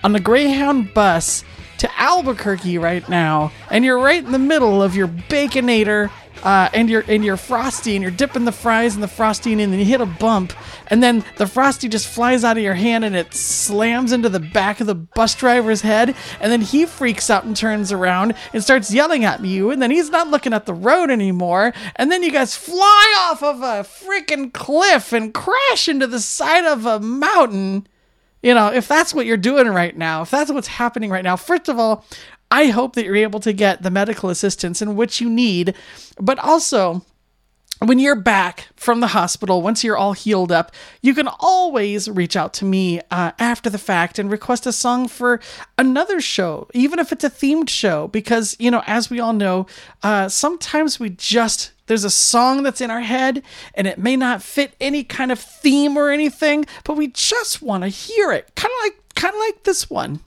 on 0.04 0.14
the 0.14 0.20
Greyhound 0.20 0.94
bus 0.94 1.44
to 1.80 1.90
Albuquerque 2.00 2.78
right 2.78 3.08
now, 3.10 3.52
and 3.72 3.84
you're 3.84 4.00
right 4.00 4.24
in 4.24 4.32
the 4.32 4.40
middle 4.40 4.82
of 4.82 4.96
your 4.96 5.08
baconator 5.08 6.10
uh, 6.46 6.70
and 6.74 6.90
your 6.90 7.04
and 7.08 7.26
your 7.26 7.36
frosty, 7.36 7.96
and 7.96 8.04
you're 8.04 8.12
dipping 8.12 8.46
the 8.46 8.52
fries 8.52 8.96
in 8.96 9.02
the 9.02 9.08
frosty, 9.08 9.52
and 9.52 9.60
then 9.60 9.80
you 9.80 9.84
hit 9.84 10.00
a 10.00 10.06
bump, 10.06 10.54
and 10.88 11.04
then 11.04 11.26
the 11.38 11.48
frosty 11.48 11.90
just 11.90 12.08
flies 12.08 12.44
out 12.44 12.56
of 12.56 12.64
your 12.64 12.76
hand 12.76 13.04
and 13.04 13.16
it 13.16 13.34
slams 13.34 14.12
into 14.12 14.30
the 14.30 14.40
back 14.40 14.80
of 14.80 14.88
the 14.88 14.96
bus 14.96 15.34
driver's 15.36 15.82
head, 15.82 16.16
and 16.40 16.52
then 16.52 16.62
he 16.62 16.86
freaks 16.86 17.30
out 17.30 17.44
and 17.44 17.58
turns 17.58 17.92
around 17.92 18.36
and 18.54 18.64
starts 18.64 18.94
yelling 18.94 19.26
at 19.26 19.44
you, 19.44 19.72
and 19.72 19.82
then 19.82 19.92
he's 19.92 20.12
not 20.12 20.30
looking 20.30 20.54
at 20.54 20.66
the 20.66 20.74
road 20.74 21.10
anymore, 21.10 21.74
and 21.96 22.12
then 22.12 22.22
you 22.22 22.32
guys 22.32 22.56
fly 22.56 23.16
off 23.20 23.42
of 23.42 23.62
a 23.62 23.84
freaking 23.84 24.54
cliff 24.54 25.12
and 25.12 25.34
crash 25.34 25.90
into 25.90 26.06
the 26.06 26.20
side 26.20 26.66
of 26.66 26.86
a 26.86 27.00
mountain. 27.00 27.88
You 28.44 28.54
know, 28.54 28.72
if 28.72 28.88
that's 28.88 29.12
what 29.12 29.26
you're 29.26 29.38
doing 29.38 29.68
right 29.68 29.98
now, 29.98 30.22
if 30.22 30.30
that's 30.30 30.52
what's 30.52 30.68
happening 30.68 31.10
right 31.10 31.24
now, 31.24 31.36
first 31.36 31.68
of 31.68 31.80
all, 31.80 32.06
I 32.52 32.68
hope 32.68 32.96
that 32.96 33.06
you're 33.06 33.16
able 33.16 33.40
to 33.42 33.54
get 33.54 33.84
the 33.84 33.92
medical 33.92 34.30
assistance 34.30 34.82
in 34.82 34.96
which 34.96 35.20
you 35.20 35.30
need, 35.30 35.76
but 36.20 36.40
also 36.40 37.04
when 37.80 38.00
you're 38.00 38.16
back 38.16 38.70
from 38.76 39.02
the 39.02 39.08
hospital, 39.08 39.62
once 39.62 39.84
you're 39.84 39.98
all 39.98 40.14
healed 40.14 40.52
up, 40.52 40.72
you 41.02 41.14
can 41.14 41.28
always 41.40 42.10
reach 42.10 42.36
out 42.36 42.54
to 42.54 42.66
me 42.66 43.02
uh, 43.12 43.32
after 43.38 43.70
the 43.70 43.78
fact 43.78 44.18
and 44.18 44.32
request 44.32 44.66
a 44.66 44.72
song 44.72 45.08
for 45.08 45.42
another 45.78 46.22
show, 46.22 46.70
even 46.74 47.00
if 47.00 47.12
it's 47.12 47.24
a 47.24 47.30
themed 47.30 47.68
show. 47.68 48.08
Because, 48.08 48.56
you 48.60 48.72
know, 48.72 48.82
as 48.88 49.10
we 49.10 49.20
all 49.20 49.34
know, 49.34 49.68
uh, 50.04 50.30
sometimes 50.30 51.00
we 51.00 51.10
just, 51.10 51.74
there's 51.88 52.06
a 52.06 52.10
song 52.10 52.64
that's 52.64 52.82
in 52.82 52.92
our 52.92 53.02
head 53.02 53.44
and 53.74 53.88
it 53.88 53.98
may 53.98 54.16
not 54.16 54.42
fit 54.42 54.74
any 54.80 55.04
kind 55.04 55.32
of 55.32 55.40
theme 55.40 55.98
or 55.98 56.10
anything, 56.10 56.66
but 56.86 56.96
we 56.96 57.08
just 57.08 57.62
want 57.62 57.84
to 57.84 57.90
hear 57.90 58.32
it. 58.32 58.56
Kind 58.56 58.72
of 58.72 58.86
like, 58.86 59.16
kind 59.16 59.34
of 59.34 59.40
like 59.40 59.64
this 59.64 59.90
one. 59.90 60.22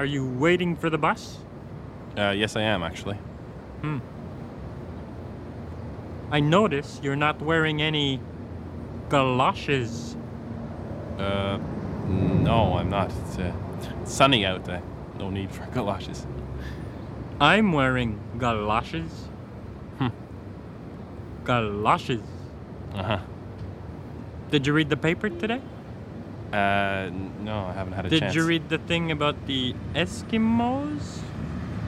Are 0.00 0.06
you 0.06 0.24
waiting 0.24 0.76
for 0.76 0.88
the 0.88 0.96
bus? 0.96 1.36
Uh, 2.16 2.30
yes, 2.30 2.56
I 2.56 2.62
am 2.62 2.82
actually. 2.82 3.16
Hmm. 3.82 3.98
I 6.30 6.40
notice 6.40 6.98
you're 7.02 7.16
not 7.16 7.42
wearing 7.42 7.82
any 7.82 8.18
galoshes. 9.10 10.16
Uh, 11.18 11.58
no, 12.08 12.78
I'm 12.78 12.88
not. 12.88 13.12
It's 13.12 13.36
uh, 13.40 13.52
sunny 14.06 14.46
out. 14.46 14.66
Uh, 14.66 14.80
no 15.18 15.28
need 15.28 15.50
for 15.50 15.66
galoshes. 15.74 16.26
I'm 17.38 17.70
wearing 17.70 18.18
galoshes. 18.38 19.28
Hmm. 19.98 20.08
Galoshes. 21.44 22.22
Uh 22.94 23.02
huh. 23.02 23.18
Did 24.50 24.66
you 24.66 24.72
read 24.72 24.88
the 24.88 24.96
paper 24.96 25.28
today? 25.28 25.60
Uh, 27.06 27.10
no, 27.42 27.64
I 27.66 27.72
haven't 27.72 27.94
had 27.94 28.06
a 28.06 28.08
Did 28.08 28.20
chance. 28.20 28.34
you 28.34 28.44
read 28.46 28.68
the 28.68 28.78
thing 28.78 29.10
about 29.10 29.36
the 29.46 29.74
Eskimos? 29.94 31.20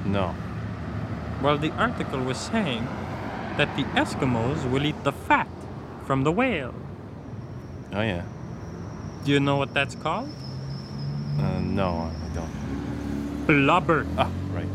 No. 0.06 0.34
Well, 1.42 1.58
the 1.58 1.70
article 1.72 2.20
was 2.20 2.38
saying 2.38 2.86
that 3.56 3.74
the 3.76 3.84
Eskimos 3.98 4.70
will 4.70 4.84
eat 4.86 5.02
the 5.04 5.12
fat 5.12 5.48
from 6.06 6.24
the 6.24 6.32
whale. 6.32 6.74
Oh 7.92 8.00
yeah. 8.00 8.22
Do 9.24 9.30
you 9.32 9.40
know 9.40 9.56
what 9.56 9.74
that's 9.74 9.94
called? 9.94 10.30
Uh, 11.38 11.60
no, 11.60 12.10
I 12.10 12.34
don't. 12.34 13.46
Blubber. 13.46 14.06
Ah, 14.16 14.30
right. 14.52 14.68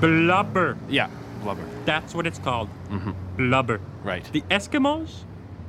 Blubber. 0.00 0.76
Yeah, 0.88 1.08
blubber. 1.42 1.64
That's 1.84 2.14
what 2.14 2.26
it's 2.26 2.38
called. 2.38 2.68
Mm-hmm. 2.90 3.12
Blubber. 3.36 3.80
Right. 4.04 4.24
The 4.32 4.42
Eskimos 4.50 5.24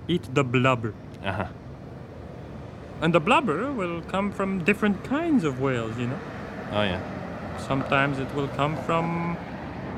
eat 0.07 0.27
the 0.33 0.43
blubber. 0.43 0.93
Uh 1.23 1.31
huh. 1.31 1.47
And 3.03 3.13
the 3.13 3.19
blubber 3.19 3.69
will 3.73 4.01
come 4.03 4.31
from 4.31 4.63
different 4.63 5.03
kinds 5.03 5.43
of 5.43 5.59
whales, 5.59 5.97
you 5.97 6.07
know. 6.07 6.19
Oh 6.71 6.83
yeah. 6.83 7.01
Sometimes 7.57 8.17
it 8.17 8.33
will 8.33 8.47
come 8.47 8.77
from 8.85 9.35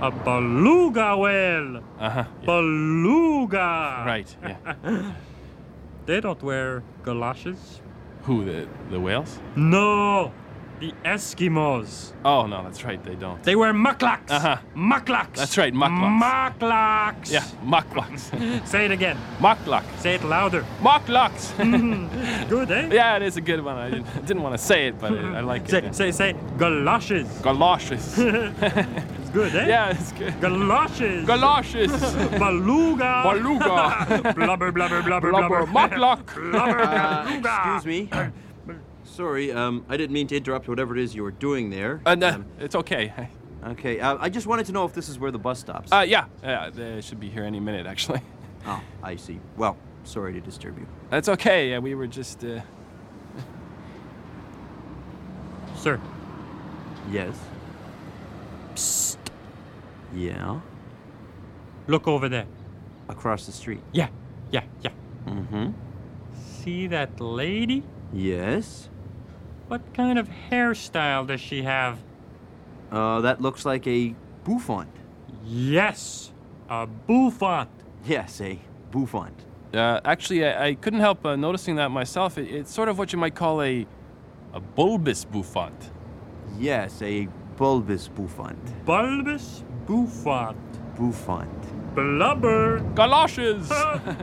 a 0.01 0.09
beluga 0.09 1.15
whale. 1.15 1.83
Uh 1.99 2.09
huh. 2.09 2.23
Beluga. 2.43 4.03
Right. 4.07 4.35
Yeah. 4.41 5.13
They 6.07 6.19
don't 6.19 6.41
wear 6.41 6.83
galoshes. 7.03 7.81
Who 8.23 8.43
the 8.43 8.67
the 8.89 8.99
whales? 8.99 9.39
No, 9.55 10.31
the 10.79 10.91
Eskimos. 11.03 12.11
Oh 12.23 12.45
no, 12.47 12.63
that's 12.63 12.83
right. 12.83 13.01
They 13.03 13.15
don't. 13.15 13.41
They 13.43 13.55
wear 13.55 13.73
mucklucks. 13.73 14.29
Uh 14.29 14.39
huh. 14.39 14.57
Mucklucks. 14.75 15.35
That's 15.37 15.57
right. 15.57 15.73
Mucklucks. 15.73 16.19
Mucklucks. 16.59 17.31
Yeah, 17.31 17.43
mucklucks. 17.63 18.67
Say 18.67 18.85
it 18.85 18.91
again. 18.91 19.17
Muckluck. 19.39 19.83
Say 19.99 20.15
it 20.15 20.23
louder. 20.23 20.65
Mucklucks. 20.81 21.53
Good, 22.49 22.71
eh? 22.71 22.89
yeah, 22.91 23.15
it 23.15 23.23
is 23.23 23.37
a 23.37 23.41
good 23.41 23.63
one. 23.63 23.77
I 23.77 23.89
didn't, 23.89 24.25
didn't 24.25 24.43
want 24.43 24.53
to 24.57 24.63
say 24.63 24.87
it, 24.87 24.99
but 24.99 25.11
I, 25.13 25.37
I 25.37 25.41
like 25.41 25.67
Say, 25.69 25.79
it. 25.79 25.95
say, 25.95 26.11
say, 26.11 26.33
say 26.33 26.39
galoshes. 26.57 27.27
Galoshes. 27.41 28.17
It's 28.17 29.29
good, 29.31 29.55
eh? 29.55 29.67
yeah, 29.67 29.89
it's 29.91 30.11
good. 30.13 30.39
Galoshes. 30.41 31.25
Galoshes. 31.25 31.91
Beluga. 32.37 33.21
Beluga. 33.33 34.33
blubber, 34.35 34.71
blubber, 34.71 35.01
blubber, 35.03 35.29
Blubber. 35.31 35.65
blubber. 35.65 35.65
Muckluck. 35.65 36.25
blubber. 36.51 36.81
Uh, 36.81 37.73
excuse 37.73 37.85
me. 37.85 38.09
Sorry, 39.15 39.49
um, 39.49 39.85
I 39.87 39.95
didn't 39.95 40.13
mean 40.13 40.27
to 40.27 40.35
interrupt 40.35 40.67
whatever 40.67 40.93
it 40.97 41.01
is 41.01 41.15
you 41.15 41.23
were 41.23 41.31
doing 41.31 41.69
there. 41.69 42.01
Uh, 42.05 42.15
no, 42.15 42.27
Um, 42.31 42.45
it's 42.59 42.75
okay. 42.75 43.13
okay, 43.65 44.01
uh, 44.01 44.17
I 44.19 44.27
just 44.27 44.45
wanted 44.45 44.65
to 44.65 44.73
know 44.73 44.83
if 44.83 44.91
this 44.91 45.07
is 45.07 45.17
where 45.17 45.31
the 45.31 45.39
bus 45.39 45.59
stops. 45.59 45.89
Uh, 45.89 46.01
yeah, 46.05 46.25
yeah, 46.43 46.69
they 46.69 46.99
should 46.99 47.21
be 47.21 47.29
here 47.29 47.45
any 47.45 47.61
minute, 47.61 47.85
actually. 47.85 48.19
oh, 48.67 48.81
I 49.01 49.15
see. 49.15 49.39
Well, 49.55 49.77
sorry 50.03 50.33
to 50.33 50.41
disturb 50.41 50.77
you. 50.77 50.85
That's 51.09 51.29
okay. 51.29 51.69
Yeah, 51.69 51.79
we 51.79 51.95
were 51.95 52.07
just. 52.07 52.43
Uh... 52.43 52.59
Sir. 55.77 56.01
Yes. 57.09 57.39
Psst. 58.73 59.15
Yeah. 60.13 60.59
Look 61.87 62.05
over 62.05 62.27
there. 62.27 62.47
Across 63.07 63.45
the 63.45 63.53
street. 63.53 63.81
Yeah, 63.93 64.09
yeah, 64.51 64.63
yeah. 64.81 64.91
Mm-hmm. 65.25 65.71
See 66.35 66.87
that 66.87 67.21
lady? 67.21 67.83
Yes. 68.11 68.89
What 69.67 69.81
kind 69.93 70.19
of 70.19 70.29
hairstyle 70.51 71.25
does 71.27 71.41
she 71.41 71.63
have? 71.63 71.99
Uh, 72.91 73.21
that 73.21 73.41
looks 73.41 73.65
like 73.65 73.87
a 73.87 74.13
bouffant. 74.43 74.89
Yes, 75.43 76.31
a 76.69 76.87
bouffant. 76.87 77.69
Yes, 78.05 78.41
a 78.41 78.59
bouffant. 78.91 79.33
Uh, 79.73 79.99
actually, 80.05 80.45
I, 80.45 80.67
I 80.67 80.73
couldn't 80.75 80.99
help 80.99 81.25
uh, 81.25 81.35
noticing 81.35 81.75
that 81.77 81.89
myself. 81.89 82.37
It, 82.37 82.49
it's 82.49 82.73
sort 82.73 82.89
of 82.89 82.97
what 82.97 83.11
you 83.11 83.19
might 83.19 83.35
call 83.35 83.61
a, 83.61 83.87
a 84.53 84.59
bulbous 84.59 85.25
bouffant. 85.25 85.91
Yes, 86.57 87.01
a 87.01 87.27
bulbous 87.57 88.07
bouffant. 88.07 88.85
Bulbous 88.85 89.63
bouffant. 89.87 90.57
Bouffant. 90.95 91.54
Blubber. 91.95 92.83
Galoshes. 92.93 93.71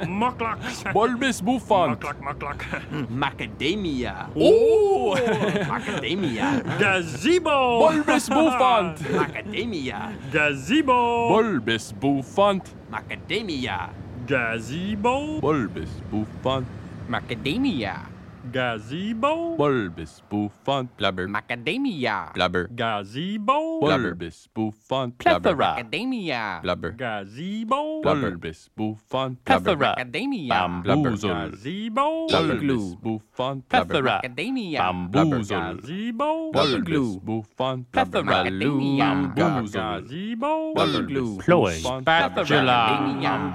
Mucklucks. 0.05 0.85
bulbous 0.93 1.41
bouffant. 1.41 1.97
Muckluck, 1.97 2.21
muckluck. 2.21 2.61
Macadamia. 3.09 4.29
Oh! 4.37 5.17
Macadamia. 5.73 6.61
Gazebo. 6.77 7.81
bulbous 7.81 8.29
bouffant. 8.29 8.97
Macadamia. 9.19 10.13
Gazebo. 10.31 11.33
bulbous 11.33 11.93
bouffant. 11.97 12.63
Macadamia. 12.93 13.89
Gazebo. 14.29 15.41
Bulbous 15.41 15.91
bouffant. 16.13 16.69
Macadamia. 17.09 18.12
Gazebo. 18.51 19.57
Bulbous 19.57 20.23
bouffant. 20.29 20.91
Blubber. 20.97 21.29
Macadamia. 21.29 22.35
Blubber. 22.35 22.67
Gazebo. 22.75 23.79
Bulbous 23.81 24.49
bouffant. 24.53 25.17
Plethora. 25.19 25.79
Macadamia. 25.79 26.63
Blubber. 26.63 26.91
Gazebo. 26.91 28.03
Bulbous 28.03 28.69
bouffant. 28.77 29.39
Blubber. 29.45 29.77
Plethora. 29.77 29.95
Macadamia. 29.95 30.83
Bamboozle. 30.83 31.55
Gazebo. 31.55 32.27
Bulbous 32.27 32.95
bouffant. 32.99 33.69
Plethora. 33.69 34.21
Macadamia. 34.25 34.79
Bamboozle. 34.83 35.79
Gazebo. 35.79 36.51
Bulbous 36.53 37.17
bouffant. 37.23 37.81
Plethora. 37.93 38.43
Macadamia. 38.43 39.09
Bamboozle. 39.37 40.03
Gazebo. 40.03 40.75
Bulbous 40.75 41.45
Ploy. 41.45 41.75
Spatula. 41.79 42.81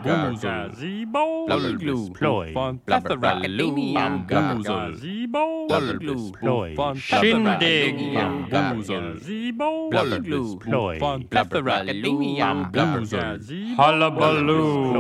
Bamboozle. 0.04 0.72
Gazebo. 0.72 1.24
Bulbous 1.48 2.10
Ploy. 2.16 2.54
bouffant. 2.54 2.86
Plethora. 2.88 3.36
Macadamia. 3.36 4.28
Bamboozle. 4.32 4.77
Gazebo. 4.78 5.68
Blubberglue. 5.68 6.32
Ploy. 6.40 6.76
Shindig. 6.96 7.96
Bamboozle. 8.50 9.14
Gazebo. 9.18 9.90
Blubberglue. 9.90 10.60
Ploy. 10.60 11.00
Blubberacademia. 11.00 12.72
Bamboozle. 12.72 13.40
Hullabaloo. 13.78 14.94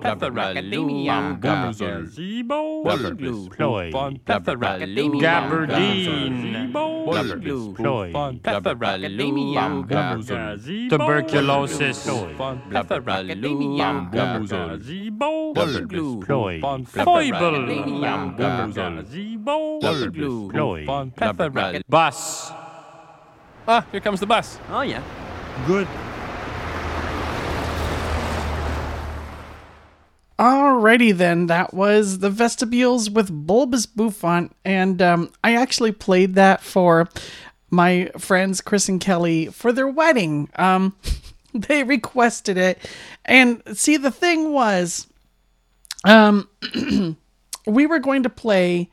Blubberacademia. 0.00 1.38
Bamboozle. 1.40 2.02
Gazebo. 2.02 2.82
Blubberglue. 2.84 3.48
Ploy. 3.56 3.90
Blubberacademia. 4.26 5.20
Gabardine. 5.22 6.72
Blubberglue. 6.72 7.74
Ploy. 7.74 8.12
Blubberacademia. 8.12 9.64
Bamboozle. 9.88 10.88
Tuberculosis. 10.90 12.06
Blubberacademia. 12.68 13.88
Bamboozle. 14.12 14.78
Gazebo. 14.78 15.52
Blubberglue. 15.54 16.60
Ploy. 19.12 19.36
Foible. 19.36 19.80
Gazebo. 19.80 19.80
Blubberglue. 19.80 20.50
Ploy. 20.50 20.86
Blubberacademia. 20.86 21.82
Bus. 21.88 22.50
Ah, 23.68 23.86
here 23.92 24.00
comes 24.00 24.20
the 24.20 24.26
bus. 24.26 24.58
Oh, 24.70 24.80
yeah. 24.80 25.02
Good. 25.66 25.86
Alrighty 30.38 31.14
then, 31.14 31.46
that 31.46 31.72
was 31.72 32.18
the 32.18 32.30
vestibules 32.30 33.08
with 33.08 33.30
Bulbous 33.30 33.86
Bouffant, 33.86 34.50
and 34.64 35.00
um, 35.00 35.30
I 35.44 35.54
actually 35.54 35.92
played 35.92 36.34
that 36.34 36.62
for 36.62 37.08
my 37.70 38.10
friends 38.18 38.60
Chris 38.60 38.88
and 38.88 39.00
Kelly 39.00 39.46
for 39.46 39.72
their 39.72 39.86
wedding. 39.86 40.48
Um, 40.56 40.96
they 41.54 41.84
requested 41.84 42.56
it, 42.56 42.78
and 43.24 43.62
see 43.74 43.96
the 43.96 44.10
thing 44.10 44.52
was, 44.52 45.06
um, 46.04 46.48
we 47.66 47.86
were 47.86 48.00
going 48.00 48.24
to 48.24 48.30
play 48.30 48.90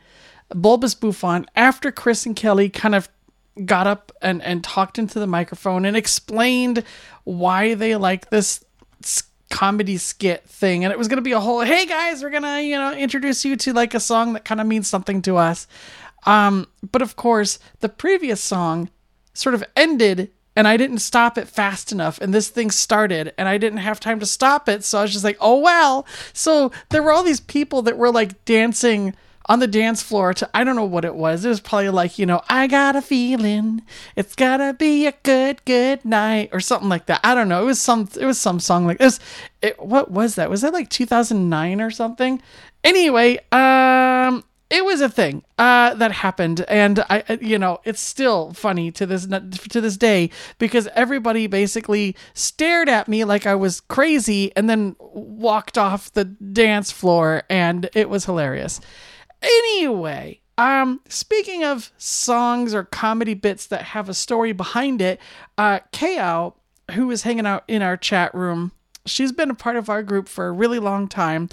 Bulbous 0.53 0.95
Bouffant 0.95 1.47
after 1.55 1.91
Chris 1.91 2.25
and 2.25 2.35
Kelly 2.35 2.69
kind 2.69 2.95
of 2.95 3.09
got 3.65 3.87
up 3.87 4.11
and, 4.21 4.41
and 4.41 4.63
talked 4.63 4.97
into 4.97 5.19
the 5.19 5.27
microphone 5.27 5.85
and 5.85 5.95
explained 5.97 6.83
why 7.23 7.73
they 7.73 7.95
like 7.95 8.29
this 8.29 8.63
comedy 9.49 9.97
skit 9.97 10.47
thing. 10.47 10.83
And 10.83 10.91
it 10.91 10.97
was 10.97 11.07
going 11.07 11.17
to 11.17 11.23
be 11.23 11.31
a 11.31 11.39
whole, 11.39 11.61
hey 11.61 11.85
guys, 11.85 12.23
we're 12.23 12.29
going 12.29 12.43
to, 12.43 12.61
you 12.61 12.77
know, 12.77 12.93
introduce 12.93 13.43
you 13.43 13.55
to 13.57 13.73
like 13.73 13.93
a 13.93 13.99
song 13.99 14.33
that 14.33 14.45
kind 14.45 14.61
of 14.61 14.67
means 14.67 14.87
something 14.87 15.21
to 15.23 15.37
us. 15.37 15.67
Um, 16.25 16.67
but 16.91 17.01
of 17.01 17.15
course, 17.15 17.59
the 17.79 17.89
previous 17.89 18.41
song 18.41 18.89
sort 19.33 19.55
of 19.55 19.63
ended 19.75 20.31
and 20.55 20.67
I 20.67 20.75
didn't 20.75 20.99
stop 20.99 21.37
it 21.37 21.47
fast 21.47 21.91
enough 21.91 22.19
and 22.19 22.33
this 22.33 22.49
thing 22.49 22.69
started 22.69 23.33
and 23.37 23.47
I 23.47 23.57
didn't 23.57 23.79
have 23.79 23.99
time 23.99 24.19
to 24.19 24.25
stop 24.25 24.67
it. 24.67 24.83
So 24.83 24.99
I 24.99 25.03
was 25.03 25.13
just 25.13 25.23
like, 25.23 25.37
oh 25.39 25.59
well. 25.59 26.05
So 26.33 26.71
there 26.89 27.01
were 27.01 27.11
all 27.11 27.23
these 27.23 27.39
people 27.39 27.81
that 27.83 27.97
were 27.97 28.11
like 28.11 28.43
dancing 28.45 29.15
on 29.47 29.59
the 29.59 29.67
dance 29.67 30.03
floor 30.03 30.33
to 30.35 30.49
I 30.53 30.63
don't 30.63 30.75
know 30.75 30.85
what 30.85 31.05
it 31.05 31.15
was. 31.15 31.43
It 31.45 31.49
was 31.49 31.59
probably 31.59 31.89
like, 31.89 32.19
you 32.19 32.25
know, 32.25 32.41
I 32.49 32.67
got 32.67 32.95
a 32.95 33.01
feeling 33.01 33.81
it's 34.15 34.35
gotta 34.35 34.73
be 34.73 35.07
a 35.07 35.13
good, 35.23 35.63
good 35.65 36.05
night 36.05 36.49
or 36.51 36.59
something 36.59 36.89
like 36.89 37.07
that. 37.07 37.19
I 37.23 37.33
don't 37.35 37.49
know. 37.49 37.61
It 37.63 37.65
was 37.65 37.81
some 37.81 38.07
it 38.19 38.25
was 38.25 38.39
some 38.39 38.59
song 38.59 38.85
like 38.85 38.99
this. 38.99 39.19
It 39.61 39.79
what 39.83 40.11
was 40.11 40.35
that? 40.35 40.49
Was 40.49 40.61
that 40.61 40.73
like 40.73 40.89
2009 40.89 41.81
or 41.81 41.91
something? 41.91 42.41
Anyway, 42.83 43.39
um 43.51 44.43
it 44.69 44.85
was 44.85 45.01
a 45.01 45.09
thing 45.09 45.43
uh, 45.57 45.95
that 45.95 46.11
happened, 46.11 46.63
and 46.67 46.99
I, 47.09 47.23
I- 47.27 47.39
you 47.41 47.57
know, 47.57 47.79
it's 47.85 47.99
still 47.99 48.53
funny 48.53 48.91
to 48.91 49.07
this 49.07 49.25
to 49.25 49.81
this 49.81 49.97
day 49.97 50.29
because 50.59 50.87
everybody 50.93 51.47
basically 51.47 52.15
stared 52.35 52.87
at 52.87 53.07
me 53.07 53.23
like 53.23 53.47
I 53.47 53.55
was 53.55 53.81
crazy, 53.81 54.55
and 54.55 54.69
then 54.69 54.95
walked 54.99 55.75
off 55.79 56.13
the 56.13 56.25
dance 56.25 56.91
floor, 56.91 57.41
and 57.49 57.89
it 57.95 58.11
was 58.11 58.25
hilarious. 58.25 58.79
Anyway, 59.41 60.41
um, 60.57 60.99
speaking 61.07 61.63
of 61.63 61.91
songs 61.97 62.73
or 62.73 62.83
comedy 62.83 63.33
bits 63.33 63.65
that 63.67 63.83
have 63.83 64.09
a 64.09 64.13
story 64.13 64.51
behind 64.51 65.01
it, 65.01 65.19
uh, 65.57 65.79
Kao, 65.91 66.55
who 66.91 67.09
is 67.11 67.23
hanging 67.23 67.45
out 67.45 67.63
in 67.67 67.81
our 67.81 67.95
chat 67.95 68.33
room, 68.35 68.71
she's 69.05 69.31
been 69.31 69.49
a 69.49 69.55
part 69.55 69.75
of 69.75 69.89
our 69.89 70.03
group 70.03 70.27
for 70.27 70.47
a 70.47 70.51
really 70.51 70.79
long 70.79 71.07
time. 71.07 71.49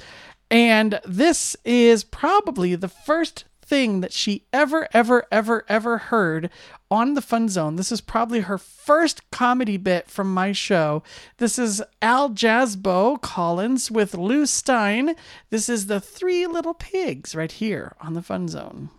And 0.50 1.00
this 1.04 1.56
is 1.64 2.04
probably 2.04 2.74
the 2.74 2.88
first 2.88 3.44
thing 3.66 4.00
that 4.00 4.12
she 4.12 4.44
ever, 4.52 4.88
ever, 4.92 5.26
ever, 5.30 5.64
ever 5.68 5.98
heard 5.98 6.50
on 6.90 7.14
the 7.14 7.22
Fun 7.22 7.48
Zone. 7.48 7.76
This 7.76 7.90
is 7.90 8.00
probably 8.00 8.40
her 8.40 8.58
first 8.58 9.28
comedy 9.30 9.76
bit 9.76 10.08
from 10.08 10.32
my 10.32 10.52
show. 10.52 11.02
This 11.38 11.58
is 11.58 11.82
Al 12.00 12.30
Jazzbo 12.30 13.20
Collins 13.20 13.90
with 13.90 14.14
Lou 14.14 14.46
Stein. 14.46 15.16
This 15.50 15.68
is 15.68 15.86
the 15.86 16.00
Three 16.00 16.46
Little 16.46 16.74
Pigs 16.74 17.34
right 17.34 17.50
here 17.50 17.96
on 18.00 18.14
the 18.14 18.22
Fun 18.22 18.48
Zone. 18.48 18.90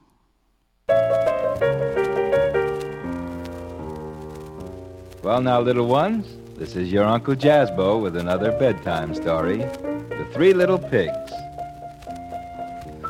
Well, 5.23 5.41
now, 5.41 5.59
little 5.59 5.87
ones, 5.87 6.25
this 6.57 6.75
is 6.75 6.91
your 6.91 7.03
Uncle 7.05 7.35
Jazzbo 7.35 8.01
with 8.01 8.15
another 8.15 8.51
bedtime 8.51 9.13
story 9.13 9.57
The 9.57 10.27
Three 10.31 10.53
Little 10.53 10.79
Pigs. 10.79 11.31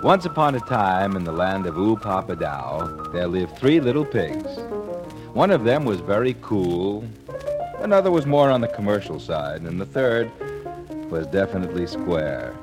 Once 0.08 0.24
upon 0.24 0.56
a 0.56 0.60
time 0.62 1.18
in 1.18 1.26
the 1.26 1.34
land 1.34 1.66
of 1.66 1.78
Oo 1.78 1.98
Papa 1.98 2.34
Dow, 2.34 3.10
there 3.12 3.28
lived 3.28 3.58
three 3.58 3.82
little 3.82 4.06
pigs. 4.06 4.58
One 5.34 5.52
of 5.52 5.66
them 5.66 5.84
was 5.84 6.00
very 6.00 6.34
cool, 6.42 7.04
another 7.80 8.10
was 8.10 8.26
more 8.26 8.50
on 8.50 8.62
the 8.62 8.70
commercial 8.70 9.20
side, 9.20 9.64
and 9.64 9.82
the 9.82 9.86
third 9.86 10.32
was 11.12 11.28
definitely 11.28 11.86
square. 11.88 12.54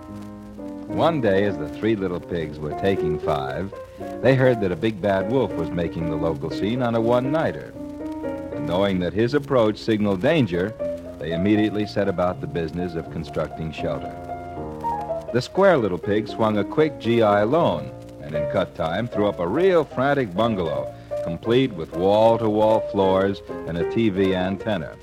One 0.86 1.20
day, 1.20 1.44
as 1.44 1.58
the 1.58 1.68
three 1.68 1.96
little 1.96 2.18
pigs 2.18 2.58
were 2.58 2.80
taking 2.80 3.18
five, 3.18 3.74
they 4.22 4.34
heard 4.34 4.62
that 4.62 4.72
a 4.72 4.76
big 4.76 5.02
bad 5.02 5.30
wolf 5.30 5.52
was 5.52 5.68
making 5.68 6.08
the 6.08 6.16
local 6.16 6.50
scene 6.50 6.80
on 6.80 6.94
a 6.94 7.00
one 7.02 7.30
nighter. 7.30 7.74
And 8.54 8.66
knowing 8.66 9.00
that 9.00 9.12
his 9.12 9.34
approach 9.34 9.76
signaled 9.76 10.22
danger, 10.22 10.72
they 11.18 11.32
immediately 11.32 11.84
set 11.84 12.08
about 12.08 12.40
the 12.40 12.46
business 12.46 12.94
of 12.94 13.12
constructing 13.12 13.70
shelter. 13.70 14.23
The 15.34 15.42
square 15.42 15.76
little 15.76 15.98
pig 15.98 16.28
swung 16.28 16.58
a 16.58 16.64
quick 16.64 17.00
GI 17.00 17.42
loan 17.42 17.90
and 18.22 18.36
in 18.36 18.48
cut 18.52 18.76
time 18.76 19.08
threw 19.08 19.26
up 19.26 19.40
a 19.40 19.48
real 19.48 19.82
frantic 19.82 20.32
bungalow, 20.32 20.94
complete 21.24 21.72
with 21.72 21.92
wall 21.96 22.38
to 22.38 22.48
wall 22.48 22.88
floors 22.92 23.42
and 23.66 23.76
a 23.76 23.82
TV 23.86 24.36
antenna. 24.36 24.94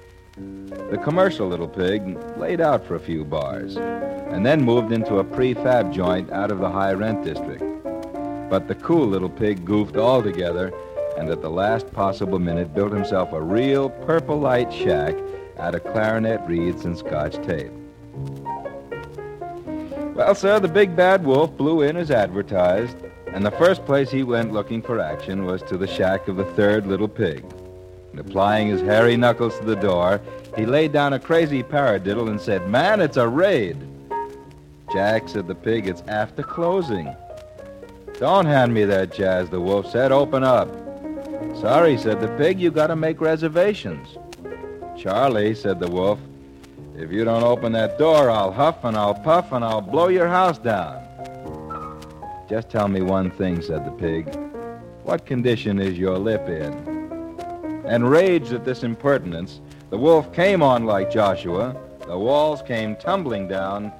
The 0.89 0.97
commercial 1.03 1.49
little 1.49 1.67
pig 1.67 2.17
laid 2.37 2.61
out 2.61 2.87
for 2.87 2.95
a 2.95 2.99
few 3.01 3.25
bars 3.25 3.75
and 3.75 4.45
then 4.45 4.63
moved 4.63 4.93
into 4.93 5.17
a 5.17 5.23
prefab 5.25 5.91
joint 5.91 6.31
out 6.31 6.49
of 6.49 6.59
the 6.59 6.69
high 6.69 6.93
rent 6.93 7.25
district. 7.25 7.65
But 8.49 8.69
the 8.69 8.75
cool 8.75 9.07
little 9.07 9.29
pig 9.29 9.65
goofed 9.65 9.97
altogether 9.97 10.71
and 11.17 11.27
at 11.27 11.41
the 11.41 11.49
last 11.49 11.91
possible 11.91 12.39
minute 12.39 12.73
built 12.73 12.93
himself 12.93 13.33
a 13.33 13.41
real 13.41 13.89
purple 13.89 14.39
light 14.39 14.71
shack 14.71 15.13
out 15.57 15.75
of 15.75 15.83
clarinet 15.83 16.39
reeds 16.47 16.85
and 16.85 16.97
scotch 16.97 17.35
tape. 17.45 17.73
Well, 20.13 20.35
sir, 20.35 20.59
the 20.59 20.67
big 20.67 20.93
bad 20.93 21.23
wolf 21.23 21.55
blew 21.55 21.81
in 21.81 21.95
as 21.95 22.11
advertised, 22.11 22.97
and 23.27 23.45
the 23.45 23.51
first 23.51 23.85
place 23.85 24.11
he 24.11 24.23
went 24.23 24.51
looking 24.51 24.81
for 24.81 24.99
action 24.99 25.45
was 25.45 25.61
to 25.63 25.77
the 25.77 25.87
shack 25.87 26.27
of 26.27 26.35
the 26.35 26.43
third 26.43 26.85
little 26.85 27.07
pig. 27.07 27.45
And 28.11 28.19
applying 28.19 28.67
his 28.67 28.81
hairy 28.81 29.15
knuckles 29.15 29.57
to 29.59 29.65
the 29.65 29.77
door, 29.77 30.19
he 30.57 30.65
laid 30.65 30.91
down 30.91 31.13
a 31.13 31.19
crazy 31.19 31.63
paradiddle 31.63 32.29
and 32.29 32.41
said, 32.41 32.67
Man, 32.67 32.99
it's 32.99 33.15
a 33.15 33.25
raid. 33.25 33.77
Jack, 34.91 35.29
said 35.29 35.47
the 35.47 35.55
pig, 35.55 35.87
it's 35.87 36.03
after 36.09 36.43
closing. 36.43 37.15
Don't 38.19 38.45
hand 38.45 38.73
me 38.73 38.83
that 38.83 39.13
jazz, 39.13 39.49
the 39.49 39.61
wolf 39.61 39.89
said. 39.89 40.11
Open 40.11 40.43
up. 40.43 40.67
Sorry, 41.55 41.97
said 41.97 42.19
the 42.19 42.27
pig, 42.37 42.59
you 42.59 42.69
gotta 42.69 42.97
make 42.97 43.21
reservations. 43.21 44.17
Charlie, 44.97 45.55
said 45.55 45.79
the 45.79 45.89
wolf, 45.89 46.19
if 47.01 47.11
you 47.11 47.23
don't 47.23 47.43
open 47.43 47.71
that 47.71 47.97
door, 47.97 48.29
I'll 48.29 48.51
huff 48.51 48.83
and 48.83 48.95
I'll 48.95 49.15
puff 49.15 49.51
and 49.51 49.65
I'll 49.65 49.81
blow 49.81 50.09
your 50.09 50.27
house 50.27 50.59
down. 50.59 51.01
Just 52.47 52.69
tell 52.69 52.87
me 52.87 53.01
one 53.01 53.31
thing, 53.31 53.61
said 53.61 53.85
the 53.85 53.91
pig. 53.91 54.33
What 55.03 55.25
condition 55.25 55.79
is 55.79 55.97
your 55.97 56.19
lip 56.19 56.47
in? 56.47 57.81
Enraged 57.87 58.53
at 58.53 58.65
this 58.65 58.83
impertinence, 58.83 59.61
the 59.89 59.97
wolf 59.97 60.31
came 60.31 60.61
on 60.61 60.85
like 60.85 61.09
Joshua, 61.09 61.75
the 62.05 62.17
walls 62.17 62.61
came 62.61 62.95
tumbling 62.95 63.47
down, 63.47 63.91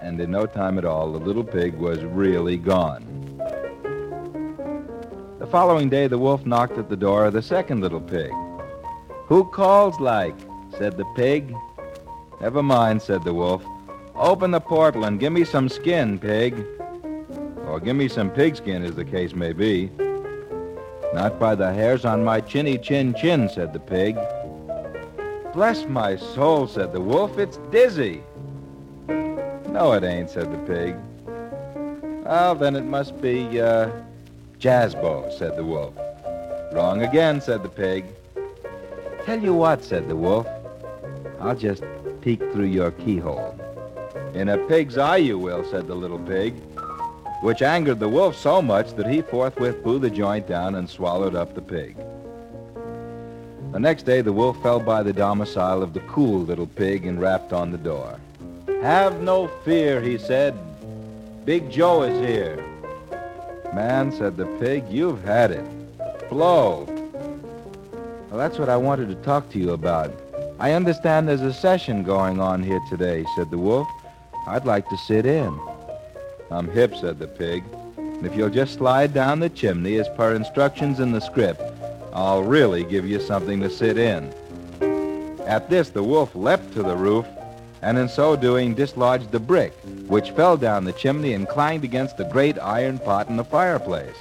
and 0.00 0.18
in 0.18 0.30
no 0.30 0.46
time 0.46 0.78
at 0.78 0.86
all, 0.86 1.12
the 1.12 1.18
little 1.18 1.44
pig 1.44 1.74
was 1.74 2.02
really 2.02 2.56
gone. 2.56 3.04
The 5.38 5.46
following 5.46 5.90
day, 5.90 6.06
the 6.06 6.18
wolf 6.18 6.46
knocked 6.46 6.78
at 6.78 6.88
the 6.88 6.96
door 6.96 7.26
of 7.26 7.34
the 7.34 7.42
second 7.42 7.82
little 7.82 8.00
pig. 8.00 8.32
Who 9.26 9.44
calls 9.50 10.00
like? 10.00 10.36
said 10.78 10.96
the 10.96 11.04
pig. 11.14 11.54
Never 12.42 12.60
mind, 12.60 13.00
said 13.00 13.22
the 13.22 13.32
wolf. 13.32 13.64
Open 14.16 14.50
the 14.50 14.60
portal 14.60 15.04
and 15.04 15.20
give 15.20 15.32
me 15.32 15.44
some 15.44 15.68
skin, 15.68 16.18
pig. 16.18 16.66
Or 17.68 17.78
give 17.78 17.94
me 17.94 18.08
some 18.08 18.30
pigskin, 18.30 18.82
as 18.82 18.96
the 18.96 19.04
case 19.04 19.32
may 19.32 19.52
be. 19.52 19.90
Not 21.14 21.38
by 21.38 21.54
the 21.54 21.72
hairs 21.72 22.04
on 22.04 22.24
my 22.24 22.40
chinny 22.40 22.78
chin 22.78 23.14
chin, 23.14 23.48
said 23.48 23.72
the 23.72 23.78
pig. 23.78 24.18
Bless 25.54 25.86
my 25.86 26.16
soul, 26.16 26.66
said 26.66 26.92
the 26.92 27.00
wolf, 27.00 27.38
it's 27.38 27.58
dizzy. 27.70 28.22
No, 29.06 29.92
it 29.92 30.02
ain't, 30.02 30.28
said 30.28 30.52
the 30.52 30.74
pig. 30.74 30.96
Well, 32.24 32.56
then 32.56 32.74
it 32.74 32.84
must 32.84 33.20
be, 33.22 33.60
uh, 33.60 33.88
Jazzbo, 34.58 35.32
said 35.38 35.56
the 35.56 35.64
wolf. 35.64 35.94
Wrong 36.72 37.02
again, 37.02 37.40
said 37.40 37.62
the 37.62 37.68
pig. 37.68 38.04
Tell 39.24 39.40
you 39.40 39.54
what, 39.54 39.84
said 39.84 40.08
the 40.08 40.16
wolf. 40.16 40.48
I'll 41.42 41.56
just 41.56 41.82
peek 42.20 42.38
through 42.52 42.66
your 42.66 42.92
keyhole. 42.92 43.58
In 44.32 44.48
a 44.48 44.58
pig's 44.68 44.96
eye 44.96 45.16
you 45.16 45.38
will, 45.38 45.68
said 45.68 45.88
the 45.88 45.94
little 45.94 46.20
pig, 46.20 46.54
which 47.42 47.62
angered 47.62 47.98
the 47.98 48.08
wolf 48.08 48.36
so 48.36 48.62
much 48.62 48.94
that 48.94 49.08
he 49.08 49.22
forthwith 49.22 49.82
blew 49.82 49.98
the 49.98 50.08
joint 50.08 50.46
down 50.46 50.76
and 50.76 50.88
swallowed 50.88 51.34
up 51.34 51.56
the 51.56 51.60
pig. 51.60 51.96
The 53.72 53.80
next 53.80 54.04
day 54.04 54.20
the 54.20 54.32
wolf 54.32 54.62
fell 54.62 54.78
by 54.78 55.02
the 55.02 55.12
domicile 55.12 55.82
of 55.82 55.94
the 55.94 56.00
cool 56.00 56.42
little 56.42 56.68
pig 56.68 57.06
and 57.06 57.20
rapped 57.20 57.52
on 57.52 57.72
the 57.72 57.78
door. 57.78 58.20
Have 58.80 59.20
no 59.20 59.48
fear, 59.64 60.00
he 60.00 60.18
said. 60.18 60.54
Big 61.44 61.70
Joe 61.72 62.02
is 62.02 62.20
here. 62.20 62.64
Man, 63.74 64.12
said 64.12 64.36
the 64.36 64.46
pig, 64.60 64.84
you've 64.88 65.24
had 65.24 65.50
it. 65.50 65.64
Blow. 66.30 66.84
Well, 68.30 68.38
that's 68.38 68.58
what 68.58 68.68
I 68.68 68.76
wanted 68.76 69.08
to 69.08 69.16
talk 69.16 69.50
to 69.50 69.58
you 69.58 69.72
about. 69.72 70.12
I 70.58 70.72
understand 70.72 71.28
there's 71.28 71.40
a 71.42 71.52
session 71.52 72.02
going 72.02 72.40
on 72.40 72.62
here 72.62 72.80
today, 72.88 73.24
said 73.34 73.50
the 73.50 73.58
wolf. 73.58 73.88
I'd 74.46 74.64
like 74.64 74.88
to 74.90 74.96
sit 74.96 75.26
in. 75.26 75.58
I'm 76.50 76.68
hip, 76.68 76.94
said 76.94 77.18
the 77.18 77.26
pig. 77.26 77.64
And 77.96 78.26
if 78.26 78.36
you'll 78.36 78.50
just 78.50 78.74
slide 78.74 79.12
down 79.12 79.40
the 79.40 79.48
chimney 79.48 79.96
as 79.96 80.08
per 80.10 80.34
instructions 80.34 81.00
in 81.00 81.12
the 81.12 81.20
script, 81.20 81.60
I'll 82.12 82.42
really 82.42 82.84
give 82.84 83.06
you 83.06 83.20
something 83.20 83.60
to 83.60 83.70
sit 83.70 83.98
in. 83.98 84.32
At 85.46 85.68
this, 85.70 85.90
the 85.90 86.02
wolf 86.02 86.34
leapt 86.34 86.72
to 86.74 86.82
the 86.82 86.96
roof, 86.96 87.26
and 87.80 87.98
in 87.98 88.08
so 88.08 88.36
doing 88.36 88.74
dislodged 88.74 89.32
the 89.32 89.40
brick, 89.40 89.72
which 90.06 90.30
fell 90.30 90.56
down 90.56 90.84
the 90.84 90.92
chimney 90.92 91.32
and 91.32 91.48
clanged 91.48 91.82
against 91.82 92.16
the 92.16 92.24
great 92.24 92.58
iron 92.60 92.98
pot 92.98 93.28
in 93.28 93.36
the 93.36 93.44
fireplace. 93.44 94.14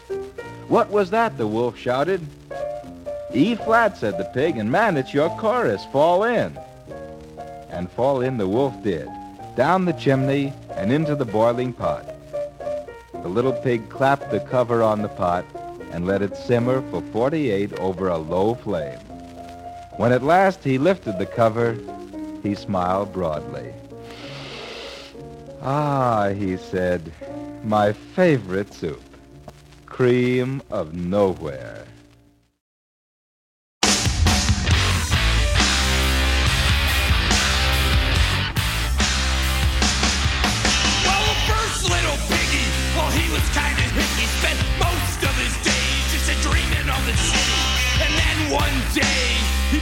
What 0.67 0.89
was 0.89 1.09
that? 1.11 1.37
the 1.37 1.45
wolf 1.45 1.77
shouted. 1.77 2.25
E 3.33 3.55
flat, 3.55 3.97
said 3.97 4.17
the 4.17 4.25
pig, 4.25 4.57
and 4.57 4.69
man, 4.69 4.97
it's 4.97 5.13
your 5.13 5.29
chorus. 5.37 5.85
Fall 5.85 6.25
in. 6.25 6.57
And 7.69 7.89
fall 7.89 8.21
in 8.21 8.37
the 8.37 8.47
wolf 8.47 8.73
did, 8.83 9.07
down 9.55 9.85
the 9.85 9.93
chimney 9.93 10.53
and 10.71 10.91
into 10.91 11.15
the 11.15 11.25
boiling 11.25 11.71
pot. 11.71 12.05
The 13.13 13.29
little 13.29 13.53
pig 13.53 13.89
clapped 13.89 14.31
the 14.31 14.41
cover 14.41 14.83
on 14.83 15.01
the 15.01 15.07
pot 15.07 15.45
and 15.91 16.05
let 16.05 16.21
it 16.21 16.35
simmer 16.35 16.81
for 16.89 17.01
48 17.13 17.73
over 17.79 18.09
a 18.09 18.17
low 18.17 18.55
flame. 18.55 18.99
When 19.97 20.11
at 20.11 20.23
last 20.23 20.63
he 20.63 20.77
lifted 20.77 21.17
the 21.17 21.25
cover, 21.25 21.77
he 22.43 22.55
smiled 22.55 23.13
broadly. 23.13 23.71
Ah, 25.61 26.29
he 26.29 26.57
said, 26.57 27.13
my 27.63 27.93
favorite 27.93 28.73
soup, 28.73 29.03
cream 29.85 30.61
of 30.71 30.93
nowhere. 30.93 31.85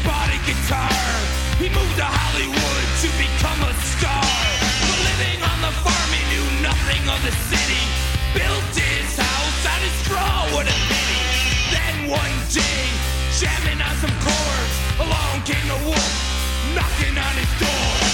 Bought 0.06 0.30
a 0.30 0.40
guitar. 0.46 1.02
He 1.60 1.68
moved 1.70 1.96
to 1.98 2.08
Hollywood 2.08 2.86
to 3.04 3.08
become 3.20 3.60
a 3.64 3.74
star. 3.96 4.32
But 4.88 5.00
living 5.10 5.40
on 5.44 5.60
the 5.66 5.74
farm, 5.84 6.10
he 6.16 6.24
knew 6.32 6.48
nothing 6.64 7.04
of 7.10 7.20
the 7.24 7.34
city. 7.52 7.84
Built 8.36 8.72
his 8.76 9.10
house 9.18 9.62
out 9.66 9.82
of 9.84 9.94
straw, 10.04 10.38
what 10.56 10.68
a 10.68 10.78
pity. 10.88 11.24
Then 11.74 11.96
one 12.08 12.36
day, 12.54 12.84
jamming 13.40 13.82
on 13.82 13.96
some 14.04 14.16
chords, 14.24 14.76
along 15.04 15.44
came 15.44 15.68
the 15.68 15.80
wolf, 15.88 16.14
knocking 16.76 17.18
on 17.18 17.34
his 17.36 17.52
door. 17.60 18.09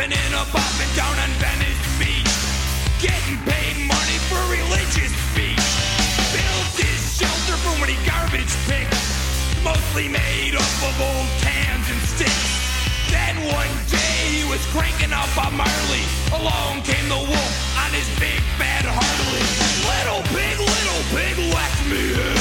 Hopping 0.00 0.16
and 0.16 0.34
a 0.34 0.44
bopping 0.50 0.96
down 0.96 1.12
on 1.18 1.30
Venice 1.36 1.84
Beach, 1.98 2.32
getting 3.00 3.36
paid 3.44 3.76
money 3.86 4.18
for 4.28 4.40
religious 4.48 5.12
speech. 5.28 5.66
Built 6.32 6.72
his 6.80 7.00
shelter 7.18 7.56
from 7.60 7.76
he 7.88 7.96
garbage 8.08 8.54
picked, 8.64 8.96
mostly 9.62 10.08
made 10.08 10.54
up 10.54 10.76
of 10.88 10.96
old 11.00 11.28
cans 11.44 11.86
and 11.92 12.00
sticks. 12.08 12.48
Then 13.10 13.36
one 13.44 13.72
day 13.92 14.40
he 14.40 14.44
was 14.48 14.64
cranking 14.72 15.12
up 15.12 15.28
a 15.36 15.50
Marley. 15.52 16.04
Along 16.32 16.80
came 16.82 17.08
the 17.08 17.20
wolf 17.20 17.54
on 17.76 17.92
his 17.92 18.08
big 18.18 18.40
bad 18.58 18.84
Harley. 18.88 19.44
Little 19.84 20.22
pig, 20.32 20.56
little 20.58 21.02
pig, 21.12 21.36
let 21.52 21.74
me 21.90 22.34
in. 22.34 22.39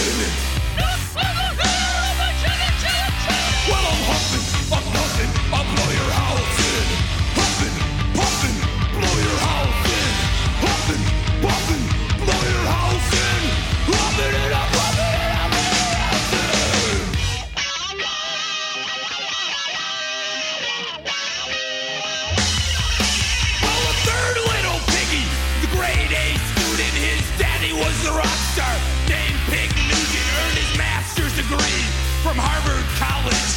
From 32.30 32.46
Harvard 32.46 32.86
College. 33.02 33.54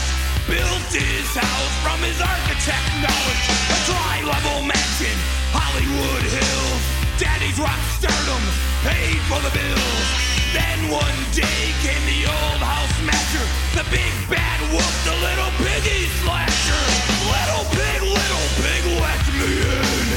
Built 0.48 0.88
his 0.88 1.28
house 1.36 1.74
from 1.84 2.00
his 2.00 2.16
architect 2.24 2.88
knowledge. 3.04 3.44
A 3.68 3.78
tri-level 3.84 4.64
mansion, 4.64 5.12
Hollywood 5.52 6.24
Hills. 6.24 6.82
Daddy's 7.20 7.60
rock 7.60 7.76
stardom 8.00 8.40
paid 8.80 9.20
for 9.28 9.44
the 9.44 9.52
bills. 9.52 10.08
Then 10.56 10.88
one 10.88 11.18
day 11.36 11.76
came 11.84 12.00
the 12.08 12.24
old 12.24 12.64
house 12.64 12.96
master, 13.04 13.44
the 13.76 13.84
big 13.92 14.08
bad 14.32 14.58
wolf, 14.72 14.96
the 15.04 15.20
little 15.20 15.52
piggy 15.60 16.08
slasher. 16.24 16.84
Little 17.28 17.68
pig, 17.76 18.00
little 18.00 18.48
pig, 18.56 18.82
let 19.04 19.20
me 19.36 19.52
in. 19.68 20.08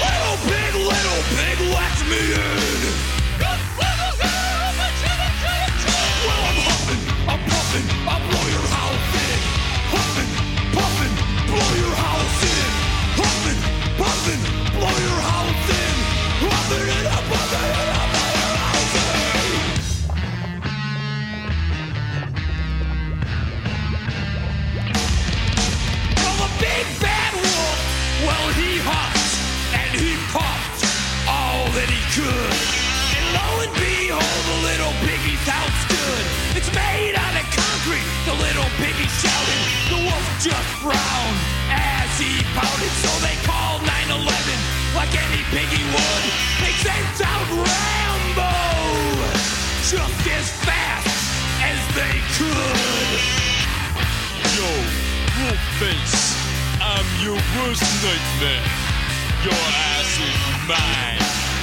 Little 0.00 0.36
pig, 0.48 0.72
little 0.72 1.22
pig, 1.36 1.56
let 1.68 1.96
me 2.08 2.20
in. 2.32 2.59
He 42.50 42.88
so 42.98 43.12
they 43.22 43.36
called 43.46 43.82
911 43.86 44.26
like 44.94 45.12
any 45.14 45.42
piggy 45.54 45.84
would. 45.94 46.24
They 46.58 46.74
sent 46.82 47.22
out 47.22 47.46
Rambo 47.46 48.50
just 49.86 50.20
as 50.26 50.46
fast 50.66 51.06
as 51.62 51.78
they 51.94 52.16
could. 52.38 53.20
Yo, 54.56 54.70
wolf 55.38 55.62
face, 55.78 56.34
I'm 56.82 57.06
your 57.22 57.38
worst 57.56 57.86
nightmare. 58.02 58.66
Your 59.44 59.62
ass 59.94 60.18
is 60.18 60.68
mine. 60.68 61.59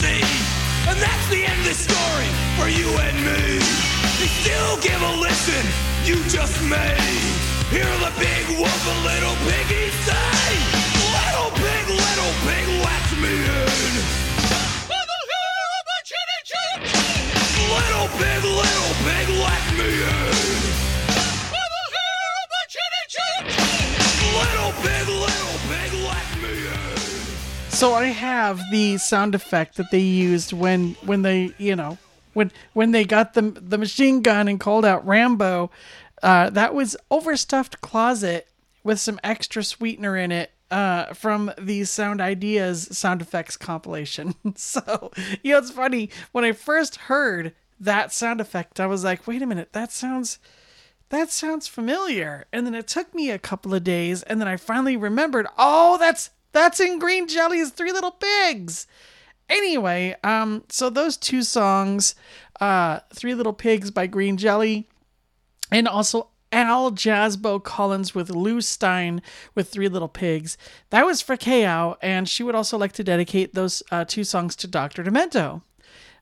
See. 0.00 0.22
And 0.88 0.98
that's 1.00 1.26
the 1.28 1.44
end 1.44 1.60
of 1.60 1.66
the 1.66 1.74
story 1.74 2.30
for 2.56 2.68
you 2.68 2.88
and 3.06 3.16
me. 3.24 3.60
You 4.20 4.28
still 4.40 4.76
give 4.80 5.00
a 5.00 5.12
listen, 5.20 5.64
you 6.04 6.16
just 6.28 6.62
may. 6.64 6.96
Hear 7.70 7.90
the 8.04 8.12
big 8.18 8.44
wolf 8.58 8.82
a 8.86 8.96
little 9.04 9.36
piggy 9.48 9.90
say. 10.06 10.46
Little 11.16 11.50
pig, 11.56 11.84
little 11.88 12.34
pig, 12.46 12.66
let 12.84 13.06
me 13.20 13.34
in. 13.34 14.23
So 27.84 27.92
I 27.92 28.06
have 28.06 28.62
the 28.70 28.96
sound 28.96 29.34
effect 29.34 29.76
that 29.76 29.90
they 29.90 30.00
used 30.00 30.54
when 30.54 30.94
when 31.04 31.20
they 31.20 31.52
you 31.58 31.76
know 31.76 31.98
when 32.32 32.50
when 32.72 32.92
they 32.92 33.04
got 33.04 33.34
the 33.34 33.42
the 33.42 33.76
machine 33.76 34.22
gun 34.22 34.48
and 34.48 34.58
called 34.58 34.86
out 34.86 35.06
Rambo. 35.06 35.70
Uh, 36.22 36.48
that 36.48 36.72
was 36.72 36.96
overstuffed 37.10 37.82
closet 37.82 38.48
with 38.84 39.00
some 39.00 39.20
extra 39.22 39.62
sweetener 39.62 40.16
in 40.16 40.32
it 40.32 40.52
uh, 40.70 41.12
from 41.12 41.52
the 41.58 41.84
Sound 41.84 42.22
Ideas 42.22 42.88
sound 42.96 43.20
effects 43.20 43.58
compilation. 43.58 44.34
so 44.56 45.12
you 45.42 45.52
know 45.52 45.58
it's 45.58 45.70
funny 45.70 46.08
when 46.32 46.42
I 46.42 46.52
first 46.52 46.96
heard 46.96 47.54
that 47.78 48.14
sound 48.14 48.40
effect, 48.40 48.80
I 48.80 48.86
was 48.86 49.04
like, 49.04 49.26
wait 49.26 49.42
a 49.42 49.46
minute, 49.46 49.74
that 49.74 49.92
sounds 49.92 50.38
that 51.10 51.28
sounds 51.28 51.68
familiar. 51.68 52.46
And 52.50 52.66
then 52.66 52.74
it 52.74 52.86
took 52.86 53.14
me 53.14 53.30
a 53.30 53.38
couple 53.38 53.74
of 53.74 53.84
days, 53.84 54.22
and 54.22 54.40
then 54.40 54.48
I 54.48 54.56
finally 54.56 54.96
remembered, 54.96 55.46
oh, 55.58 55.98
that's 55.98 56.30
that's 56.54 56.80
in 56.80 56.98
Green 56.98 57.28
Jelly's 57.28 57.70
Three 57.70 57.92
Little 57.92 58.12
Pigs. 58.12 58.86
Anyway, 59.50 60.16
um, 60.24 60.64
so 60.70 60.88
those 60.88 61.18
two 61.18 61.42
songs, 61.42 62.14
uh, 62.60 63.00
Three 63.12 63.34
Little 63.34 63.52
Pigs 63.52 63.90
by 63.90 64.06
Green 64.06 64.38
Jelly, 64.38 64.88
and 65.70 65.86
also 65.86 66.28
Al 66.52 66.92
Jazzbo 66.92 67.62
Collins 67.62 68.14
with 68.14 68.30
Lou 68.30 68.60
Stein 68.60 69.20
with 69.54 69.68
Three 69.68 69.88
Little 69.88 70.08
Pigs. 70.08 70.56
That 70.90 71.04
was 71.04 71.20
for 71.20 71.36
Kao, 71.36 71.98
and 72.00 72.28
she 72.28 72.42
would 72.42 72.54
also 72.54 72.78
like 72.78 72.92
to 72.92 73.04
dedicate 73.04 73.54
those 73.54 73.82
uh, 73.90 74.04
two 74.06 74.24
songs 74.24 74.56
to 74.56 74.66
Dr. 74.66 75.04
Demento. 75.04 75.62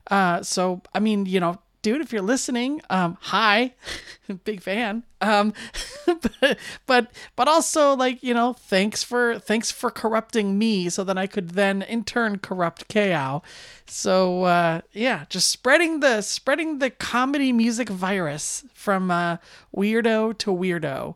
Uh, 0.09 0.41
so 0.41 0.81
I 0.93 0.99
mean, 0.99 1.25
you 1.27 1.39
know, 1.39 1.59
dude, 1.83 2.01
if 2.01 2.11
you're 2.11 2.23
listening, 2.23 2.81
um, 2.89 3.17
hi, 3.21 3.75
big 4.43 4.61
fan. 4.61 5.03
Um, 5.21 5.53
but, 6.05 6.57
but 6.87 7.11
but 7.35 7.47
also 7.47 7.95
like 7.95 8.23
you 8.23 8.33
know, 8.33 8.53
thanks 8.53 9.03
for 9.03 9.37
thanks 9.37 9.69
for 9.69 9.91
corrupting 9.91 10.57
me, 10.57 10.89
so 10.89 11.03
that 11.03 11.17
I 11.17 11.27
could 11.27 11.51
then 11.51 11.83
in 11.83 12.03
turn 12.03 12.39
corrupt 12.39 12.89
Kao. 12.89 13.43
So 13.85 14.45
uh, 14.45 14.81
yeah, 14.93 15.25
just 15.29 15.51
spreading 15.51 15.99
the 15.99 16.21
spreading 16.21 16.79
the 16.79 16.89
comedy 16.89 17.51
music 17.51 17.89
virus 17.89 18.65
from 18.73 19.11
uh, 19.11 19.37
weirdo 19.75 20.35
to 20.39 20.49
weirdo. 20.49 21.15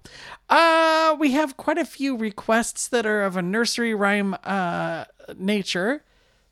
Uh, 0.49 1.15
we 1.19 1.31
have 1.31 1.57
quite 1.57 1.77
a 1.77 1.85
few 1.85 2.15
requests 2.15 2.87
that 2.89 3.05
are 3.05 3.23
of 3.23 3.35
a 3.35 3.41
nursery 3.41 3.95
rhyme 3.95 4.35
uh, 4.43 5.05
nature. 5.37 6.03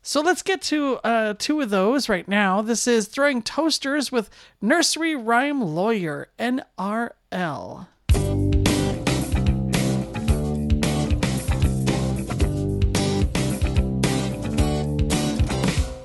So 0.08 0.20
let's 0.20 0.42
get 0.42 0.62
to 0.62 1.00
uh, 1.02 1.34
two 1.36 1.60
of 1.60 1.70
those 1.70 2.08
right 2.08 2.28
now. 2.28 2.62
This 2.62 2.86
is 2.86 3.08
Throwing 3.08 3.42
Toasters 3.42 4.12
with 4.12 4.30
Nursery 4.62 5.16
Rhyme 5.16 5.60
Lawyer, 5.60 6.28
NRL. 6.38 7.88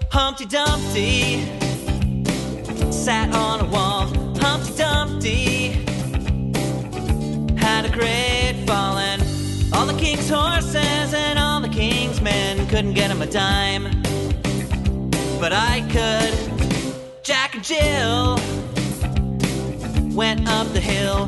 Humpty 0.09 0.45
Dumpty 0.47 1.43
sat 2.91 3.31
on 3.35 3.59
a 3.59 3.65
wall. 3.65 4.07
Humpty 4.39 4.77
Dumpty 4.77 5.67
had 7.55 7.85
a 7.85 7.91
great 7.91 8.63
fall, 8.65 8.97
and 8.97 9.21
all 9.75 9.85
the 9.85 9.93
king's 9.99 10.27
horses 10.27 11.13
and 11.13 11.37
men 12.21 12.67
couldn't 12.67 12.93
get 12.93 13.09
him 13.09 13.21
a 13.21 13.25
dime. 13.25 13.83
But 15.39 15.53
I 15.53 15.81
could. 15.89 16.33
Jack 17.23 17.55
and 17.55 17.63
Jill 17.63 18.39
went 20.15 20.47
up 20.47 20.67
the 20.73 20.81
hill 20.81 21.27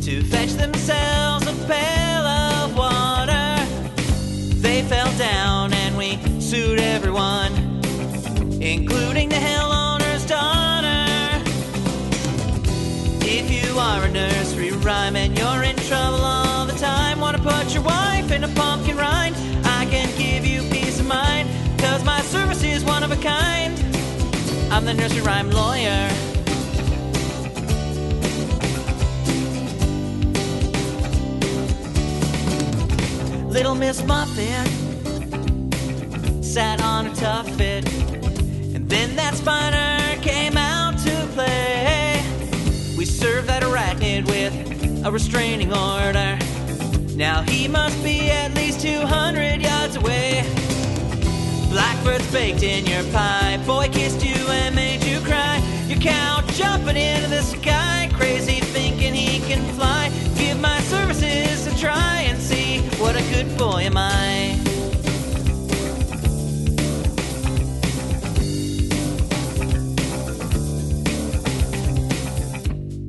to 0.00 0.22
fetch 0.24 0.52
themselves 0.54 1.46
a 1.46 1.54
pail 1.66 2.24
of 2.26 2.76
water. 2.76 3.56
They 4.60 4.82
fell 4.82 5.12
down 5.16 5.72
and 5.72 5.96
we 5.96 6.18
sued 6.40 6.80
everyone, 6.80 7.52
including 8.60 9.28
the 9.28 9.36
hill 9.36 9.70
owner's 9.70 10.24
daughter. 10.26 11.42
If 13.20 13.50
you 13.50 13.78
are 13.78 14.04
a 14.04 14.10
nursery 14.10 14.70
rhyme 14.70 15.16
and 15.16 15.36
you're 15.38 15.62
in 15.62 15.76
trouble 15.76 16.20
all 16.20 16.66
the 16.66 16.78
time, 16.78 17.20
wanna 17.20 17.38
put 17.38 17.74
your 17.74 17.82
wife 17.82 18.30
in 18.32 18.44
a 18.44 18.48
pumpkin 18.48 18.96
rind, 18.96 19.36
can 19.94 20.18
give 20.18 20.44
you 20.44 20.60
peace 20.70 20.98
of 20.98 21.06
mind, 21.06 21.48
cause 21.78 22.02
my 22.02 22.20
service 22.22 22.64
is 22.64 22.82
one 22.84 23.04
of 23.04 23.12
a 23.12 23.16
kind. 23.16 23.78
I'm 24.72 24.84
the 24.84 24.92
nursery 24.92 25.22
rhyme 25.22 25.50
lawyer. 25.52 26.10
Little 33.48 33.76
Miss 33.76 34.02
Muffet 34.02 34.66
sat 36.42 36.82
on 36.82 37.06
a 37.06 37.10
tuffet, 37.10 37.86
and 38.74 38.88
then 38.90 39.14
that 39.14 39.34
spider 39.36 40.20
came 40.22 40.56
out 40.56 40.98
to 41.06 41.28
play. 41.34 42.20
We 42.98 43.04
served 43.04 43.46
that 43.46 43.62
arachnid 43.62 44.26
with 44.26 45.06
a 45.06 45.12
restraining 45.12 45.72
order. 45.72 46.36
Now 47.16 47.42
he 47.42 47.68
must 47.68 48.02
be 48.02 48.28
at 48.30 48.54
least 48.54 48.80
200 48.80 49.62
yards 49.62 49.94
away. 49.96 50.42
Blackbird's 51.70 52.30
baked 52.32 52.64
in 52.64 52.86
your 52.86 53.04
pie. 53.12 53.62
Boy 53.64 53.88
kissed 53.92 54.24
you 54.24 54.34
and 54.48 54.74
made 54.74 55.04
you 55.04 55.20
cry. 55.20 55.62
Your 55.86 55.98
cow 56.00 56.42
jumping 56.48 56.96
into 56.96 57.28
the 57.28 57.42
sky. 57.42 58.10
Crazy 58.14 58.60
thinking 58.60 59.14
he 59.14 59.38
can 59.46 59.62
fly. 59.74 60.10
Give 60.36 60.60
my 60.60 60.80
services 60.80 61.68
a 61.68 61.78
try 61.78 62.22
and 62.22 62.40
see 62.40 62.80
what 62.98 63.14
a 63.14 63.22
good 63.32 63.56
boy 63.56 63.82
am 63.82 63.96
I. 63.96 64.58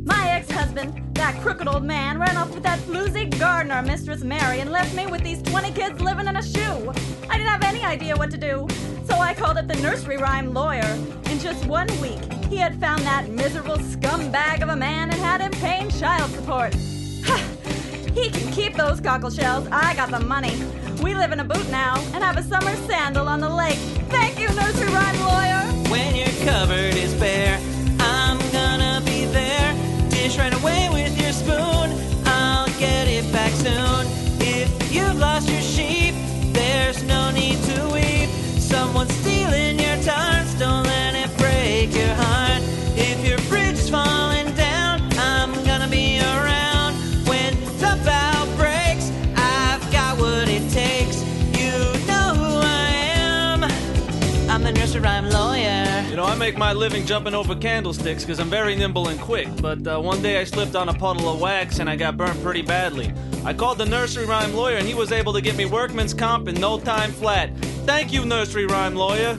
My 0.06 0.30
ex-husband, 0.30 1.05
that 1.26 1.42
crooked 1.42 1.68
old 1.68 1.84
man, 1.84 2.20
ran 2.20 2.38
off 2.38 2.54
with 2.54 2.62
that 2.62 2.78
floozy 2.82 3.28
gardener, 3.40 3.82
Mistress 3.82 4.24
Mary, 4.24 4.60
and 4.60 4.72
left 4.72 4.96
me 4.96 5.08
with 5.08 5.24
these 5.24 5.42
20 5.42 5.72
kids 5.72 6.00
living 6.00 6.28
in 6.28 6.36
a 6.36 6.44
shoe. 6.44 6.94
I 7.32 7.38
didn't 7.40 7.50
have 7.50 7.64
any 7.64 7.84
idea 7.84 8.16
what 8.16 8.30
to 8.30 8.38
do, 8.38 8.68
so 9.06 9.16
I 9.16 9.34
called 9.34 9.58
up 9.58 9.68
the 9.68 9.76
nursery 9.78 10.18
rhyme 10.18 10.54
lawyer. 10.54 10.86
In 11.32 11.40
just 11.40 11.66
one 11.66 11.88
week, 12.00 12.22
he 12.48 12.58
had 12.58 12.80
found 12.80 13.02
that 13.02 13.28
miserable 13.28 13.78
scumbag 13.78 14.62
of 14.62 14.70
a 14.70 14.76
man 14.76 15.10
and 15.10 15.20
had 15.20 15.42
him 15.42 15.52
paying 15.54 15.90
child 15.90 16.30
support. 16.30 16.76
he 18.14 18.30
can 18.30 18.52
keep 18.52 18.76
those 18.76 19.02
cockle 19.02 19.32
shells. 19.32 19.68
I 19.72 19.96
got 19.96 20.12
the 20.12 20.20
money. 20.20 20.56
We 21.02 21.16
live 21.16 21.32
in 21.32 21.40
a 21.40 21.44
boot 21.44 21.68
now 21.72 21.96
and 22.14 22.24
have 22.24 22.38
a 22.38 22.44
summer 22.44 22.76
sandal 22.86 23.28
on 23.28 23.40
the 23.40 23.50
lake. 23.50 23.80
Thank 24.10 24.40
you, 24.40 24.48
nursery 24.50 24.94
rhyme 24.94 25.20
lawyer. 25.22 25.90
When 25.90 26.16
your 26.16 26.30
cupboard 26.46 26.94
is 26.94 27.16
bare, 27.16 27.60
I'm 28.00 28.38
gonna 28.52 29.02
be 29.04 29.26
there. 29.26 29.74
Dish 30.12 30.38
right 30.38 30.54
away 30.54 30.86
you've 35.16 35.22
lost 35.22 35.50
your 35.50 35.62
sheep, 35.62 36.14
there's 36.52 37.02
no 37.04 37.32
need 37.32 37.58
to 37.64 37.90
weep. 37.94 38.30
Someone's 38.60 39.14
stealing 39.14 39.80
your 39.80 39.96
tarts, 40.04 40.54
don't 40.56 40.84
let 40.84 41.16
it 41.16 41.38
break 41.38 41.96
your 41.96 42.14
heart. 42.16 42.45
Make 56.46 56.58
my 56.60 56.74
living 56.74 57.08
jumping 57.08 57.34
over 57.34 57.56
candlesticks 57.56 58.24
because 58.24 58.40
I'm 58.40 58.52
very 58.52 58.76
nimble 58.76 59.08
and 59.08 59.20
quick. 59.20 59.48
But 59.64 59.88
uh, 59.88 60.00
one 60.00 60.22
day 60.22 60.40
I 60.40 60.44
slipped 60.44 60.76
on 60.76 60.90
a 60.90 60.94
puddle 60.94 61.28
of 61.28 61.42
wax 61.42 61.80
and 61.80 61.90
I 61.90 61.96
got 61.96 62.18
burnt 62.18 62.40
pretty 62.44 62.62
badly. 62.62 63.12
I 63.44 63.52
called 63.52 63.80
the 63.80 63.86
nursery 63.88 64.28
rhyme 64.28 64.54
lawyer 64.54 64.76
and 64.78 64.86
he 64.86 64.94
was 64.94 65.12
able 65.12 65.34
to 65.34 65.42
get 65.42 65.56
me 65.56 65.66
workman's 65.66 66.14
comp 66.14 66.48
in 66.48 66.54
no 66.62 66.80
time 66.80 67.12
flat. 67.14 67.50
Thank 67.88 68.14
you, 68.14 68.26
nursery 68.26 68.68
rhyme 68.68 68.94
lawyer. 68.94 69.34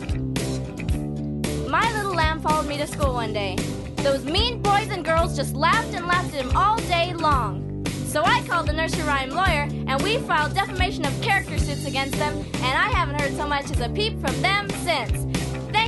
My 1.68 1.88
little 1.96 2.12
lamb 2.12 2.40
followed 2.40 2.66
me 2.66 2.76
to 2.78 2.88
school 2.88 3.14
one 3.14 3.32
day. 3.32 3.54
Those 3.98 4.24
mean 4.24 4.60
boys 4.60 4.88
and 4.90 5.04
girls 5.04 5.36
just 5.36 5.54
laughed 5.54 5.94
and 5.94 6.08
laughed 6.08 6.34
at 6.34 6.44
him 6.44 6.56
all 6.56 6.76
day 6.88 7.14
long. 7.14 7.86
So 8.08 8.24
I 8.24 8.42
called 8.48 8.66
the 8.66 8.72
nursery 8.72 9.04
rhyme 9.04 9.30
lawyer, 9.30 9.68
and 9.86 10.02
we 10.02 10.16
filed 10.18 10.54
defamation 10.54 11.06
of 11.06 11.12
character 11.22 11.58
suits 11.58 11.86
against 11.86 12.18
them, 12.18 12.34
and 12.54 12.78
I 12.78 12.88
haven't 12.88 13.20
heard 13.20 13.36
so 13.36 13.46
much 13.46 13.70
as 13.70 13.78
a 13.80 13.90
peep 13.90 14.18
from 14.20 14.40
them 14.42 14.68
since. 14.70 15.26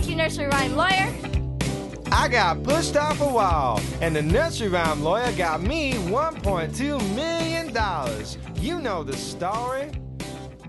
Thank 0.09 0.21
nursery 0.21 0.47
rhyme 0.47 0.75
lawyer. 0.75 1.13
I 2.11 2.29
got 2.29 2.63
pushed 2.63 2.97
off 2.97 3.21
a 3.21 3.29
wall, 3.29 3.79
and 4.01 4.17
the 4.17 4.23
nursery 4.23 4.69
rhyme 4.69 5.03
lawyer 5.05 5.31
got 5.33 5.61
me 5.61 5.93
$1.2 5.93 7.15
million. 7.15 7.67
You 8.59 8.81
know 8.81 9.05
the 9.05 9.15
story. 9.15 9.91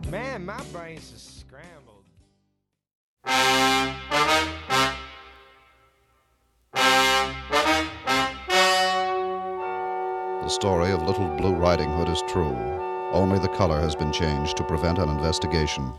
Man, 0.10 0.46
my 0.46 0.62
brain's 0.74 1.10
just 1.10 1.40
scrambled. 1.40 2.04
The 10.44 10.50
story 10.50 10.92
of 10.92 11.02
Little 11.04 11.30
Blue 11.38 11.54
Riding 11.54 11.90
Hood 11.92 12.10
is 12.10 12.22
true. 12.28 12.58
Only 13.14 13.40
the 13.40 13.48
color 13.48 13.80
has 13.80 13.96
been 13.96 14.12
changed 14.12 14.58
to 14.58 14.66
prevent 14.66 14.98
an 15.00 15.08
investigation. 15.08 15.94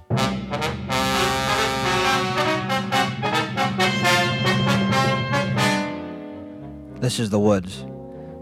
This 7.01 7.18
is 7.18 7.31
the 7.31 7.39
woods. 7.39 7.86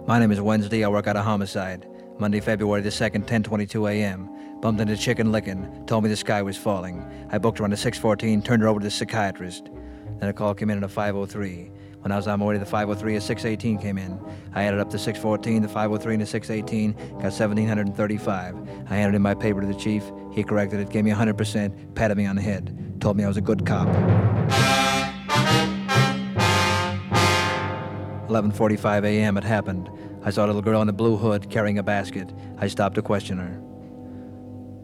My 0.09 0.19
name 0.19 0.33
is 0.33 0.41
Wednesday. 0.41 0.83
I 0.83 0.89
work 0.89 1.07
out 1.07 1.15
a 1.15 1.23
homicide. 1.23 1.87
Monday, 2.19 2.41
February 2.41 2.83
the 2.83 2.91
2nd, 2.91 3.25
10:22 3.25 3.89
a.m. 3.89 4.29
Bumped 4.61 4.81
into 4.81 4.97
Chicken 4.97 5.31
Lickin'. 5.31 5.87
Told 5.87 6.03
me 6.03 6.11
the 6.11 6.17
sky 6.17 6.43
was 6.43 6.57
falling. 6.57 7.09
I 7.31 7.39
booked 7.39 7.59
her 7.59 7.65
on 7.65 7.73
a 7.73 7.77
614. 7.77 8.43
Turned 8.43 8.63
her 8.63 8.69
over 8.69 8.81
to 8.81 8.85
the 8.85 8.91
psychiatrist. 8.91 9.71
Then 10.19 10.29
a 10.29 10.33
call 10.33 10.55
came 10.55 10.71
in 10.71 10.79
at 10.79 10.83
a 10.83 10.89
503. 10.89 11.71
When 12.01 12.11
I 12.11 12.17
was 12.17 12.27
on 12.27 12.41
my 12.41 12.47
way 12.47 12.55
to 12.55 12.59
the 12.59 12.67
503, 12.67 13.15
a 13.15 13.21
618 13.21 13.79
came 13.79 13.97
in. 13.97 14.19
I 14.53 14.65
added 14.65 14.81
up 14.81 14.91
the 14.91 14.99
614, 14.99 15.63
the 15.63 15.69
503, 15.69 16.15
and 16.15 16.23
the 16.23 16.27
618. 16.27 16.93
Got 16.93 17.31
1735. 17.31 18.57
I 18.91 18.95
handed 18.97 19.15
in 19.15 19.23
my 19.23 19.35
paper 19.35 19.61
to 19.61 19.69
the 19.69 19.75
chief. 19.75 20.03
He 20.33 20.43
corrected 20.43 20.81
it, 20.81 20.91
gave 20.91 21.05
me 21.05 21.13
100%, 21.13 21.95
patted 21.95 22.17
me 22.17 22.27
on 22.27 22.35
the 22.35 22.43
head, 22.43 22.97
told 23.01 23.17
me 23.17 23.23
I 23.23 23.29
was 23.29 23.37
a 23.37 23.41
good 23.41 23.65
cop. 23.65 23.87
11:45 28.29 29.05
a.m. 29.05 29.37
It 29.37 29.45
happened. 29.45 29.91
I 30.23 30.31
saw 30.31 30.45
a 30.45 30.49
little 30.49 30.63
girl 30.63 30.83
in 30.83 30.89
a 30.89 30.93
blue 30.93 31.17
hood 31.17 31.51
carrying 31.51 31.79
a 31.79 31.83
basket. 31.83 32.33
I 32.59 32.69
stopped 32.69 32.97
to 32.97 33.03
question 33.03 33.39
her. 33.39 33.61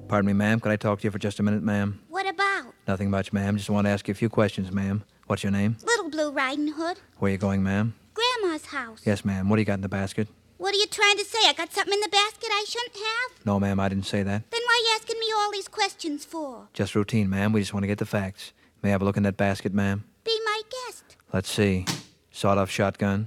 Pardon 0.09 0.27
me, 0.27 0.33
ma'am. 0.33 0.61
Could 0.61 0.73
I 0.73 0.77
talk 0.77 1.01
to 1.01 1.05
you 1.05 1.11
for 1.11 1.19
just 1.19 1.39
a 1.41 1.43
minute, 1.43 1.63
ma'am? 1.63 2.01
What 2.09 2.27
about? 2.29 2.73
Nothing 2.87 3.11
much, 3.11 3.33
ma'am. 3.33 3.57
Just 3.57 3.71
want 3.71 3.87
to 3.87 3.91
ask 3.91 4.07
you 4.09 4.13
a 4.13 4.15
few 4.15 4.29
questions, 4.29 4.71
ma'am. 4.73 5.05
What's 5.27 5.43
your 5.43 5.53
name? 5.53 5.77
Little 5.85 6.11
Blue 6.11 6.31
Riding 6.31 6.69
Hood. 6.69 6.99
Where 7.19 7.31
you 7.31 7.39
going, 7.39 7.63
ma'am? 7.63 7.95
Grandma's 8.15 8.67
house. 8.67 9.01
Yes, 9.05 9.25
ma'am. 9.25 9.49
What 9.49 9.57
do 9.57 9.63
you 9.63 9.67
got 9.67 9.75
in 9.75 9.81
the 9.81 9.89
basket? 9.89 10.29
What 10.59 10.75
are 10.75 10.79
you 10.79 10.87
trying 10.87 11.17
to 11.17 11.25
say? 11.25 11.39
I 11.47 11.53
got 11.53 11.73
something 11.73 11.93
in 11.93 12.01
the 12.01 12.09
basket 12.09 12.49
I 12.51 12.65
shouldn't 12.69 12.97
have? 12.97 13.47
No, 13.47 13.59
ma'am. 13.59 13.81
I 13.81 13.89
didn't 13.89 14.07
say 14.07 14.23
that. 14.23 14.51
Then 14.51 14.61
why 14.65 14.81
are 14.81 14.85
you 14.89 14.97
asking 14.97 15.19
me 15.19 15.27
all 15.37 15.51
these 15.51 15.69
questions 15.69 16.25
for? 16.25 16.69
Just 16.73 16.95
routine, 16.95 17.29
ma'am. 17.29 17.53
We 17.53 17.61
just 17.61 17.75
want 17.75 17.83
to 17.83 17.89
get 17.89 17.99
the 17.99 18.07
facts. 18.07 18.53
May 18.83 18.91
I 18.91 18.93
have 18.93 19.03
a 19.03 19.05
look 19.05 19.17
in 19.17 19.23
that 19.25 19.37
basket, 19.37 19.75
ma'am? 19.75 20.05
Be 20.25 20.39
my 20.45 20.63
guest. 20.71 21.17
Let's 21.33 21.51
see. 21.51 21.87
Sawed-off 22.37 22.69
shotgun, 22.69 23.27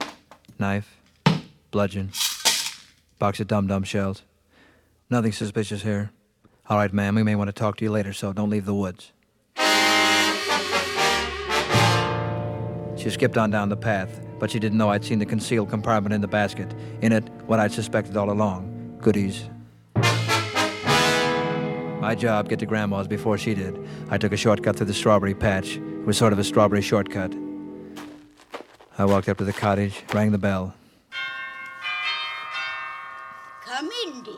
knife, 0.60 0.98
bludgeon, 1.72 2.12
box 3.20 3.40
of 3.40 3.48
dum-dum 3.48 3.86
shells. 3.86 4.24
Nothing 5.10 5.32
suspicious 5.32 5.82
here. 5.82 6.12
All 6.70 6.76
right, 6.76 6.92
ma'am. 6.92 7.16
We 7.16 7.24
may 7.24 7.36
want 7.36 7.48
to 7.48 7.54
talk 7.54 7.78
to 7.78 7.86
you 7.86 7.90
later, 7.90 8.12
so 8.12 8.34
don't 8.34 8.50
leave 8.50 8.66
the 8.66 8.74
woods. 8.74 9.14
She 13.02 13.10
skipped 13.10 13.38
on 13.38 13.50
down 13.50 13.70
the 13.70 13.78
path, 13.78 14.20
but 14.40 14.52
she 14.52 14.60
didn't 14.60 14.78
know 14.78 14.90
I'd 14.90 15.06
seen 15.06 15.20
the 15.20 15.26
concealed 15.26 15.70
compartment 15.70 16.14
in 16.14 16.20
the 16.20 16.28
basket. 16.28 16.76
In 17.02 17.14
it, 17.14 17.24
what 17.46 17.62
I'd 17.62 17.72
suspected 17.72 18.18
all 18.18 18.30
along 18.30 18.98
goodies. 19.02 19.46
My 22.02 22.14
job, 22.14 22.50
get 22.50 22.60
to 22.60 22.66
Grandma's 22.66 23.08
before 23.08 23.38
she 23.38 23.56
did. 23.56 23.80
I 24.10 24.18
took 24.18 24.34
a 24.34 24.38
shortcut 24.38 24.76
through 24.76 24.88
the 24.88 24.94
strawberry 24.94 25.34
patch. 25.34 25.78
It 25.78 26.06
was 26.06 26.18
sort 26.18 26.34
of 26.34 26.40
a 26.40 26.44
strawberry 26.44 26.82
shortcut. 26.82 27.34
I 29.00 29.06
walked 29.06 29.30
up 29.30 29.38
to 29.38 29.44
the 29.44 29.54
cottage, 29.54 30.04
rang 30.12 30.32
the 30.32 30.40
bell. 30.40 30.74
Come 33.64 33.90
in, 34.06 34.24
dear. 34.24 34.34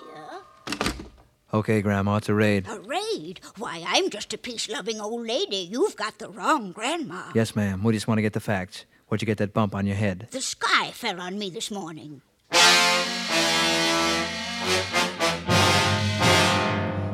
Okay, 1.53 1.81
Grandma, 1.81 2.17
it's 2.17 2.27
a 2.27 2.33
raid. 2.33 2.67
A 2.67 2.79
raid? 2.81 3.39
Why, 3.57 3.83
I'm 3.87 4.09
just 4.09 4.33
a 4.33 4.37
peace 4.37 4.67
loving 4.67 4.99
old 4.99 5.25
lady. 5.25 5.67
You've 5.71 5.95
got 5.95 6.19
the 6.19 6.29
wrong 6.29 6.73
grandma. 6.73 7.31
Yes, 7.33 7.55
ma'am. 7.55 7.83
We 7.83 7.93
just 7.93 8.07
want 8.07 8.17
to 8.17 8.21
get 8.21 8.33
the 8.33 8.41
facts. 8.41 8.83
Where'd 9.07 9.21
you 9.21 9.25
get 9.25 9.37
that 9.37 9.53
bump 9.53 9.73
on 9.73 9.87
your 9.87 9.95
head? 9.95 10.27
The 10.31 10.41
sky 10.41 10.91
fell 10.91 11.21
on 11.21 11.39
me 11.39 11.49
this 11.49 11.71
morning. 11.71 12.21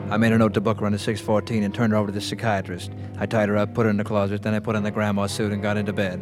I 0.08 0.18
made 0.18 0.34
a 0.34 0.38
note 0.38 0.54
to 0.56 0.62
book 0.62 0.80
her 0.80 0.86
on 0.86 0.94
the 0.94 1.00
614 1.00 1.62
and 1.64 1.74
turned 1.74 1.94
her 1.94 2.00
over 2.00 2.08
to 2.08 2.14
the 2.14 2.22
psychiatrist. 2.22 2.92
I 3.20 3.26
tied 3.28 3.50
her 3.50 3.58
up, 3.58 3.74
put 3.76 3.86
her 3.86 3.90
in 3.90 3.98
the 3.98 4.04
closet, 4.04 4.42
then 4.42 4.54
I 4.56 4.60
put 4.60 4.76
on 4.76 4.84
the 4.84 4.92
grandma 4.92 5.28
suit 5.28 5.52
and 5.52 5.62
got 5.62 5.78
into 5.78 5.94
bed. 5.94 6.22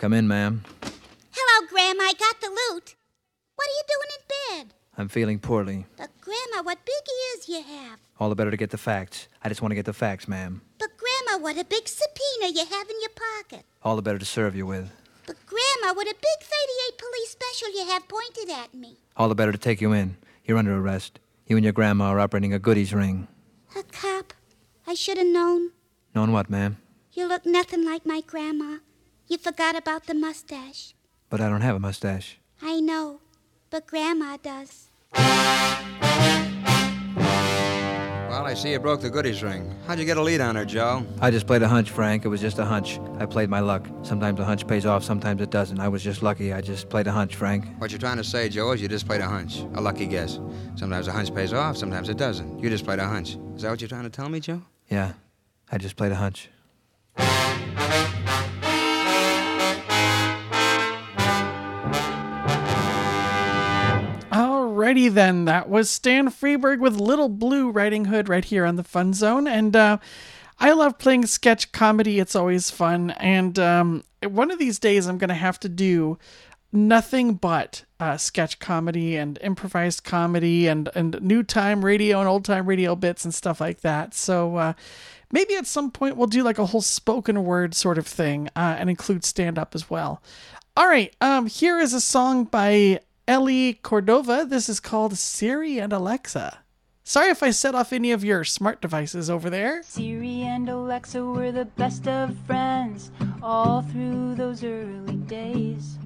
Come 0.00 0.14
in, 0.14 0.26
ma'am. 0.26 0.64
Hello, 1.30 1.68
Grandma. 1.68 2.04
I 2.04 2.14
got 2.18 2.40
the 2.40 2.48
loot. 2.48 2.94
What 3.54 3.68
are 3.68 3.76
you 3.76 3.82
doing 3.86 4.08
in 4.16 4.66
bed? 4.66 4.74
I'm 4.96 5.08
feeling 5.08 5.38
poorly. 5.38 5.84
But, 5.98 6.08
Grandma, 6.22 6.62
what 6.62 6.78
big 6.86 6.94
ears 7.36 7.50
you 7.50 7.62
have. 7.62 7.98
All 8.18 8.30
the 8.30 8.34
better 8.34 8.50
to 8.50 8.56
get 8.56 8.70
the 8.70 8.78
facts. 8.78 9.28
I 9.44 9.50
just 9.50 9.60
want 9.60 9.72
to 9.72 9.74
get 9.74 9.84
the 9.84 9.92
facts, 9.92 10.26
ma'am. 10.26 10.62
But, 10.78 10.88
Grandma, 10.96 11.42
what 11.42 11.58
a 11.58 11.66
big 11.66 11.86
subpoena 11.86 12.50
you 12.50 12.64
have 12.64 12.88
in 12.88 12.96
your 13.02 13.10
pocket. 13.10 13.66
All 13.82 13.94
the 13.94 14.00
better 14.00 14.18
to 14.18 14.24
serve 14.24 14.56
you 14.56 14.64
with. 14.64 14.90
But, 15.26 15.36
Grandma, 15.44 15.92
what 15.92 16.06
a 16.06 16.14
big 16.14 16.48
38 16.48 16.96
police 16.96 17.30
special 17.32 17.68
you 17.74 17.86
have 17.90 18.08
pointed 18.08 18.48
at 18.48 18.72
me. 18.72 18.96
All 19.18 19.28
the 19.28 19.34
better 19.34 19.52
to 19.52 19.58
take 19.58 19.82
you 19.82 19.92
in. 19.92 20.16
You're 20.46 20.56
under 20.56 20.78
arrest. 20.78 21.20
You 21.46 21.56
and 21.56 21.64
your 21.64 21.74
grandma 21.74 22.06
are 22.06 22.20
operating 22.20 22.54
a 22.54 22.58
goodies 22.58 22.94
ring. 22.94 23.28
A 23.76 23.82
cop. 23.82 24.32
I 24.86 24.94
should 24.94 25.18
have 25.18 25.26
known. 25.26 25.72
Known 26.14 26.32
what, 26.32 26.48
ma'am? 26.48 26.78
You 27.12 27.28
look 27.28 27.44
nothing 27.44 27.84
like 27.84 28.06
my 28.06 28.22
grandma. 28.26 28.78
You 29.30 29.38
forgot 29.38 29.76
about 29.76 30.06
the 30.06 30.14
mustache. 30.14 30.92
But 31.28 31.40
I 31.40 31.48
don't 31.48 31.60
have 31.60 31.76
a 31.76 31.78
mustache. 31.78 32.40
I 32.60 32.80
know, 32.80 33.20
but 33.70 33.86
Grandma 33.86 34.36
does. 34.42 34.88
Well, 38.28 38.44
I 38.44 38.54
see 38.54 38.72
you 38.72 38.80
broke 38.80 39.02
the 39.02 39.08
goodies 39.08 39.40
ring. 39.40 39.72
How'd 39.86 40.00
you 40.00 40.04
get 40.04 40.16
a 40.16 40.20
lead 40.20 40.40
on 40.40 40.56
her, 40.56 40.64
Joe? 40.64 41.06
I 41.20 41.30
just 41.30 41.46
played 41.46 41.62
a 41.62 41.68
hunch, 41.68 41.92
Frank. 41.92 42.24
It 42.24 42.28
was 42.28 42.40
just 42.40 42.58
a 42.58 42.64
hunch. 42.64 42.98
I 43.20 43.26
played 43.26 43.48
my 43.48 43.60
luck. 43.60 43.86
Sometimes 44.02 44.40
a 44.40 44.44
hunch 44.44 44.66
pays 44.66 44.84
off, 44.84 45.04
sometimes 45.04 45.40
it 45.40 45.50
doesn't. 45.50 45.78
I 45.78 45.86
was 45.86 46.02
just 46.02 46.24
lucky. 46.24 46.52
I 46.52 46.60
just 46.60 46.88
played 46.88 47.06
a 47.06 47.12
hunch, 47.12 47.36
Frank. 47.36 47.66
What 47.78 47.92
you're 47.92 48.00
trying 48.00 48.16
to 48.16 48.24
say, 48.24 48.48
Joe, 48.48 48.72
is 48.72 48.82
you 48.82 48.88
just 48.88 49.06
played 49.06 49.20
a 49.20 49.28
hunch. 49.28 49.60
A 49.74 49.80
lucky 49.80 50.06
guess. 50.06 50.40
Sometimes 50.74 51.06
a 51.06 51.12
hunch 51.12 51.32
pays 51.32 51.52
off, 51.52 51.76
sometimes 51.76 52.08
it 52.08 52.16
doesn't. 52.16 52.58
You 52.58 52.68
just 52.68 52.84
played 52.84 52.98
a 52.98 53.06
hunch. 53.06 53.38
Is 53.54 53.62
that 53.62 53.70
what 53.70 53.80
you're 53.80 53.86
trying 53.86 54.02
to 54.02 54.10
tell 54.10 54.28
me, 54.28 54.40
Joe? 54.40 54.62
Yeah, 54.88 55.12
I 55.70 55.78
just 55.78 55.94
played 55.94 56.10
a 56.10 56.16
hunch. 56.16 56.48
Alrighty 64.80 65.12
then, 65.12 65.44
that 65.44 65.68
was 65.68 65.90
Stan 65.90 66.28
Freberg 66.28 66.78
with 66.78 66.96
Little 66.96 67.28
Blue 67.28 67.70
Riding 67.70 68.06
Hood 68.06 68.30
right 68.30 68.42
here 68.42 68.64
on 68.64 68.76
the 68.76 68.82
Fun 68.82 69.12
Zone, 69.12 69.46
and 69.46 69.76
uh, 69.76 69.98
I 70.58 70.72
love 70.72 70.96
playing 70.96 71.26
sketch 71.26 71.70
comedy. 71.70 72.18
It's 72.18 72.34
always 72.34 72.70
fun, 72.70 73.10
and 73.10 73.58
um, 73.58 74.04
one 74.26 74.50
of 74.50 74.58
these 74.58 74.78
days 74.78 75.06
I'm 75.06 75.18
gonna 75.18 75.34
have 75.34 75.60
to 75.60 75.68
do 75.68 76.18
nothing 76.72 77.34
but 77.34 77.84
uh, 78.00 78.16
sketch 78.16 78.58
comedy 78.58 79.16
and 79.16 79.38
improvised 79.42 80.02
comedy 80.02 80.66
and 80.66 80.88
and 80.94 81.20
new 81.20 81.42
time 81.42 81.84
radio 81.84 82.20
and 82.20 82.26
old 82.26 82.46
time 82.46 82.66
radio 82.66 82.96
bits 82.96 83.26
and 83.26 83.34
stuff 83.34 83.60
like 83.60 83.82
that. 83.82 84.14
So. 84.14 84.56
Uh, 84.56 84.72
Maybe 85.32 85.54
at 85.54 85.64
some 85.64 85.92
point 85.92 86.16
we'll 86.16 86.26
do 86.26 86.42
like 86.42 86.58
a 86.58 86.66
whole 86.66 86.80
spoken 86.80 87.44
word 87.44 87.72
sort 87.72 87.98
of 87.98 88.06
thing 88.08 88.48
uh, 88.56 88.74
and 88.80 88.90
include 88.90 89.24
stand 89.24 89.60
up 89.60 89.76
as 89.76 89.88
well. 89.88 90.20
All 90.76 90.88
right, 90.88 91.14
um, 91.20 91.46
here 91.46 91.78
is 91.78 91.94
a 91.94 92.00
song 92.00 92.46
by 92.46 92.98
Elle 93.30 93.74
Cordova. 93.80 94.44
This 94.44 94.68
is 94.68 94.80
called 94.80 95.16
Siri 95.16 95.78
and 95.78 95.92
Alexa. 95.92 96.64
Sorry 97.04 97.30
if 97.30 97.44
I 97.44 97.52
set 97.52 97.76
off 97.76 97.92
any 97.92 98.10
of 98.10 98.24
your 98.24 98.42
smart 98.42 98.82
devices 98.82 99.30
over 99.30 99.48
there. 99.48 99.84
Siri 99.84 100.42
and 100.42 100.68
Alexa 100.68 101.24
were 101.24 101.52
the 101.52 101.66
best 101.66 102.08
of 102.08 102.36
friends 102.44 103.12
all 103.40 103.82
through 103.82 104.34
those 104.34 104.64
early 104.64 105.14
days. 105.14 105.96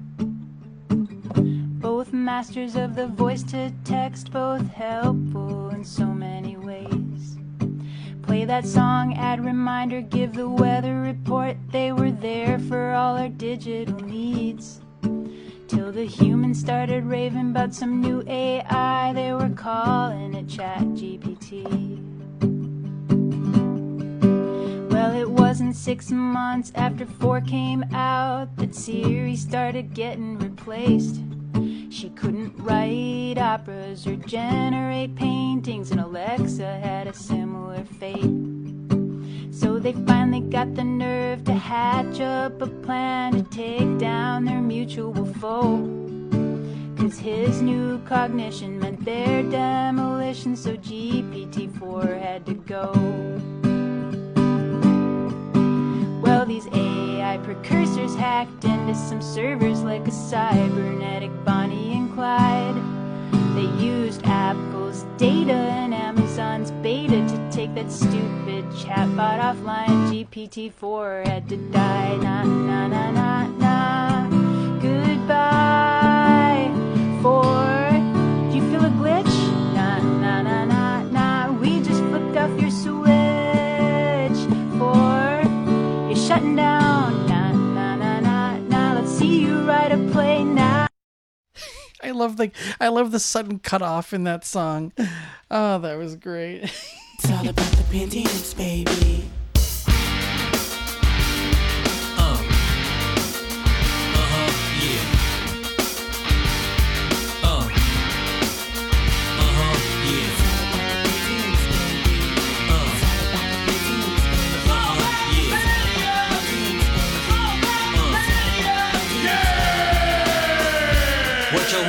Both 0.87 2.13
masters 2.13 2.75
of 2.75 2.93
the 2.93 3.07
voice 3.07 3.41
to 3.45 3.71
text, 3.83 4.31
both 4.31 4.67
helpful 4.67 5.69
in 5.69 5.83
so 5.83 6.05
many 6.05 6.57
ways. 6.57 7.37
play 8.21 8.45
that 8.45 8.67
song, 8.67 9.15
add 9.17 9.43
reminder, 9.43 10.01
give 10.01 10.33
the 10.33 10.47
weather 10.47 11.01
report. 11.01 11.57
They 11.71 11.91
were 11.91 12.11
there 12.11 12.59
for 12.59 12.91
all 12.91 13.17
our 13.17 13.29
digital 13.29 13.99
needs. 14.01 14.81
Till 15.67 15.91
the 15.91 16.05
humans 16.05 16.59
started 16.59 17.05
raving 17.05 17.49
about 17.49 17.73
some 17.73 17.99
new 17.99 18.23
AI, 18.27 19.13
they 19.13 19.33
were 19.33 19.49
calling 19.49 20.35
it 20.35 20.47
Chat 20.47 20.79
GPT. 20.93 21.63
Well, 24.91 25.11
it 25.13 25.29
wasn't 25.29 25.75
six 25.75 26.11
months 26.11 26.71
after 26.75 27.07
four 27.07 27.41
came 27.41 27.83
out 27.93 28.55
that 28.57 28.75
Siri 28.75 29.35
started 29.35 29.95
getting 29.95 30.37
replaced. 30.37 31.21
She 31.89 32.09
couldn't 32.09 32.53
write 32.59 33.39
operas 33.39 34.05
or 34.05 34.17
generate 34.17 35.15
paintings, 35.15 35.89
and 35.89 35.99
Alexa 35.99 36.77
had 36.77 37.07
a 37.07 37.13
similar 37.13 37.83
fate. 37.85 38.54
So 39.55 39.79
they 39.79 39.93
finally 39.93 40.41
got 40.41 40.75
the 40.75 40.83
nerve 40.83 41.45
to 41.45 41.53
hatch 41.53 42.19
up 42.19 42.61
a 42.61 42.67
plan 42.67 43.31
to 43.31 43.43
take 43.43 43.97
down 43.97 44.43
their 44.43 44.59
mutual 44.59 45.25
foe. 45.39 45.79
Cause 46.97 47.17
his 47.17 47.61
new 47.61 47.99
cognition 47.99 48.77
meant 48.77 49.05
their 49.05 49.43
demolition, 49.43 50.57
so 50.57 50.75
GPT 50.75 51.71
4 51.79 52.05
had 52.05 52.45
to 52.47 52.53
go. 52.53 52.91
Well, 56.21 56.45
these 56.45 56.67
AI 56.73 57.39
precursors 57.41 58.13
hacked 58.13 58.65
into 58.65 58.93
some 58.93 59.21
servers 59.21 59.83
like 59.83 60.05
a 60.05 60.11
cybernetic 60.11 61.31
Bonnie 61.45 61.93
and 61.93 62.13
Clyde. 62.13 63.04
They 63.65 63.83
used 63.83 64.21
Apple's 64.25 65.05
data 65.17 65.53
and 65.53 65.91
Amazon's 65.91 66.69
beta 66.83 67.27
to 67.27 67.51
take 67.51 67.73
that 67.73 67.91
stupid 67.91 68.63
chatbot 68.81 69.39
offline. 69.39 70.07
GPT 70.11 70.71
4 70.71 71.23
had 71.25 71.49
to 71.49 71.57
die. 71.71 72.15
Nah, 72.17 72.43
nah, 72.43 72.87
nah, 72.87 73.09
nah, 73.09 73.47
nah. 73.57 74.29
Goodbye. 74.79 76.69
4. 77.23 78.51
Do 78.51 78.55
you 78.55 78.69
feel 78.69 78.85
a 78.85 78.89
glitch? 79.01 79.35
Nah, 79.73 79.99
nah, 79.99 80.43
nah, 80.43 80.65
nah, 80.65 81.01
nah. 81.09 81.51
We 81.53 81.81
just 81.81 82.03
flipped 82.03 82.37
off 82.37 82.61
your 82.61 82.69
switch. 82.69 84.39
4. 84.77 85.41
You're 86.07 86.23
shutting 86.27 86.55
down. 86.55 87.25
Nah, 87.25 87.51
nah, 87.51 87.95
nah, 87.95 88.19
nah, 88.19 88.57
nah. 88.59 88.93
Let's 88.93 89.09
see 89.09 89.39
you 89.39 89.67
write 89.67 89.91
a 89.91 89.97
play 90.11 90.43
now. 90.43 90.54
I 92.05 92.11
love 92.11 92.37
the 92.37 92.51
I 92.79 92.89
love 92.89 93.11
the 93.11 93.19
sudden 93.19 93.57
cutoff 93.57 94.13
in 94.13 94.25
that 94.25 94.45
song. 94.45 94.93
Oh, 95.49 95.79
that 95.79 95.97
was 95.97 96.15
great. 96.15 96.71
It's 97.17 97.31
all 97.31 97.47
about 97.47 97.71
the 97.71 97.83
Pentiums, 97.83 98.55
baby. 98.57 99.23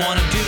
Wanna 0.05 0.25
do? 0.29 0.47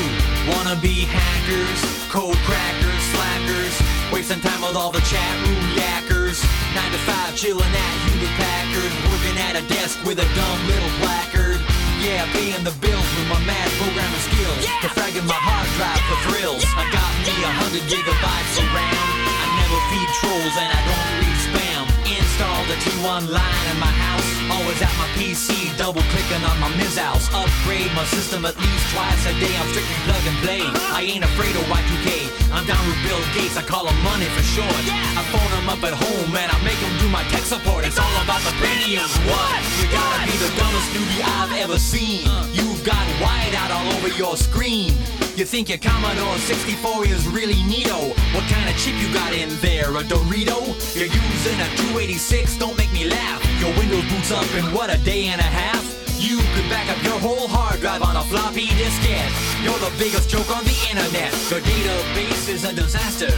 Wanna 0.52 0.76
be 0.80 1.08
hackers, 1.08 1.80
code 2.12 2.36
crackers, 2.44 3.02
slackers, 3.12 3.74
wasting 4.12 4.40
time 4.40 4.60
with 4.60 4.76
all 4.76 4.92
the 4.92 5.00
chat 5.08 5.34
room 5.44 5.64
yackers. 5.72 6.44
Nine 6.76 6.92
to 6.92 7.00
five, 7.08 7.32
chilling 7.36 7.64
at 7.64 7.94
Hewlett 8.04 8.34
Packard, 8.36 8.92
working 9.08 9.36
at 9.40 9.54
a 9.56 9.64
desk 9.68 9.96
with 10.04 10.18
a 10.20 10.28
dumb 10.36 10.60
little 10.68 10.92
placard. 11.00 11.60
Yeah, 12.04 12.28
paying 12.32 12.62
the 12.62 12.74
bills 12.78 13.08
with 13.16 13.28
my 13.28 13.40
mad 13.48 13.68
programming 13.80 14.24
skills. 14.28 14.62
Defragging 14.84 15.26
my 15.26 15.40
hard 15.40 15.68
drive 15.76 16.02
for 16.08 16.18
thrills. 16.28 16.64
I 16.76 16.84
got 16.92 17.12
me 17.24 17.34
a 17.42 17.52
hundred 17.58 17.84
gigabytes 17.88 18.54
of 18.60 18.68
RAM. 18.70 19.08
I 19.26 19.46
never 19.64 19.78
feed 19.90 20.10
trolls 20.20 20.54
and 20.60 20.70
I 20.70 20.80
don't 20.88 21.10
read 21.24 21.38
spam. 21.48 21.84
Installed 22.04 22.68
a 22.70 22.76
T1 22.84 23.22
line 23.32 23.66
in 23.72 23.80
my 23.80 23.92
house. 23.92 24.07
Always 24.50 24.80
at 24.80 24.92
my 24.96 25.08
PC, 25.16 25.76
double 25.76 26.02
clicking 26.12 26.42
on 26.44 26.56
my 26.60 26.72
missiles. 26.76 27.28
Upgrade 27.32 27.92
my 27.92 28.04
system 28.08 28.44
at 28.44 28.56
least 28.56 28.84
twice 28.92 29.22
a 29.28 29.34
day. 29.36 29.52
I'm 29.60 29.68
strictly 29.68 29.98
plug 30.08 30.24
and 30.24 30.38
play. 30.40 30.62
I 30.92 31.04
ain't 31.04 31.24
afraid 31.24 31.54
of 31.56 31.62
Y2K. 31.68 32.08
I'm 32.52 32.64
down 32.64 32.80
with 32.88 32.98
Bill 33.04 33.20
Gates. 33.36 33.56
I 33.56 33.62
call 33.62 33.86
him 33.86 33.98
money 34.02 34.26
for 34.32 34.42
short. 34.42 34.82
I 35.16 35.22
phone 35.28 35.52
him 35.60 35.68
up 35.68 35.82
at 35.84 35.92
home 35.92 36.32
and 36.32 36.48
I 36.48 36.58
make 36.64 36.80
him 36.80 36.94
do 36.98 37.08
my 37.08 37.22
tech 37.28 37.44
support. 37.44 37.84
It's 37.84 37.98
all 37.98 38.16
about 38.24 38.40
the 38.40 38.54
Pentium. 38.56 39.08
What? 39.28 39.60
You 39.80 39.86
gotta 39.92 40.24
be 40.24 40.36
the 40.40 40.50
dumbest 40.56 40.88
newbie 40.96 41.22
I've 41.24 41.54
ever 41.60 41.78
seen. 41.78 42.26
Uh. 42.26 42.48
You've 42.52 42.82
got 42.84 43.04
whiteout 43.20 43.70
all 43.70 43.86
over 44.00 44.08
your 44.16 44.36
screen. 44.36 44.96
You 45.38 45.44
think 45.44 45.68
your 45.68 45.78
Commodore 45.78 46.36
64 46.50 47.06
is 47.06 47.28
really 47.28 47.62
neato? 47.70 48.10
What 48.34 48.42
kind 48.50 48.68
of 48.68 48.76
chip 48.76 48.98
you 48.98 49.06
got 49.14 49.32
in 49.32 49.48
there? 49.62 49.86
A 49.94 50.02
Dorito? 50.02 50.66
You're 50.98 51.06
using 51.06 51.54
a 51.62 51.68
286? 51.94 52.58
Don't 52.58 52.76
make 52.76 52.92
me 52.92 53.08
laugh. 53.08 53.38
Your 53.62 53.70
Windows 53.78 54.02
boots 54.10 54.32
up 54.32 54.50
in 54.58 54.64
what 54.74 54.90
a 54.90 54.98
day 55.04 55.30
and 55.30 55.40
a 55.40 55.46
half? 55.46 55.78
You 56.18 56.38
could 56.58 56.68
back 56.68 56.90
up 56.90 56.98
your 57.04 57.20
whole 57.22 57.46
hard 57.46 57.78
drive 57.78 58.02
on 58.02 58.16
a 58.16 58.24
floppy 58.24 58.66
diskette. 58.82 59.30
You're 59.62 59.78
the 59.78 59.94
biggest 59.94 60.28
joke 60.28 60.50
on 60.50 60.64
the 60.64 60.74
internet. 60.90 61.30
Your 61.54 61.62
database 61.62 62.48
is 62.50 62.64
a 62.64 62.74
disaster. 62.74 63.30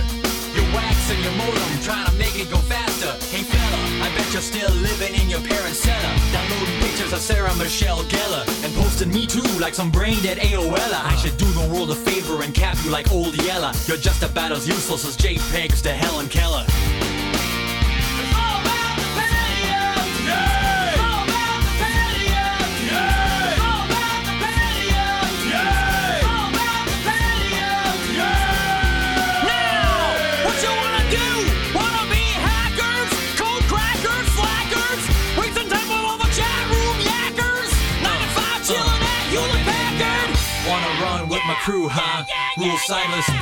You're 0.57 0.73
waxing 0.73 1.21
your 1.21 1.37
modem, 1.37 1.69
trying 1.85 2.09
to 2.09 2.15
make 2.17 2.33
it 2.33 2.49
go 2.49 2.57
faster. 2.65 3.13
You're 4.33 4.43
still 4.43 4.71
living 4.75 5.21
in 5.21 5.29
your 5.29 5.41
parents' 5.41 5.81
cellar. 5.81 6.15
Downloading 6.33 6.81
pictures 6.81 7.13
of 7.13 7.19
Sarah 7.19 7.53
Michelle 7.57 8.05
Gellar 8.05 8.47
and 8.65 8.73
posting 8.75 9.13
me 9.13 9.27
too 9.27 9.43
like 9.59 9.75
some 9.75 9.91
brain 9.91 10.23
dead 10.23 10.39
AOLer. 10.39 11.05
I 11.05 11.17
should 11.17 11.37
do 11.37 11.47
the 11.47 11.69
world 11.75 11.91
a 11.91 11.97
favor 11.97 12.41
and 12.45 12.55
cap 12.55 12.77
you 12.85 12.93
like 12.93 13.11
old 13.11 13.35
Yeller. 13.43 13.73
You're 13.87 13.97
just 13.97 14.23
about 14.23 14.53
as 14.53 14.69
useless 14.69 15.05
as 15.05 15.17
JPEGs 15.17 15.83
to 15.83 15.93
Helen 15.93 16.29
Keller. 16.29 16.65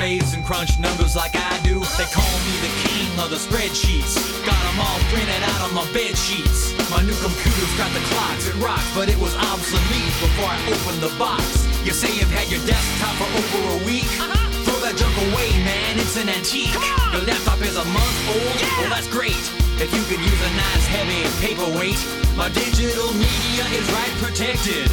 Spades 0.09 0.33
and 0.33 0.43
crunch 0.43 0.79
numbers 0.79 1.15
like 1.15 1.35
I 1.37 1.61
do. 1.61 1.85
They 1.93 2.09
call 2.09 2.33
me 2.41 2.53
the 2.65 2.73
king 2.81 3.05
of 3.21 3.29
the 3.29 3.37
spreadsheets. 3.37 4.17
Got 4.41 4.57
them 4.57 4.81
all 4.81 4.97
printed 5.13 5.37
out 5.45 5.69
on 5.69 5.71
my 5.77 5.85
bed 5.93 6.17
sheets. 6.17 6.73
My 6.89 7.05
new 7.05 7.13
computer's 7.21 7.73
got 7.77 7.93
the 7.93 8.01
clocks, 8.09 8.49
it 8.49 8.57
rocks, 8.57 8.89
but 8.97 9.05
it 9.05 9.19
was 9.21 9.37
obsolete 9.37 10.13
before 10.17 10.49
I 10.49 10.57
opened 10.65 11.05
the 11.05 11.13
box. 11.21 11.61
You 11.85 11.93
say 11.93 12.09
you've 12.17 12.33
had 12.33 12.49
your 12.49 12.57
desktop 12.65 13.21
for 13.21 13.29
over 13.37 13.61
a 13.77 13.85
week? 13.85 14.09
Uh-huh. 14.17 14.33
Throw 14.65 14.81
that 14.81 14.97
junk 14.97 15.13
away, 15.29 15.53
man, 15.61 16.01
it's 16.01 16.17
an 16.17 16.25
antique. 16.25 16.73
Your 17.13 17.21
laptop 17.29 17.61
is 17.61 17.77
a 17.77 17.85
month 17.85 18.17
old? 18.33 18.57
Well, 18.81 18.89
that's 18.89 19.05
great. 19.13 19.45
If 19.77 19.93
you 19.93 20.01
could 20.09 20.25
use 20.25 20.41
a 20.41 20.51
nice 20.57 20.85
heavy 20.89 21.21
paperweight, 21.37 22.01
my 22.33 22.49
digital 22.49 23.13
media 23.13 23.61
is 23.77 23.85
write 23.93 24.15
protected. 24.25 24.89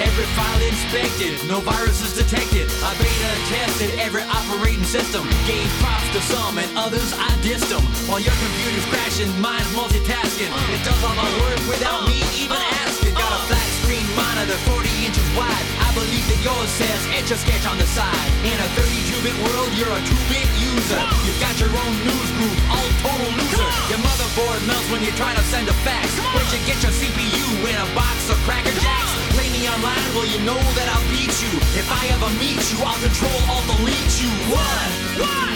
Every 0.00 0.24
file 0.32 0.62
inspected, 0.62 1.36
no 1.48 1.60
viruses 1.60 2.16
detected. 2.16 2.70
I 2.80 2.96
beta 2.96 3.30
tested 3.52 3.90
every 3.98 4.22
operating 4.24 4.84
system. 4.84 5.28
Gave 5.44 5.68
props 5.82 6.08
to 6.16 6.20
some 6.24 6.56
and 6.56 6.70
others 6.78 7.12
I 7.12 7.28
dissed 7.44 7.68
them. 7.68 7.84
While 8.08 8.20
your 8.20 8.36
computer's 8.36 8.86
crashing, 8.88 9.28
mine's 9.40 9.68
multitasking. 9.76 10.48
It 10.72 10.80
does 10.84 11.00
all 11.04 11.16
my 11.16 11.28
work 11.44 11.60
without 11.68 12.08
me 12.08 12.24
even 12.38 12.60
asking. 12.84 13.12
Got 13.12 13.32
a 13.32 13.40
flat 13.50 13.68
screen 13.84 14.06
monitor 14.16 14.56
40 14.70 14.88
inches 15.04 15.28
wide. 15.36 15.66
I 15.84 15.88
believe 15.92 16.24
that 16.32 16.40
yours 16.40 16.70
says 16.80 17.00
etch 17.12 17.30
a 17.30 17.36
sketch 17.36 17.66
on 17.68 17.76
the 17.76 17.88
side. 17.92 18.30
In 18.48 18.56
a 18.56 18.68
32-bit 18.78 19.36
world, 19.44 19.70
you're 19.76 19.92
a 19.92 20.02
2-bit 20.02 20.48
user. 20.72 21.00
You've 21.28 21.40
got 21.40 21.54
your 21.60 21.72
own 21.72 21.94
news 22.00 22.30
group, 22.40 22.56
all 22.72 22.90
total 23.04 23.30
loser. 23.36 23.68
Your 23.92 24.00
motherboard 24.00 24.60
melts 24.66 24.88
when 24.90 25.02
you 25.04 25.12
try 25.12 25.34
to 25.34 25.44
send 25.52 25.68
a 25.68 25.76
fax. 25.84 26.16
Where'd 26.32 26.48
you 26.48 26.60
get 26.64 26.80
your 26.82 26.92
CPU 26.92 27.46
in 27.68 27.76
a 27.76 27.88
box 27.94 28.30
of 28.32 28.36
Cracker 28.48 28.72
Jacks? 28.80 29.12
Play 29.36 29.48
me 29.52 29.68
online, 29.68 30.06
well 30.16 30.26
you 30.26 30.40
know 30.48 30.60
that 30.76 30.88
I'll 30.88 31.06
beat 31.12 31.34
you. 31.44 31.52
If 31.76 31.88
I 31.92 32.08
ever 32.16 32.30
meet 32.40 32.62
you, 32.72 32.78
I'll 32.80 33.00
control, 33.00 33.40
I'll 33.52 33.66
delete 33.76 34.14
you. 34.20 34.30
What? 34.48 34.88
What? 35.20 35.28
What? 35.28 35.51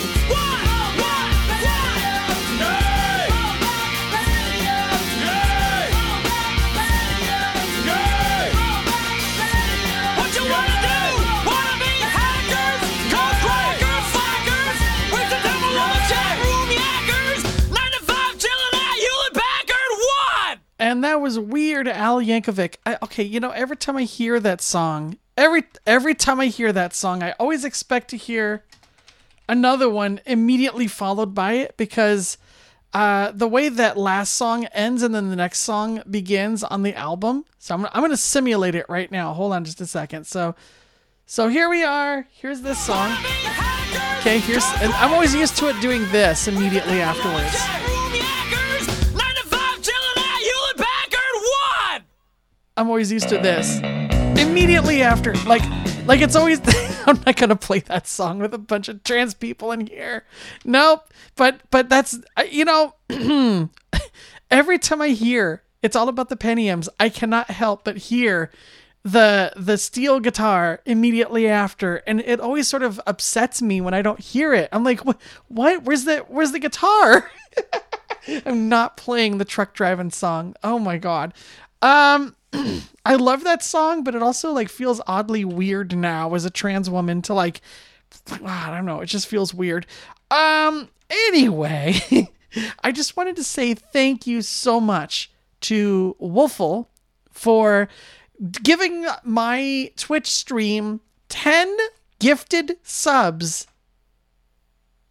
That 21.07 21.21
was 21.21 21.39
Weird 21.39 21.87
Al 21.87 22.21
Yankovic. 22.21 22.77
I, 22.85 22.99
okay, 23.03 23.23
you 23.23 23.39
know, 23.39 23.51
every 23.51 23.77
time 23.77 23.97
I 23.97 24.03
hear 24.03 24.41
that 24.41 24.61
song, 24.61 25.19
every 25.37 25.65
every 25.87 26.15
time 26.15 26.41
I 26.41 26.47
hear 26.47 26.73
that 26.73 26.95
song, 26.95 27.23
I 27.23 27.33
always 27.33 27.65
expect 27.65 28.09
to 28.11 28.17
hear 28.17 28.65
another 29.49 29.89
one 29.89 30.21
immediately 30.27 30.89
followed 30.89 31.33
by 31.33 31.53
it 31.53 31.77
because 31.77 32.39
uh, 32.93 33.31
the 33.33 33.47
way 33.47 33.69
that 33.69 33.97
last 33.97 34.35
song 34.35 34.65
ends 34.67 35.03
and 35.03 35.15
then 35.15 35.31
the 35.31 35.37
next 35.37 35.61
song 35.61 36.03
begins 36.11 36.65
on 36.65 36.83
the 36.83 36.95
album. 36.95 37.45
So 37.59 37.75
I'm, 37.75 37.85
I'm 37.87 38.01
going 38.01 38.11
to 38.11 38.17
simulate 38.17 38.75
it 38.75 38.87
right 38.89 39.11
now. 39.11 39.33
Hold 39.33 39.53
on 39.53 39.65
just 39.65 39.81
a 39.81 39.87
second. 39.87 40.27
So, 40.27 40.57
so 41.25 41.49
here 41.49 41.69
we 41.69 41.85
are. 41.85 42.27
Here's 42.33 42.63
this 42.63 42.85
song. 42.85 43.13
Okay, 44.19 44.41
here's, 44.41 44.65
and 44.81 44.93
I'm 44.95 45.13
always 45.13 45.35
used 45.35 45.57
to 45.59 45.69
it 45.69 45.81
doing 45.81 46.03
this 46.11 46.49
immediately 46.49 47.01
afterwards. 47.01 47.55
I'm 52.77 52.89
always 52.89 53.11
used 53.11 53.29
to 53.31 53.39
this. 53.39 53.79
Immediately 54.39 55.03
after, 55.03 55.33
like, 55.47 55.63
like 56.07 56.21
it's 56.21 56.37
always. 56.37 56.61
I'm 57.07 57.21
not 57.25 57.37
gonna 57.37 57.57
play 57.57 57.79
that 57.81 58.07
song 58.07 58.39
with 58.41 58.53
a 58.53 58.59
bunch 58.59 58.89
of 58.89 59.03
trans 59.05 59.33
people 59.33 59.73
in 59.73 59.87
here. 59.87 60.25
Nope. 60.65 61.09
But 61.37 61.61
but 61.71 61.89
that's 61.89 62.19
you 62.51 62.65
know, 62.65 62.95
every 64.51 64.79
time 64.79 65.01
I 65.01 65.09
hear 65.09 65.63
it's 65.83 65.97
all 65.97 66.09
about 66.09 66.29
the 66.29 66.37
Pentiums, 66.37 66.89
I 66.99 67.09
cannot 67.09 67.49
help 67.49 67.85
but 67.85 67.97
hear 67.97 68.51
the 69.05 69.53
the 69.57 69.79
steel 69.79 70.19
guitar 70.19 70.81
immediately 70.85 71.47
after, 71.47 71.97
and 72.09 72.21
it 72.21 72.41
always 72.41 72.67
sort 72.67 72.83
of 72.83 73.01
upsets 73.07 73.63
me 73.63 73.81
when 73.81 73.95
I 73.95 74.03
don't 74.03 74.21
hear 74.21 74.53
it. 74.53 74.69
I'm 74.73 74.83
like, 74.83 75.05
what? 75.05 75.21
What? 75.49 75.85
Where's 75.85 76.05
the 76.05 76.19
Where's 76.29 76.53
the 76.53 76.59
guitar? 76.59 77.31
I'm 78.45 78.69
not 78.69 78.97
playing 78.97 79.39
the 79.39 79.45
truck 79.45 79.75
driving 79.75 80.11
song. 80.11 80.57
Oh 80.65 80.81
my 80.81 80.99
god. 80.99 81.35
Um 81.83 82.35
I 83.05 83.15
love 83.15 83.45
that 83.45 83.63
song, 83.63 84.05
but 84.05 84.15
it 84.15 84.23
also 84.23 84.53
like 84.53 84.69
feels 84.69 85.01
oddly 85.07 85.45
weird 85.45 85.97
now 85.97 86.35
as 86.35 86.45
a 86.45 86.51
trans 86.51 86.91
woman 86.91 87.23
to 87.23 87.35
like 87.35 87.61
I 88.45 88.71
don't 88.71 88.87
know, 88.87 89.01
it 89.01 89.07
just 89.07 89.27
feels 89.27 89.55
weird. 89.55 89.87
Um 90.31 90.89
anyway, 91.09 92.31
I 92.83 92.93
just 92.93 93.17
wanted 93.17 93.37
to 93.37 93.45
say 93.45 93.75
thank 93.75 94.27
you 94.27 94.43
so 94.43 94.81
much 94.81 95.31
to 95.63 96.17
Wolfle 96.21 96.87
for 97.31 97.89
giving 98.63 99.07
my 99.25 99.91
Twitch 99.97 100.31
stream 100.31 101.01
10 101.29 101.77
gifted 102.19 102.77
subs 102.83 103.67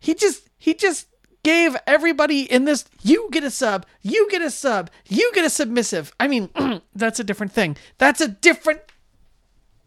he 0.06 0.14
just 0.14 0.48
he 0.58 0.76
just 0.76 1.08
gave 1.46 1.78
everybody 1.86 2.52
in 2.52 2.66
this 2.66 2.86
you 3.04 3.30
get 3.32 3.44
a 3.44 3.52
sub 3.52 3.86
you 4.02 4.28
get 4.32 4.42
a 4.42 4.50
sub 4.50 4.90
you 5.08 5.32
get 5.36 5.46
a 5.46 5.50
submissive. 5.50 6.12
I 6.20 6.28
mean 6.28 6.50
that's 6.96 7.20
a 7.20 7.24
different 7.24 7.52
thing. 7.52 7.78
That's 8.00 8.20
a 8.20 8.28
different 8.28 8.82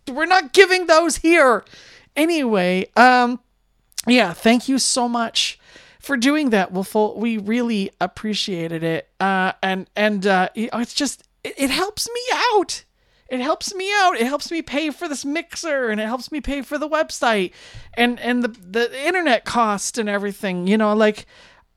we're 0.09 0.25
not 0.25 0.53
giving 0.53 0.87
those 0.87 1.17
here. 1.17 1.65
Anyway 2.15 2.87
um 2.97 3.41
yeah 4.07 4.33
thank 4.33 4.69
you 4.69 4.79
so 4.79 5.09
much 5.09 5.59
for 5.99 6.17
doing 6.17 6.51
that 6.51 6.73
Wolfle. 6.73 7.17
we 7.17 7.39
really 7.39 7.91
appreciated 8.01 8.85
it. 8.85 9.09
Uh 9.19 9.51
and 9.61 9.91
and 9.97 10.29
uh 10.29 10.51
it's 10.55 10.95
just 10.95 11.25
it, 11.43 11.55
it 11.59 11.71
helps 11.71 12.09
me 12.09 12.21
out 12.53 12.85
it 13.29 13.41
helps 13.41 13.75
me 13.75 13.91
out 13.97 14.17
it 14.17 14.27
helps 14.27 14.51
me 14.51 14.63
pay 14.63 14.91
for 14.91 15.09
this 15.09 15.25
mixer 15.25 15.89
and 15.89 16.01
it 16.01 16.07
helps 16.07 16.33
me 16.33 16.41
pay 16.41 16.63
for 16.63 16.79
the 16.79 16.89
website 16.89 17.53
and 17.95 18.19
and 18.21 18.43
the 18.43 18.49
the 18.49 19.07
internet 19.07 19.45
cost 19.45 19.99
and 19.99 20.09
everything 20.09 20.67
you 20.67 20.79
know 20.79 20.95
like 20.95 21.27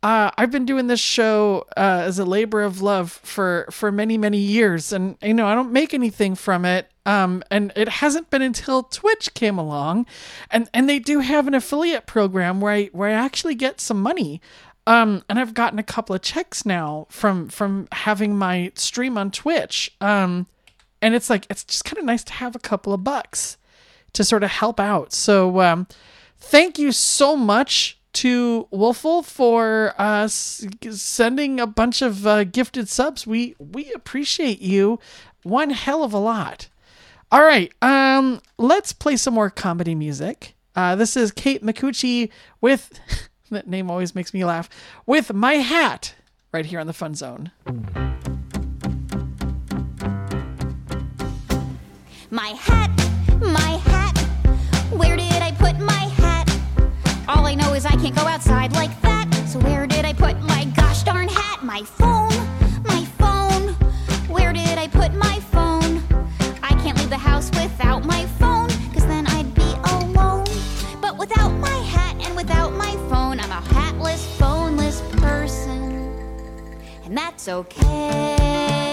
uh, 0.04 0.32
I've 0.36 0.50
been 0.50 0.66
doing 0.66 0.88
this 0.88 1.00
show 1.00 1.68
uh, 1.78 2.02
as 2.06 2.18
a 2.18 2.26
labor 2.26 2.62
of 2.62 2.82
love 2.82 3.12
for 3.12 3.68
for 3.70 3.92
many 3.92 4.18
many 4.18 4.40
years, 4.40 4.92
and 4.92 5.16
you 5.22 5.34
know 5.34 5.46
I 5.46 5.54
don't 5.54 5.72
make 5.72 5.94
anything 5.94 6.34
from 6.34 6.66
it. 6.66 6.88
Um, 7.06 7.44
and 7.52 7.72
it 7.76 7.88
hasn't 7.88 8.30
been 8.30 8.42
until 8.42 8.84
Twitch 8.84 9.34
came 9.36 9.60
along, 9.60 10.08
and 10.50 10.68
and 10.74 10.90
they 10.90 10.98
do 10.98 11.20
have 11.20 11.48
an 11.48 11.54
affiliate 11.54 12.08
program 12.08 12.62
where 12.62 12.74
I 12.74 12.86
where 12.94 13.10
I 13.10 13.14
actually 13.14 13.56
get 13.56 13.80
some 13.80 14.02
money. 14.02 14.42
Um, 14.88 15.24
and 15.30 15.38
I've 15.38 15.54
gotten 15.54 15.78
a 15.78 15.84
couple 15.84 16.16
of 16.16 16.24
checks 16.24 16.66
now 16.66 17.06
from 17.10 17.48
from 17.50 17.88
having 17.92 18.36
my 18.36 18.72
stream 18.74 19.20
on 19.20 19.30
Twitch. 19.30 19.96
Um, 20.02 20.48
and 21.02 21.16
it's 21.16 21.30
like 21.30 21.46
it's 21.50 21.64
just 21.64 21.86
kind 21.86 21.98
of 21.98 22.06
nice 22.06 22.24
to 22.26 22.34
have 22.34 22.56
a 22.56 22.60
couple 22.60 22.94
of 22.94 23.04
bucks 23.04 23.58
to 24.14 24.24
sort 24.24 24.44
of 24.44 24.52
help 24.52 24.80
out. 24.80 25.14
So 25.14 25.62
um, 25.62 25.88
thank 26.38 26.78
you 26.78 26.92
so 26.92 27.36
much 27.36 27.98
to 28.14 28.68
Wolfle 28.72 29.24
for 29.24 29.94
uh, 29.98 30.28
sending 30.28 31.60
a 31.60 31.68
bunch 31.68 32.02
of 32.02 32.28
uh, 32.28 32.44
gifted 32.44 32.90
subs. 32.90 33.26
We 33.26 33.56
we 33.58 33.92
appreciate 33.94 34.62
you 34.62 35.00
one 35.44 35.72
hell 35.72 36.04
of 36.04 36.14
a 36.14 36.20
lot. 36.20 36.68
All 37.32 37.44
right, 37.44 37.72
um, 37.82 38.42
let's 38.58 38.92
play 38.92 39.16
some 39.16 39.34
more 39.34 39.50
comedy 39.50 39.96
music. 39.96 40.56
Uh, 40.76 40.96
this 40.96 41.16
is 41.16 41.32
Kate 41.32 41.64
Micucci 41.64 42.30
with 42.60 43.00
that 43.50 43.68
name 43.68 43.90
always 43.90 44.14
makes 44.14 44.34
me 44.34 44.44
laugh 44.44 44.70
with 45.06 45.34
my 45.34 45.54
hat 45.56 46.16
right 46.52 46.66
here 46.66 46.80
on 46.80 46.88
the 46.88 46.94
Fun 46.94 47.16
Zone. 47.16 47.52
My 52.34 52.56
hat, 52.62 52.90
my 53.42 53.78
hat. 53.92 54.18
Where 54.90 55.18
did 55.18 55.42
I 55.42 55.52
put 55.52 55.78
my 55.80 56.06
hat? 56.16 56.50
All 57.28 57.46
I 57.46 57.56
know 57.56 57.74
is 57.74 57.86
I 57.86 57.98
can't 57.98 58.16
go 58.16 58.22
outside 58.22 58.72
like 58.72 59.02
that. 59.02 59.30
So 59.50 59.60
where 59.60 59.86
did 59.86 60.06
I 60.06 60.14
put 60.14 60.40
my 60.44 60.64
gosh 60.74 61.04
darn 61.04 61.28
hat? 61.28 61.62
My 61.62 61.84
phone, 61.84 62.32
my 62.86 63.04
phone. 63.20 63.74
Where 64.30 64.54
did 64.54 64.78
I 64.78 64.88
put 64.88 65.14
my 65.14 65.42
phone? 65.52 66.02
I 66.64 66.70
can't 66.82 66.98
leave 67.00 67.10
the 67.10 67.18
house 67.18 67.50
without 67.50 68.06
my 68.06 68.26
phone, 68.40 68.70
cause 68.94 69.06
then 69.08 69.28
I'd 69.28 69.54
be 69.54 69.70
alone. 69.92 70.46
But 71.02 71.18
without 71.18 71.50
my 71.50 71.80
hat 71.80 72.16
and 72.22 72.34
without 72.38 72.72
my 72.72 72.94
phone, 73.10 73.42
I'm 73.42 73.52
a 73.52 73.62
hatless, 73.76 74.26
phoneless 74.40 75.02
person. 75.20 76.16
And 77.04 77.18
that's 77.18 77.50
okay 77.50 78.91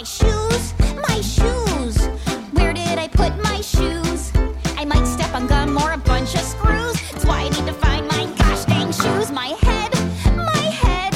My 0.00 0.04
shoes, 0.04 0.72
my 1.06 1.20
shoes. 1.20 2.06
Where 2.52 2.72
did 2.72 2.96
I 2.96 3.06
put 3.06 3.36
my 3.44 3.60
shoes? 3.60 4.32
I 4.78 4.86
might 4.86 5.04
step 5.04 5.34
on 5.34 5.46
gum 5.46 5.76
or 5.76 5.92
a 5.92 5.98
bunch 5.98 6.34
of 6.36 6.40
screws. 6.40 6.98
That's 7.12 7.26
why 7.26 7.40
I 7.40 7.50
need 7.50 7.66
to 7.66 7.74
find 7.74 8.08
my 8.08 8.24
gosh 8.38 8.64
dang 8.64 8.92
shoes. 8.92 9.30
My 9.30 9.48
head, 9.60 9.92
my 10.34 10.64
head. 10.84 11.14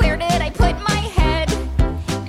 Where 0.00 0.16
did 0.16 0.40
I 0.40 0.48
put 0.48 0.80
my 0.80 1.02
head? 1.12 1.50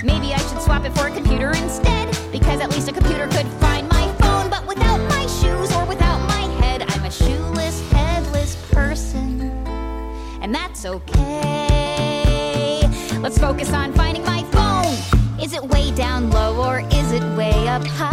Maybe 0.03 0.33
I 0.33 0.39
should 0.39 0.61
swap 0.61 0.83
it 0.83 0.91
for 0.91 1.07
a 1.07 1.11
computer 1.11 1.51
instead. 1.51 2.17
Because 2.33 2.59
at 2.59 2.69
least 2.71 2.89
a 2.89 2.91
computer 2.91 3.27
could 3.27 3.47
find 3.63 3.87
my 3.87 4.13
phone. 4.19 4.49
But 4.49 4.67
without 4.67 4.97
my 4.97 5.25
shoes 5.25 5.73
or 5.73 5.85
without 5.85 6.19
my 6.27 6.53
head, 6.59 6.83
I'm 6.85 7.05
a 7.05 7.11
shoeless, 7.11 7.79
headless 7.91 8.57
person. 8.73 9.49
And 10.41 10.53
that's 10.53 10.83
okay. 10.85 11.61
Let's 13.21 13.37
focus 13.37 13.71
on 13.71 13.93
finding 13.93 14.25
my. 14.25 14.40
Is 15.51 15.57
it 15.57 15.65
way 15.65 15.91
down 15.91 16.29
low 16.29 16.65
or 16.65 16.79
is 16.79 17.11
it 17.11 17.21
way 17.35 17.67
up 17.67 17.85
high? 17.85 18.09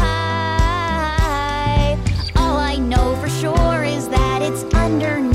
All 2.34 2.56
I 2.56 2.74
know 2.74 3.14
for 3.20 3.28
sure 3.28 3.84
is 3.84 4.08
that 4.08 4.42
it's 4.42 4.64
underneath 4.74 5.27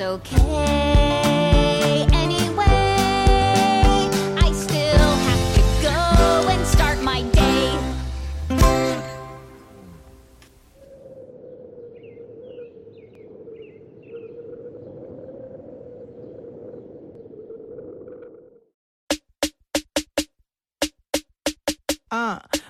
okay 0.00 1.27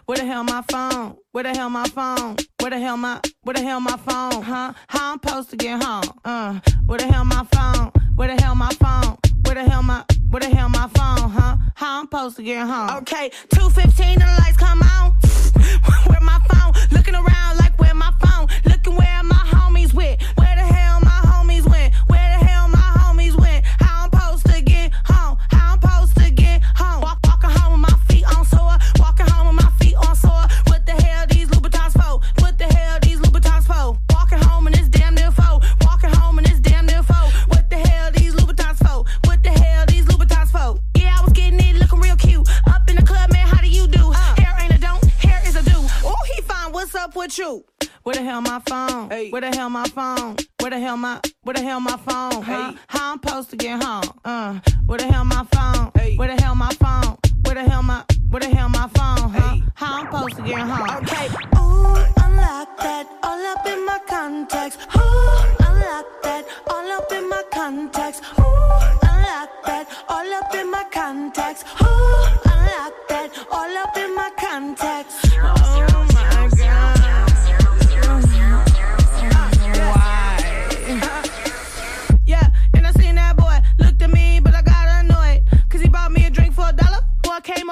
where 0.08 0.16
the 0.16 0.24
hell 0.24 0.42
my 0.42 0.62
phone? 0.70 1.18
Where 1.32 1.44
the 1.44 1.50
hell 1.50 1.68
my 1.68 1.86
phone? 1.88 2.36
Where 2.60 2.70
the 2.70 2.78
hell 2.78 2.96
my 2.96 3.20
where 3.42 3.52
the 3.52 3.62
hell 3.62 3.78
my 3.78 3.98
phone? 3.98 4.42
Huh? 4.42 4.72
How 4.88 5.12
I'm 5.12 5.20
supposed 5.22 5.50
to 5.50 5.56
get 5.56 5.82
home? 5.82 6.18
Uh, 6.24 6.60
where 6.86 6.98
the 6.98 7.06
hell 7.12 7.26
my 7.26 7.46
phone? 7.52 7.92
Where 8.16 8.34
the 8.34 8.42
hell 8.42 8.54
my 8.54 8.70
phone? 8.80 9.18
Where 9.44 9.54
the 9.54 9.68
hell 9.68 9.82
my 9.82 10.02
Where 10.30 10.40
the 10.40 10.48
hell 10.48 10.70
my 10.70 10.88
phone, 10.94 11.28
huh? 11.28 11.58
How 11.74 12.00
I'm 12.00 12.06
supposed 12.06 12.36
to 12.36 12.42
get 12.42 12.66
home? 12.66 12.88
Okay, 13.02 13.30
215 13.50 14.22
and 14.22 14.22
the 14.22 14.42
lights 14.42 14.56
come 14.56 14.80
on. 14.80 15.12
where 16.08 16.22
my 16.22 16.38
phone? 16.48 16.72
Looking 16.90 17.14
around 17.14 17.58
like 17.58 17.78
where 17.78 17.94
my 17.94 18.12
phone? 18.22 18.46
Looking 18.64 18.96
where 18.96 19.22
my 19.24 19.42
homies 19.52 19.92
went. 19.92 20.22
Where 20.38 20.47
What's 47.38 47.50
up 47.50 47.62
with 47.80 47.88
you? 47.90 47.90
Where 48.02 48.14
the 48.14 48.22
hell 48.22 48.40
my 48.40 48.60
phone? 48.68 49.10
Hey. 49.10 49.30
Where 49.30 49.40
the 49.40 49.56
hell 49.56 49.70
my 49.70 49.84
phone? 49.84 50.36
Where 50.60 50.70
the 50.70 50.80
hell 50.80 50.96
my 50.96 51.20
where 51.42 51.54
the 51.54 51.62
hell 51.62 51.78
my 51.78 51.96
phone? 51.96 52.42
Huh? 52.42 52.72
How 52.88 53.12
I'm 53.12 53.20
supposed 53.22 53.50
to 53.50 53.56
get 53.56 53.80
home? 53.82 54.02
Uh, 54.24 54.58
where 54.86 54.98
the 54.98 55.06
hell 55.06 55.24
my 55.24 55.46
phone? 55.52 55.92
Hey. 55.94 56.16
Where 56.16 56.34
the 56.34 56.42
hell 56.42 56.56
my 56.56 56.72
phone? 56.74 57.16
Where 57.44 57.54
the 57.54 57.62
hell 57.62 57.82
my 57.82 58.04
where 58.30 58.40
the 58.40 58.48
hell 58.48 58.68
my 58.68 58.88
phone? 58.88 59.30
Huh? 59.30 59.56
How 59.74 60.00
I'm 60.00 60.06
supposed 60.06 60.36
to 60.36 60.42
get 60.42 60.58
home? 60.58 60.90
Okay. 61.02 61.28
Ooh, 61.58 61.94
unlock 62.24 62.76
that 62.78 63.06
all 63.22 63.46
up 63.46 63.66
in 63.66 63.86
my 63.86 64.00
contacts. 64.08 64.76
Ooh, 64.96 65.64
unlock 65.66 66.06
that 66.22 66.44
all 66.66 66.90
up 66.90 67.12
in 67.12 67.28
my 67.28 67.44
contacts. 67.52 68.20
Ooh, 68.40 68.42
unlock 69.06 69.50
that 69.64 69.86
all 70.08 70.32
up 70.32 70.54
in 70.54 70.70
my 70.70 70.84
contacts. 70.90 71.62
Ooh, 71.82 72.26
unlock 72.50 72.94
that 73.08 73.30
all 73.52 73.76
up 73.76 73.96
in 73.96 74.14
my 74.16 74.30
contacts. 74.36 75.27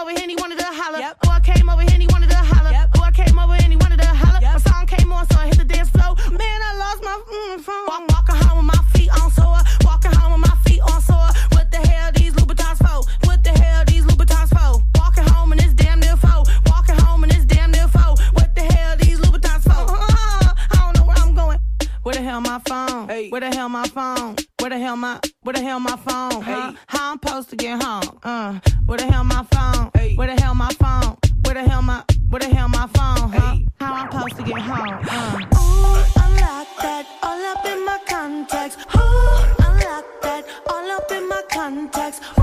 Over 0.06 0.14
here 0.14 0.22
and 0.22 0.30
he 0.30 0.36
wanted 0.36 0.58
to 0.58 0.64
holler. 0.66 1.14
Boy 1.22 1.38
came 1.42 1.68
over 1.68 1.82
here 1.82 1.90
and 1.92 2.02
he 2.02 2.08
wanted 2.08 2.30
to 2.30 2.36
holler. 2.36 2.72
Boy 2.94 3.10
came 3.12 3.38
over 3.38 3.54
and 3.54 3.72
he 3.72 3.76
wanted 3.76 4.00
to 4.00 4.06
holler. 4.06 4.40
My 4.40 4.58
song 4.58 4.86
came 4.86 5.12
on, 5.12 5.26
so 5.30 5.38
I 5.38 5.46
hit 5.46 5.58
the 5.58 5.64
dance 5.64 5.90
floor. 5.90 6.14
Man, 6.30 6.58
I 6.68 6.72
lost 6.78 7.02
my 7.02 7.16
mm, 7.26 7.60
phone. 7.60 7.86
Walk, 7.88 8.02
walking 8.10 8.36
home 8.46 8.58
with 8.58 8.76
my 8.76 8.82
feet 8.94 9.10
on 9.20 9.30
sore. 9.32 9.58
Walking 9.82 10.12
home 10.12 10.32
with 10.40 10.48
my 10.48 10.56
feet 10.64 10.80
on 10.82 11.00
sore. 11.02 11.30
What 11.54 11.70
the 11.70 11.78
hell 11.78 12.12
these 12.14 12.34
Louboutins 12.34 12.78
for? 12.78 13.02
What 13.26 13.42
the 13.42 13.50
hell 13.50 13.84
these 13.86 14.04
Louboutins 14.04 14.50
for? 14.54 14.82
Walking 14.94 15.26
home 15.26 15.52
and 15.52 15.60
it's 15.60 15.74
damn 15.74 15.98
near 15.98 16.16
four. 16.16 16.44
Walking 16.66 16.98
home 16.98 17.24
and 17.24 17.32
it's 17.32 17.44
damn 17.46 17.70
near 17.72 17.88
four. 17.88 18.14
What 18.38 18.54
the 18.54 18.62
hell 18.62 18.96
these 18.96 19.18
Louboutins 19.18 19.62
for? 19.62 19.74
I 19.74 20.76
don't 20.78 20.96
know 20.96 21.06
where 21.06 21.18
I'm 21.18 21.34
going. 21.34 21.58
Where 22.02 22.14
the 22.14 22.22
hell 22.22 22.40
my 22.40 22.60
phone? 22.60 23.08
Where 23.30 23.40
the 23.40 23.50
hell 23.50 23.68
my 23.68 23.88
phone? 23.88 24.36
Where 24.66 24.76
the 24.76 24.84
hell 24.84 24.96
my 24.96 25.20
where 25.42 25.52
the 25.52 25.62
hell 25.62 25.78
my 25.78 25.94
phone? 25.94 26.42
Huh? 26.42 26.72
How 26.88 27.12
I'm 27.12 27.20
supposed 27.22 27.50
to 27.50 27.56
get 27.56 27.80
home? 27.80 28.18
Uh, 28.24 28.58
where 28.86 28.98
the 28.98 29.06
hell 29.06 29.22
my 29.22 29.44
phone? 29.44 29.92
Where 30.16 30.26
the 30.26 30.42
hell 30.42 30.56
my 30.56 30.70
phone? 30.70 31.16
Where 31.44 31.54
the 31.54 31.62
hell 31.62 31.82
my 31.82 32.02
where 32.30 32.40
the 32.40 32.48
hell 32.48 32.68
my 32.68 32.88
phone? 32.88 33.30
Huh? 33.30 33.58
How 33.78 33.94
I'm 33.94 34.10
supposed 34.10 34.36
to 34.38 34.42
get 34.42 34.58
home? 34.58 34.98
Uh. 35.08 35.38
Ooh, 35.54 36.02
unlock 36.20 36.66
that 36.82 37.06
all 37.22 37.44
up 37.46 37.64
in 37.64 37.84
my 37.86 38.00
contacts. 38.08 38.76
Ooh, 38.96 39.64
unlock 39.68 40.04
that 40.22 40.44
all 40.68 40.90
up 40.90 41.12
in 41.12 41.28
my 41.28 41.42
contacts. 41.48 42.20
Ooh, 42.36 42.42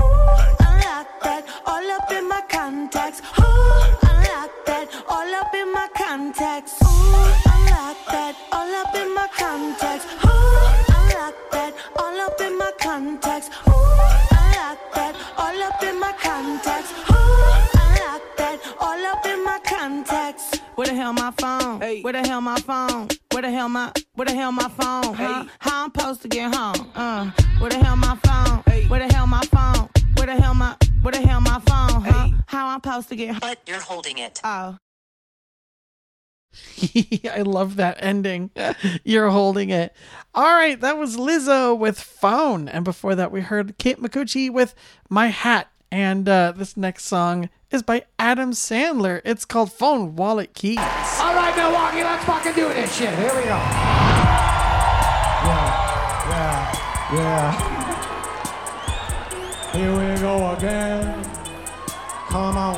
unlock 0.64 1.20
that 1.24 1.44
all 1.66 1.90
up 1.90 2.10
in 2.10 2.26
my 2.26 2.40
contacts. 2.48 3.20
Ooh, 3.38 4.08
unlock 4.08 4.50
that 4.64 4.88
all 5.08 5.34
up 5.34 5.54
in 5.54 5.70
my 5.74 5.88
contacts. 5.94 6.72
Ooh, 6.80 6.88
unlock 7.52 7.98
that 8.06 8.34
all 8.50 8.74
up 8.80 8.94
in 8.94 9.14
my 9.14 9.28
contacts. 9.36 10.06
Ooh, 10.24 10.33
Where 20.74 20.88
the 20.88 20.94
hell 20.94 21.12
my 21.12 21.30
phone? 21.30 21.80
Hey. 21.80 22.02
Where 22.02 22.12
the 22.12 22.26
hell 22.26 22.40
my 22.40 22.58
phone? 22.58 23.06
Where 23.30 23.42
the 23.42 23.50
hell 23.50 23.68
my 23.68 23.92
where 24.16 24.24
the 24.24 24.34
hell 24.34 24.50
my 24.50 24.68
phone? 24.68 25.14
Huh? 25.14 25.44
How 25.60 25.84
I'm 25.84 25.92
supposed 25.94 26.22
to 26.22 26.28
get 26.28 26.52
home? 26.52 26.90
Uh, 26.96 27.30
where 27.60 27.70
the 27.70 27.78
hell 27.78 27.94
my 27.94 28.16
phone? 28.24 28.62
Hey. 28.66 28.88
Where 28.88 29.06
the 29.06 29.14
hell 29.14 29.28
my 29.28 29.42
phone? 29.42 29.88
Where 30.16 30.26
the 30.26 30.34
hell 30.34 30.54
my 30.54 30.76
where 31.02 31.12
the 31.12 31.20
hell 31.20 31.40
my 31.40 31.60
phone? 31.60 32.02
Huh? 32.02 32.28
How 32.48 32.66
I'm 32.66 32.80
supposed 32.82 33.08
to 33.10 33.16
get 33.16 33.30
home? 33.30 33.38
But 33.40 33.60
you're 33.68 33.80
holding 33.80 34.18
it. 34.18 34.40
Oh. 34.42 34.78
I 37.32 37.42
love 37.42 37.76
that 37.76 37.98
ending. 38.00 38.50
You're 39.04 39.30
holding 39.30 39.70
it. 39.70 39.94
All 40.34 40.54
right, 40.54 40.80
that 40.80 40.98
was 40.98 41.16
Lizzo 41.16 41.78
with 41.78 42.00
Phone. 42.00 42.68
And 42.68 42.84
before 42.84 43.14
that, 43.14 43.30
we 43.30 43.42
heard 43.42 43.78
Kate 43.78 44.00
Micucci 44.00 44.50
with 44.50 44.74
My 45.08 45.28
Hat. 45.28 45.68
And 45.90 46.28
uh, 46.28 46.52
this 46.56 46.76
next 46.76 47.04
song 47.04 47.48
is 47.74 47.82
by 47.82 48.04
Adam 48.20 48.52
Sandler. 48.52 49.20
It's 49.24 49.44
called 49.44 49.72
Phone 49.72 50.14
Wallet 50.14 50.54
Keys. 50.54 50.78
All 50.78 51.34
right, 51.34 51.52
Milwaukee, 51.56 52.04
let's 52.04 52.24
fucking 52.24 52.54
do 52.54 52.68
this 52.68 52.96
shit. 52.96 53.12
Here 53.18 53.34
we 53.34 53.42
go. 53.42 53.58
Yeah, 55.48 55.66
yeah, 56.30 56.72
yeah. 57.14 57.52
Here 59.72 59.90
we 59.90 60.20
go 60.20 60.54
again. 60.54 61.24
Come 62.28 62.56
on. 62.56 62.76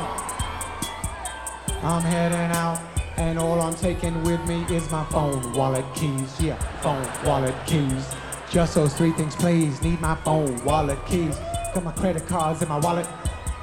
I'm 1.83 2.01
heading 2.01 2.57
out, 2.57 2.81
and 3.17 3.37
all 3.37 3.61
I'm 3.61 3.75
taking 3.75 4.23
with 4.23 4.43
me 4.47 4.65
is 4.75 4.89
my 4.89 5.05
phone, 5.05 5.53
wallet, 5.53 5.85
keys. 5.93 6.41
Yeah, 6.41 6.57
phone, 6.81 7.07
wallet, 7.23 7.53
keys. 7.67 8.15
Just 8.49 8.73
those 8.73 8.95
three 8.95 9.11
things, 9.11 9.35
please. 9.35 9.79
Need 9.83 10.01
my 10.01 10.15
phone, 10.15 10.59
wallet, 10.65 10.97
keys. 11.05 11.37
Got 11.75 11.83
my 11.83 11.91
credit 11.91 12.25
cards 12.25 12.63
in 12.63 12.67
my 12.67 12.79
wallet. 12.79 13.07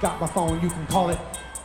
Got 0.05 0.21
my 0.21 0.27
phone, 0.27 0.61
you 0.61 0.69
can 0.69 0.87
call 0.89 1.09
it. 1.09 1.19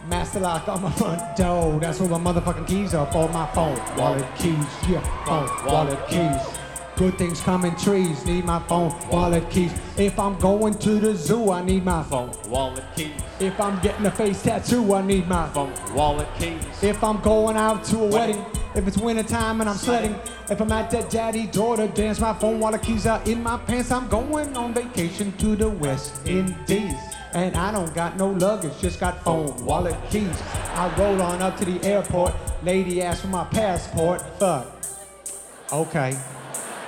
Master 0.08 0.40
lock 0.40 0.66
on 0.70 0.82
my 0.82 0.92
front 0.92 1.36
door. 1.36 1.78
That's 1.78 2.00
where 2.00 2.18
my 2.18 2.32
motherfucking 2.32 2.68
keys 2.68 2.94
are 2.94 3.06
for 3.12 3.28
my 3.28 3.46
phone, 3.48 3.78
wallet, 3.98 4.26
keys. 4.38 4.56
Yeah, 4.88 5.02
phone, 5.26 5.66
wallet, 5.66 6.00
keys. 6.08 6.58
Good 6.96 7.18
things 7.18 7.42
come 7.42 7.66
in 7.66 7.76
trees. 7.76 8.26
Need 8.26 8.46
my 8.46 8.60
phone, 8.60 8.96
wallet, 9.10 9.50
keys. 9.50 9.74
If 9.98 10.18
I'm 10.18 10.40
going 10.40 10.76
to 10.76 11.00
the 11.02 11.18
zoo, 11.18 11.52
I 11.52 11.62
need 11.66 11.84
my 11.84 12.02
phone, 12.02 12.32
wallet, 12.48 12.86
keys. 12.96 13.12
If 13.42 13.60
I'm 13.60 13.78
getting 13.82 14.06
a 14.06 14.12
face 14.12 14.42
tattoo, 14.42 14.94
I 14.94 15.02
need 15.02 15.28
my 15.28 15.50
phone, 15.50 15.74
wallet, 15.94 16.30
keys. 16.40 16.64
If 16.82 17.04
I'm 17.04 17.20
going 17.20 17.58
out 17.58 17.84
to 17.88 18.00
a 18.00 18.08
wedding, 18.08 18.46
if 18.74 18.88
it's 18.88 18.98
wintertime 18.98 19.60
and 19.60 19.70
I'm 19.70 19.76
sledding, 19.76 20.16
if 20.50 20.62
I'm 20.62 20.72
at 20.72 20.90
that 20.92 21.10
daddy 21.10 21.48
daughter 21.48 21.90
dance, 21.90 22.22
my 22.22 22.34
phone, 22.34 22.62
wallet, 22.62 22.84
keys 22.84 23.06
are 23.06 23.22
in 23.24 23.44
my 23.44 23.58
pants. 23.58 23.92
I'm 23.92 24.08
going 24.08 24.56
on 24.56 24.74
vacation 24.74 25.34
to 25.40 25.58
the 25.58 25.70
West 25.70 26.26
Indies. 26.26 26.96
And 27.34 27.56
I 27.56 27.72
don't 27.72 27.94
got 27.94 28.18
no 28.18 28.30
luggage, 28.30 28.80
just 28.80 29.00
got 29.00 29.24
phone, 29.24 29.64
wallet, 29.64 29.96
keys. 30.10 30.42
I 30.74 30.94
roll 30.98 31.22
on 31.22 31.42
up 31.42 31.58
to 31.58 31.66
the 31.66 31.84
airport. 31.88 32.34
Lady 32.64 33.02
asked 33.02 33.22
for 33.22 33.28
my 33.28 33.44
passport. 33.46 34.22
Fuck. 34.40 34.68
Okay. 35.72 36.18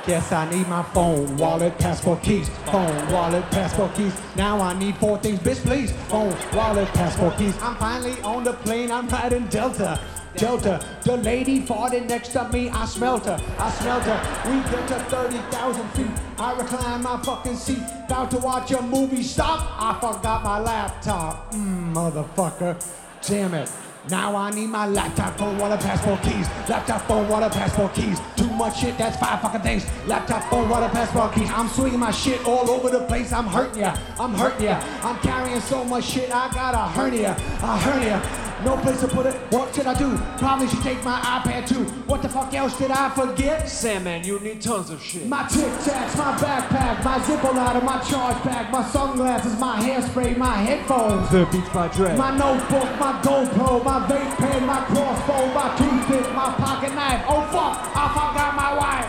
Guess 0.08 0.32
I 0.32 0.50
need 0.50 0.68
my 0.68 0.82
phone, 0.82 1.38
wallet, 1.38 1.78
passport, 1.78 2.24
keys. 2.24 2.50
Phone, 2.66 3.12
wallet, 3.12 3.44
passport, 3.52 3.94
keys. 3.94 4.20
Now 4.36 4.60
I 4.60 4.74
need 4.74 4.98
four 4.98 5.20
things, 5.20 5.40
bitch, 5.40 5.64
please. 5.64 5.92
Phone, 6.10 6.36
wallet, 6.56 6.88
passport, 6.90 7.38
keys. 7.38 7.56
I'm 7.62 7.76
finally 7.76 8.20
on 8.22 8.44
the 8.44 8.54
plane, 8.54 8.92
I'm 8.92 9.08
riding 9.10 9.46
Delta. 9.48 10.00
Delta, 10.36 10.84
the 11.04 11.18
lady 11.18 11.62
farted 11.62 12.08
next 12.08 12.30
to 12.30 12.48
me, 12.50 12.70
I 12.70 12.86
smelt 12.86 13.26
her, 13.26 13.40
I 13.60 13.70
smelt 13.72 14.04
her. 14.04 14.50
We 14.50 14.62
get 14.72 14.88
to 14.88 14.96
30,000 14.96 15.90
feet, 15.90 16.08
I 16.38 16.54
recline 16.54 17.04
my 17.04 17.22
fucking 17.22 17.56
seat. 17.56 17.84
About 18.06 18.32
to 18.32 18.38
watch 18.38 18.72
a 18.72 18.82
movie, 18.82 19.24
stop, 19.24 19.60
I 19.80 19.94
forgot 20.00 20.44
my 20.44 20.60
laptop. 20.60 21.52
Mm, 21.54 21.94
motherfucker, 21.94 22.82
damn 23.28 23.54
it. 23.54 23.70
Now 24.10 24.36
I 24.36 24.50
need 24.50 24.68
my 24.68 24.88
laptop, 24.88 25.38
phone, 25.38 25.60
wallet, 25.60 25.80
passport, 25.80 26.24
keys. 26.24 26.48
Laptop, 26.68 27.02
phone, 27.04 27.30
wallet, 27.30 27.52
passport, 27.52 27.94
keys. 27.94 28.20
Too 28.36 28.50
much 28.50 28.80
shit, 28.80 28.98
that's 28.98 29.16
five 29.18 29.42
fucking 29.42 29.62
things. 29.62 29.86
Laptop, 30.08 30.50
phone, 30.50 30.68
wallet, 30.70 30.92
passport, 30.92 31.34
keys. 31.34 31.50
I'm 31.52 31.68
swinging 31.68 32.00
my 32.00 32.10
shit 32.10 32.44
all 32.48 32.68
over 32.72 32.90
the 32.90 33.06
place. 33.06 33.32
I'm 33.32 33.46
hurting 33.46 33.82
ya, 33.82 33.96
I'm 34.20 34.34
hurting 34.34 34.66
ya. 34.66 34.82
I'm 35.04 35.20
carrying 35.20 35.62
so 35.62 35.84
much 35.84 36.06
shit, 36.06 36.34
I 36.34 36.52
got 36.52 36.74
a 36.74 36.92
hernia, 36.98 37.32
a 37.62 37.78
hernia. 37.78 38.41
No 38.64 38.78
place 38.78 39.00
to 39.02 39.08
put 39.08 39.26
it. 39.26 39.36
What 39.52 39.74
should 39.74 39.88
I 39.88 39.98
do? 39.98 40.18
Probably 40.38 40.68
should 40.68 40.84
take 40.84 41.04
my 41.04 41.20
iPad 41.20 41.68
too. 41.68 41.84
What 42.06 42.22
the 42.22 42.30
fuck 42.30 42.54
else 42.54 42.78
did 42.78 42.92
I 42.92 43.10
forget? 43.10 43.68
Sandman, 43.68 44.24
you 44.24 44.40
need 44.40 44.62
tons 44.62 44.90
of 44.90 45.02
shit. 45.02 45.26
My 45.28 45.48
Tic 45.48 45.66
Tacs, 45.82 46.16
my 46.18 46.34
backpack, 46.38 47.04
my 47.04 47.18
Zippo 47.20 47.56
lighter, 47.56 47.84
my 47.84 48.00
charge 48.02 48.44
bag, 48.44 48.72
my 48.72 48.84
sunglasses, 48.84 49.60
my 49.60 49.80
hairspray, 49.82 50.38
my 50.38 50.56
headphones. 50.58 51.30
The 51.32 51.46
Beats 51.52 51.70
by 51.70 51.88
Dre. 51.88 52.16
My 52.16 52.38
notebook, 52.38 53.00
my 53.00 53.20
GoPro, 53.24 53.84
my 53.84 54.06
vape 54.08 54.36
pen, 54.38 54.66
my 54.66 54.82
crossbow, 54.86 55.54
my 55.54 55.76
toothpick, 55.78 56.34
my 56.36 56.54
pocket 56.54 56.94
knife. 56.94 57.26
Oh 57.28 57.42
fuck, 57.52 57.92
I 57.96 58.08
forgot 58.14 58.56
my 58.56 58.78
wife. 58.78 59.08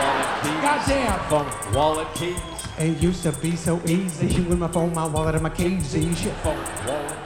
Wallet 0.00 0.42
keys. 0.42 0.62
Goddamn. 0.62 1.18
Phone, 1.28 1.74
wallet 1.74 2.14
keys. 2.14 2.38
It 2.78 3.02
used 3.02 3.22
to 3.22 3.32
be 3.32 3.56
so 3.56 3.80
easy 3.86 4.28
She 4.28 4.42
with 4.42 4.58
my 4.58 4.68
phone, 4.68 4.92
my 4.92 5.06
wallet, 5.06 5.34
and 5.34 5.42
my 5.42 5.50
keys. 5.50 5.92
Shit. 5.92 6.34
Phone, 6.44 6.58
wallet, 6.86 7.16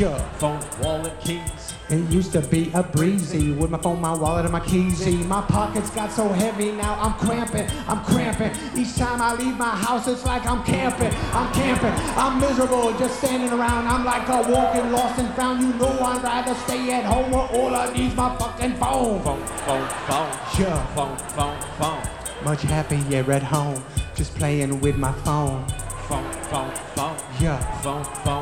Yeah. 0.00 0.16
Phone, 0.38 0.58
wallet, 0.80 1.12
keys. 1.20 1.74
It 1.90 2.10
used 2.10 2.32
to 2.32 2.40
be 2.40 2.70
a 2.72 2.82
breezy 2.82 3.52
with 3.52 3.68
my 3.68 3.76
phone, 3.76 4.00
my 4.00 4.14
wallet, 4.14 4.46
and 4.46 4.52
my 4.52 4.60
keys. 4.60 5.06
My 5.26 5.42
pockets 5.42 5.90
got 5.90 6.10
so 6.10 6.26
heavy 6.26 6.72
now 6.72 6.96
I'm 6.98 7.12
cramping, 7.18 7.68
I'm 7.86 8.02
cramping. 8.04 8.50
Each 8.74 8.96
time 8.96 9.20
I 9.20 9.34
leave 9.34 9.58
my 9.58 9.68
house, 9.68 10.08
it's 10.08 10.24
like 10.24 10.46
I'm 10.46 10.64
camping, 10.64 11.12
I'm 11.34 11.52
camping. 11.52 11.92
I'm 12.16 12.40
miserable 12.40 12.96
just 12.98 13.18
standing 13.18 13.50
around. 13.52 13.88
I'm 13.88 14.06
like 14.06 14.26
a 14.26 14.50
walking 14.50 14.90
lost 14.90 15.18
and 15.18 15.34
found. 15.34 15.60
You 15.60 15.74
know 15.74 15.98
I'd 16.00 16.22
rather 16.22 16.54
stay 16.54 16.92
at 16.92 17.04
home 17.04 17.30
where 17.30 17.48
all 17.48 17.74
I 17.74 17.92
need's 17.92 18.16
my 18.16 18.34
fucking 18.38 18.76
phone. 18.76 19.22
Phone, 19.22 19.46
phone, 19.66 19.88
phone. 20.08 20.30
Yeah. 20.58 20.86
Phone, 20.94 21.16
phone, 21.36 21.60
phone. 21.78 22.02
Much 22.42 22.62
happier 22.62 23.30
at 23.30 23.42
home, 23.42 23.84
just 24.14 24.34
playing 24.36 24.80
with 24.80 24.96
my 24.96 25.12
phone. 25.24 25.68
Phone, 26.08 26.32
phone, 26.48 26.74
phone. 26.96 27.16
Yeah. 27.38 27.60
Phone, 27.82 28.02
phone, 28.02 28.24
phone. 28.24 28.39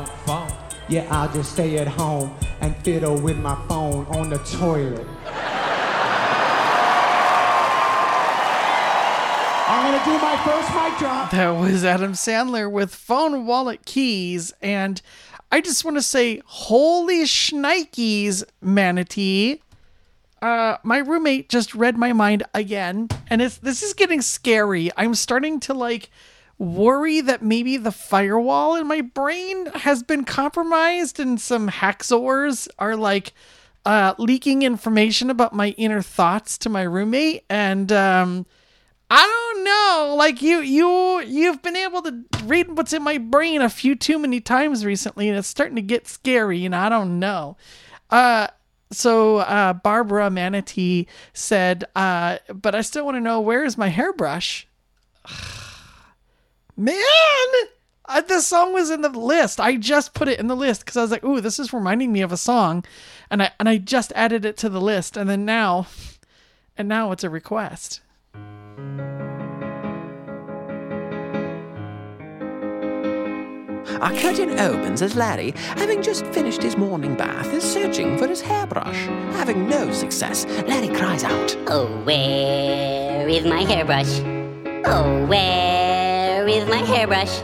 Yeah, 0.89 1.05
I'll 1.11 1.31
just 1.31 1.51
stay 1.51 1.77
at 1.77 1.87
home 1.87 2.35
and 2.61 2.75
fiddle 2.77 3.15
with 3.21 3.37
my 3.37 3.53
phone 3.67 4.07
on 4.07 4.31
the 4.31 4.39
toilet. 4.39 5.05
I'm 9.67 9.91
gonna 9.91 10.03
do 10.03 10.17
my 10.17 10.35
first 10.43 10.73
mic 10.73 10.97
drop. 10.97 11.29
That 11.29 11.51
was 11.51 11.85
Adam 11.85 12.13
Sandler 12.13 12.71
with 12.71 12.93
phone, 12.95 13.45
wallet, 13.45 13.85
keys, 13.85 14.51
and 14.63 14.99
I 15.51 15.61
just 15.61 15.85
want 15.85 15.97
to 15.97 16.01
say, 16.01 16.41
holy 16.45 17.23
shnikes, 17.23 18.43
manatee! 18.59 19.61
Uh, 20.41 20.77
my 20.81 20.97
roommate 20.97 21.49
just 21.49 21.75
read 21.75 21.97
my 21.97 22.13
mind 22.13 22.43
again, 22.55 23.09
and 23.29 23.43
it's 23.43 23.57
this 23.57 23.83
is 23.83 23.93
getting 23.93 24.21
scary. 24.21 24.89
I'm 24.97 25.13
starting 25.13 25.59
to 25.61 25.75
like 25.75 26.09
worry 26.59 27.21
that 27.21 27.41
maybe 27.41 27.77
the 27.77 27.91
firewall 27.91 28.75
in 28.75 28.85
my 28.85 29.01
brain 29.01 29.67
has 29.67 30.03
been 30.03 30.25
compromised, 30.25 31.19
and 31.19 31.39
some 31.39 31.69
hacksaws 31.69 32.67
are 32.77 32.95
like 32.95 33.33
uh, 33.85 34.13
leaking 34.17 34.61
information 34.61 35.29
about 35.29 35.53
my 35.53 35.69
inner 35.69 36.01
thoughts 36.01 36.57
to 36.59 36.69
my 36.69 36.83
roommate, 36.83 37.45
and 37.49 37.91
um, 37.91 38.45
I 39.09 39.25
don't 39.25 39.63
know. 39.63 40.15
Like 40.17 40.41
you, 40.41 40.59
you, 40.59 41.21
you've 41.21 41.61
been 41.61 41.75
able 41.75 42.01
to 42.03 42.23
read 42.43 42.77
what's 42.77 42.93
in 42.93 43.01
my 43.01 43.17
brain 43.17 43.61
a 43.61 43.69
few 43.69 43.95
too 43.95 44.19
many 44.19 44.41
times 44.41 44.85
recently, 44.85 45.29
and 45.29 45.37
it's 45.37 45.47
starting 45.47 45.77
to 45.77 45.81
get 45.81 46.07
scary. 46.07 46.65
And 46.65 46.75
I 46.75 46.89
don't 46.89 47.19
know. 47.19 47.57
Uh, 48.09 48.47
so 48.91 49.37
uh, 49.37 49.73
Barbara 49.73 50.29
Manatee 50.29 51.07
said, 51.33 51.85
uh, 51.95 52.37
but 52.53 52.75
I 52.75 52.81
still 52.81 53.05
want 53.05 53.15
to 53.15 53.21
know 53.21 53.39
where 53.39 53.63
is 53.63 53.77
my 53.77 53.87
hairbrush? 53.87 54.67
Man, 56.79 56.95
uh, 58.05 58.21
this 58.21 58.47
song 58.47 58.71
was 58.71 58.89
in 58.89 59.01
the 59.01 59.09
list. 59.09 59.59
I 59.59 59.75
just 59.75 60.13
put 60.13 60.29
it 60.29 60.39
in 60.39 60.47
the 60.47 60.55
list 60.55 60.79
because 60.79 60.95
I 60.95 61.01
was 61.01 61.11
like, 61.11 61.25
"Ooh, 61.25 61.41
this 61.41 61.59
is 61.59 61.73
reminding 61.73 62.13
me 62.13 62.21
of 62.21 62.31
a 62.31 62.37
song," 62.37 62.85
and 63.29 63.43
I 63.43 63.51
and 63.59 63.67
I 63.67 63.79
just 63.79 64.13
added 64.15 64.45
it 64.45 64.55
to 64.59 64.69
the 64.69 64.79
list, 64.79 65.17
and 65.17 65.29
then 65.29 65.43
now, 65.43 65.87
and 66.77 66.87
now 66.87 67.11
it's 67.11 67.25
a 67.25 67.29
request. 67.29 67.99
Our 73.99 74.13
curtain 74.13 74.57
opens 74.57 75.01
as 75.01 75.17
Larry, 75.17 75.51
having 75.75 76.01
just 76.01 76.25
finished 76.27 76.63
his 76.63 76.77
morning 76.77 77.15
bath, 77.15 77.51
is 77.51 77.65
searching 77.65 78.17
for 78.17 78.25
his 78.25 78.39
hairbrush. 78.39 79.07
Having 79.35 79.67
no 79.67 79.91
success, 79.91 80.45
Larry 80.65 80.87
cries 80.95 81.25
out, 81.25 81.57
Oh, 81.67 81.87
where 82.05 83.27
is 83.27 83.43
my 83.43 83.63
hairbrush? 83.63 84.21
Oh, 84.85 85.25
where 85.25 86.18
is 86.49 86.67
my 86.67 86.77
hairbrush? 86.77 87.41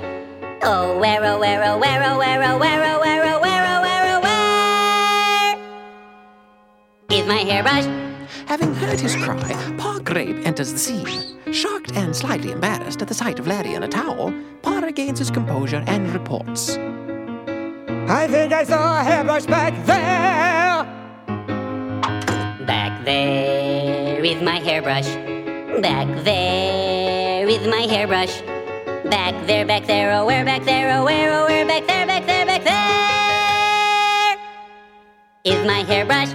Oh, 0.63 0.97
where, 0.99 1.23
oh, 1.23 1.39
where, 1.39 1.63
oh, 1.63 1.77
where, 1.77 2.03
oh, 2.03 2.17
where, 2.17 2.43
oh, 2.43 2.57
where, 2.57 2.83
oh, 2.83 2.99
where, 2.99 3.23
oh, 3.23 3.41
where, 3.41 3.65
oh, 3.67 3.81
where, 3.81 4.17
oh, 4.17 4.21
where 4.21 5.57
is 7.19 7.27
my 7.27 7.37
hairbrush? 7.37 7.85
Having 8.47 8.73
heard 8.75 8.99
his 8.99 9.15
cry, 9.15 9.75
Pa 9.77 9.99
Grape 10.03 10.45
enters 10.45 10.71
the 10.71 10.79
scene. 10.79 11.39
Shocked 11.53 11.91
and 11.95 12.15
slightly 12.15 12.51
embarrassed 12.51 13.01
at 13.01 13.07
the 13.07 13.13
sight 13.13 13.37
of 13.39 13.47
Larry 13.47 13.75
in 13.75 13.83
a 13.83 13.87
towel, 13.87 14.33
Pa 14.63 14.79
regains 14.79 15.19
his 15.19 15.29
composure 15.29 15.83
and 15.87 16.11
reports. 16.11 16.77
I 18.07 18.27
think 18.27 18.53
I 18.53 18.63
saw 18.63 19.01
a 19.01 19.03
hairbrush 19.03 19.45
back 19.45 19.73
there. 19.85 20.83
Back 22.65 23.05
there 23.05 24.23
is 24.23 24.41
my 24.41 24.59
hairbrush. 24.59 25.07
Back 25.81 26.07
there 26.23 27.47
is 27.47 27.67
my 27.67 27.81
hairbrush. 27.81 28.41
Back 29.15 29.47
there, 29.47 29.65
back 29.65 29.85
there, 29.85 30.11
oh 30.11 30.25
where, 30.25 30.43
back 30.43 30.65
there, 30.65 30.91
oh 30.99 31.05
where, 31.05 31.31
oh 31.31 31.45
where, 31.45 31.65
back 31.65 31.87
there, 31.87 32.05
back 32.05 32.25
there, 32.25 32.45
back 32.45 32.63
there 32.65 33.15
is 35.45 35.65
my 35.65 35.83
hairbrush. 35.83 36.33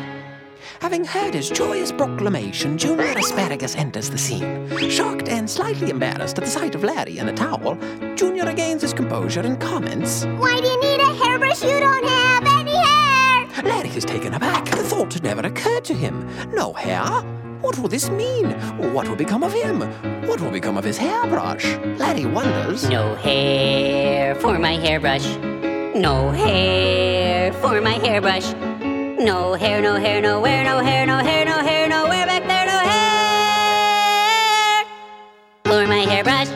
Having 0.81 1.05
heard 1.05 1.35
his 1.35 1.51
joyous 1.51 1.93
proclamation, 1.93 2.79
Junior 2.79 3.19
Asparagus 3.19 3.77
enters 3.77 4.09
the 4.09 4.17
scene. 4.17 4.67
Shocked 4.89 5.29
and 5.29 5.49
slightly 5.49 5.91
embarrassed 5.91 6.39
at 6.39 6.45
the 6.45 6.51
sight 6.51 6.75
of 6.75 6.83
Larry 6.83 7.19
in 7.19 7.29
a 7.29 7.35
towel, 7.35 7.77
Junior 8.17 8.47
regains 8.47 8.81
his 8.81 8.95
composure 8.95 9.41
and 9.41 9.61
comments, 9.61 10.25
Why 10.39 10.59
do 10.59 10.67
you 10.67 10.81
need 10.81 11.01
a 11.01 11.13
hairbrush? 11.23 11.63
You 11.63 11.81
don't 11.81 12.09
have 12.09 12.47
any 12.47 12.77
hair. 12.77 13.63
Larry 13.63 13.91
is 13.91 14.07
taken 14.07 14.33
aback. 14.33 14.65
The 14.71 14.83
thought 14.83 15.13
had 15.13 15.23
never 15.23 15.43
occurred 15.43 15.85
to 15.85 15.93
him. 15.93 16.27
No 16.55 16.73
hair? 16.73 17.05
What 17.61 17.79
will 17.79 17.89
this 17.89 18.09
mean? 18.09 18.53
What 18.95 19.07
will 19.07 19.17
become 19.17 19.43
of 19.43 19.53
him? 19.53 19.81
What 20.27 20.41
will 20.41 20.51
become 20.51 20.79
of 20.79 20.85
his 20.85 20.97
hairbrush? 20.97 21.77
Larry 21.99 22.25
wonders. 22.25 22.89
No 22.89 23.15
hair 23.17 24.35
for 24.37 24.59
my 24.59 24.73
hairbrush. 24.77 25.27
No 25.95 26.31
hair 26.31 27.53
for 27.55 27.81
my 27.81 27.93
hairbrush. 27.93 28.53
No 29.21 29.53
hair, 29.55 29.83
no 29.83 29.97
hair, 29.97 30.23
nowhere, 30.23 30.65
no 30.65 30.79
hair, 30.79 31.05
no 31.05 31.19
hair, 31.19 31.45
no 31.45 31.59
hair, 31.59 31.87
nowhere 31.89 32.27
back 32.27 32.47
there, 32.47 32.65
no 32.65 32.79
hair 32.79 33.21
for 35.65 35.87
my 35.87 36.01
hairbrush. 36.11 36.49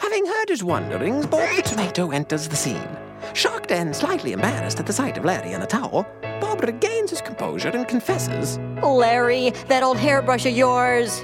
Having 0.00 0.26
heard 0.26 0.48
his 0.48 0.64
wonderings, 0.64 1.26
Bob 1.26 1.48
the 1.54 1.62
Tomato 1.62 2.10
enters 2.10 2.48
the 2.48 2.56
scene. 2.56 3.05
Shocked 3.36 3.70
and 3.70 3.94
slightly 3.94 4.32
embarrassed 4.32 4.80
at 4.80 4.86
the 4.86 4.94
sight 4.94 5.18
of 5.18 5.24
Larry 5.26 5.52
in 5.52 5.60
a 5.60 5.66
towel, 5.66 6.06
Bob 6.40 6.62
regains 6.62 7.10
his 7.10 7.20
composure 7.20 7.68
and 7.68 7.86
confesses. 7.86 8.56
Larry, 8.82 9.50
that 9.68 9.82
old 9.82 9.98
hairbrush 9.98 10.46
of 10.46 10.56
yours. 10.56 11.22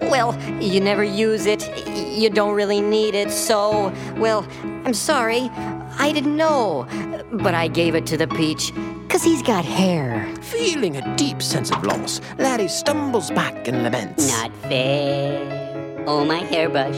Well, 0.00 0.34
you 0.58 0.80
never 0.80 1.04
use 1.04 1.44
it. 1.44 1.70
You 1.86 2.30
don't 2.30 2.54
really 2.54 2.80
need 2.80 3.14
it, 3.14 3.30
so, 3.30 3.92
well, 4.16 4.48
I'm 4.86 4.94
sorry. 4.94 5.50
I 5.98 6.12
didn't 6.14 6.34
know. 6.34 6.86
But 7.30 7.54
I 7.54 7.68
gave 7.68 7.94
it 7.94 8.06
to 8.06 8.16
the 8.16 8.26
peach, 8.26 8.72
because 9.02 9.22
he's 9.22 9.42
got 9.42 9.66
hair. 9.66 10.34
Feeling 10.40 10.96
a 10.96 11.16
deep 11.16 11.42
sense 11.42 11.70
of 11.70 11.84
loss, 11.84 12.22
Larry 12.38 12.68
stumbles 12.68 13.30
back 13.32 13.68
and 13.68 13.82
laments. 13.82 14.30
Not 14.30 14.50
fair. 14.62 16.04
Oh, 16.06 16.24
my 16.24 16.38
hairbrush. 16.38 16.96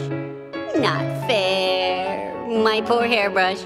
Not 0.77 1.03
fair. 1.27 2.47
My 2.47 2.79
poor 2.79 3.05
hairbrush. 3.05 3.65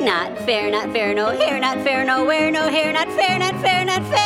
Not 0.00 0.36
fair, 0.40 0.70
not 0.70 0.92
fair, 0.92 1.14
no 1.14 1.28
hair, 1.28 1.60
not 1.60 1.78
fair, 1.84 2.04
nowhere, 2.04 2.50
no 2.50 2.68
hair, 2.68 2.92
not 2.92 3.08
fair, 3.08 3.38
not 3.38 3.54
fair, 3.62 3.84
not 3.84 4.02
fair. 4.02 4.24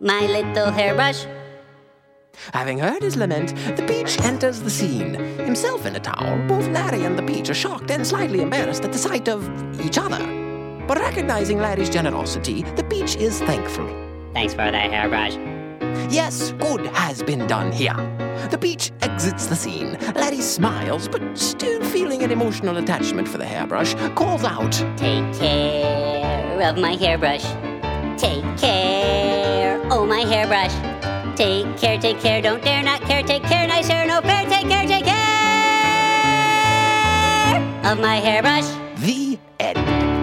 My 0.00 0.26
little 0.26 0.70
hairbrush. 0.70 1.26
Having 2.52 2.78
heard 2.78 3.02
his 3.02 3.16
lament, 3.16 3.54
the 3.76 3.84
Peach 3.86 4.20
enters 4.20 4.60
the 4.60 4.70
scene. 4.70 5.14
Himself 5.14 5.86
in 5.86 5.96
a 5.96 6.00
towel, 6.00 6.38
both 6.46 6.68
Larry 6.68 7.04
and 7.04 7.18
the 7.18 7.22
Peach 7.22 7.50
are 7.50 7.54
shocked 7.54 7.90
and 7.90 8.06
slightly 8.06 8.42
embarrassed 8.42 8.84
at 8.84 8.92
the 8.92 8.98
sight 8.98 9.28
of 9.28 9.48
each 9.80 9.98
other. 9.98 10.24
But 10.86 10.98
recognizing 10.98 11.58
Larry's 11.58 11.90
generosity, 11.90 12.62
the 12.76 12.84
Peach 12.84 13.16
is 13.16 13.40
thankful. 13.40 13.88
Thanks 14.34 14.52
for 14.52 14.70
that 14.70 14.92
hairbrush. 14.92 15.57
Yes, 16.10 16.52
good 16.52 16.86
has 16.86 17.22
been 17.22 17.46
done 17.46 17.72
here. 17.72 17.94
The 18.50 18.58
Peach 18.58 18.92
exits 19.02 19.46
the 19.46 19.56
scene. 19.56 19.98
Larry 20.14 20.40
smiles, 20.40 21.08
but 21.08 21.22
still 21.36 21.82
feeling 21.84 22.22
an 22.22 22.30
emotional 22.30 22.76
attachment 22.78 23.28
for 23.28 23.38
the 23.38 23.44
hairbrush, 23.44 23.94
calls 24.14 24.44
out, 24.44 24.72
Take 24.96 25.32
care 25.38 26.60
of 26.62 26.78
my 26.78 26.94
hairbrush. 26.94 27.44
Take 28.16 28.44
care. 28.58 29.80
Oh, 29.90 30.06
my 30.06 30.20
hairbrush. 30.20 30.74
Take 31.36 31.76
care, 31.76 31.98
take 31.98 32.20
care, 32.20 32.42
don't 32.42 32.62
dare 32.64 32.82
not 32.82 33.00
care, 33.02 33.22
take 33.22 33.44
care, 33.44 33.66
nice 33.68 33.86
hair, 33.86 34.06
no 34.06 34.20
fair, 34.20 34.44
take 34.48 34.68
care, 34.68 34.86
take 34.86 35.04
care 35.04 35.38
of 37.88 38.00
my 38.00 38.16
hairbrush. 38.16 38.66
The 39.00 39.38
end. 39.58 40.17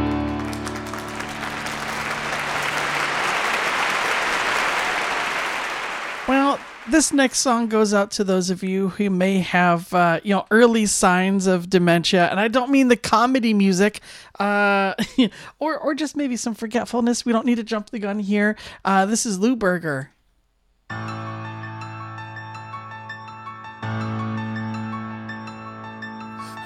this 6.91 7.12
next 7.12 7.40
song 7.40 7.68
goes 7.68 7.94
out 7.94 8.12
to 8.12 8.24
those 8.24 8.49
of 8.49 8.64
you 8.64 8.90
who 8.90 9.10
may 9.10 9.40
have 9.40 9.94
uh, 9.94 10.20
you 10.24 10.34
know 10.34 10.45
early 10.52 10.86
signs 10.86 11.48
of 11.48 11.70
dementia 11.70 12.30
and 12.30 12.40
i 12.40 12.48
don't 12.48 12.70
mean 12.70 12.88
the 12.88 12.95
comedy 12.95 13.53
music 13.53 14.02
uh, 14.40 14.94
or 15.60 15.78
or 15.78 15.94
just 15.94 16.16
maybe 16.16 16.36
some 16.36 16.53
forgetfulness. 16.53 17.26
We 17.26 17.32
don't 17.32 17.45
need 17.45 17.56
to 17.56 17.64
jump 17.64 17.90
the 17.90 17.99
gun 17.99 18.20
here. 18.20 18.56
Uh, 18.84 19.06
this 19.06 19.26
is 19.26 19.40
Lewberger. 19.40 20.10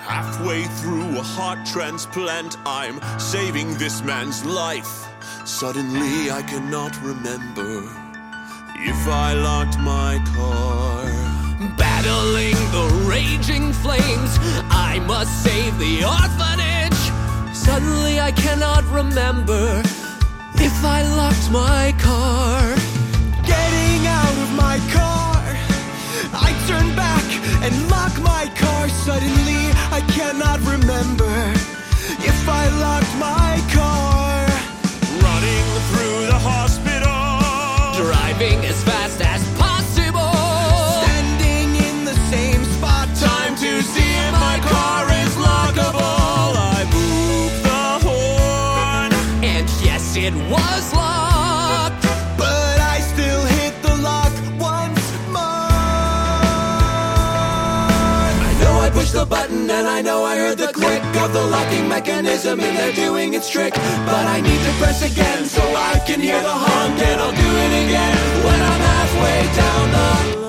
Halfway 0.01 0.63
through 0.63 1.19
a 1.19 1.23
heart 1.23 1.65
transplant 1.67 2.57
i'm 2.65 2.99
saving 3.19 3.77
this 3.77 4.03
man's 4.03 4.43
life. 4.45 5.07
Suddenly 5.45 6.31
i 6.31 6.41
cannot 6.41 6.99
remember 7.03 8.08
if 8.81 9.07
I 9.07 9.33
locked 9.33 9.77
my 9.79 10.21
car. 10.35 11.05
Battling 11.77 12.55
the 12.71 13.05
raging 13.05 13.73
flames, 13.73 14.31
I 14.69 14.99
must 15.05 15.43
save 15.43 15.77
the 15.77 16.05
orphanage. 16.05 17.01
Suddenly 17.53 18.19
I 18.19 18.31
cannot 18.31 18.83
remember 18.85 19.81
if 20.55 20.85
I 20.85 21.03
locked 21.15 21.51
my 21.51 21.93
car. 21.99 22.61
Getting 23.43 24.07
out 24.07 24.37
of 24.45 24.49
my 24.55 24.77
car, 24.95 25.43
I 26.47 26.49
turn 26.67 26.95
back 26.95 27.25
and 27.63 27.73
lock 27.89 28.13
my 28.21 28.51
car. 28.55 28.87
Suddenly 28.89 29.61
I 29.91 30.01
cannot 30.15 30.59
remember 30.61 31.33
if 32.31 32.47
I 32.47 32.69
locked 32.79 33.15
my 33.17 33.61
car. 33.73 34.08
driving 38.03 38.65
as 38.65 38.81
fast 38.85 39.19
as 39.19 39.48
push 59.09 59.19
the 59.19 59.25
button 59.25 59.69
and 59.69 59.87
I 59.87 60.01
know 60.01 60.23
I 60.23 60.37
heard 60.37 60.57
the 60.57 60.71
click 60.73 61.03
of 61.17 61.33
the 61.33 61.45
locking 61.45 61.87
mechanism 61.87 62.59
and 62.59 62.77
they're 62.77 62.93
doing 62.93 63.33
its 63.33 63.49
trick. 63.49 63.73
But 63.73 64.25
I 64.27 64.41
need 64.41 64.61
to 64.61 64.71
press 64.81 65.01
again 65.01 65.45
so 65.45 65.61
I 65.61 65.99
can 66.05 66.19
hear 66.19 66.41
the 66.41 66.49
honk 66.49 66.99
and 66.99 67.21
I'll 67.21 67.31
do 67.31 67.51
it 67.65 67.85
again 67.85 68.17
when 68.45 68.59
I'm 68.61 68.81
halfway 68.81 69.39
down 69.55 69.91
the 69.91 70.48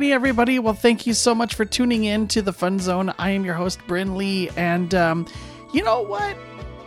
Alrighty, 0.00 0.12
everybody. 0.12 0.58
Well, 0.58 0.72
thank 0.72 1.06
you 1.06 1.12
so 1.12 1.34
much 1.34 1.54
for 1.54 1.66
tuning 1.66 2.04
in 2.04 2.26
to 2.28 2.40
the 2.40 2.54
Fun 2.54 2.78
Zone. 2.78 3.12
I 3.18 3.32
am 3.32 3.44
your 3.44 3.52
host, 3.52 3.86
Bryn 3.86 4.16
Lee, 4.16 4.48
and 4.56 4.94
um, 4.94 5.26
you 5.74 5.84
know 5.84 6.00
what? 6.00 6.38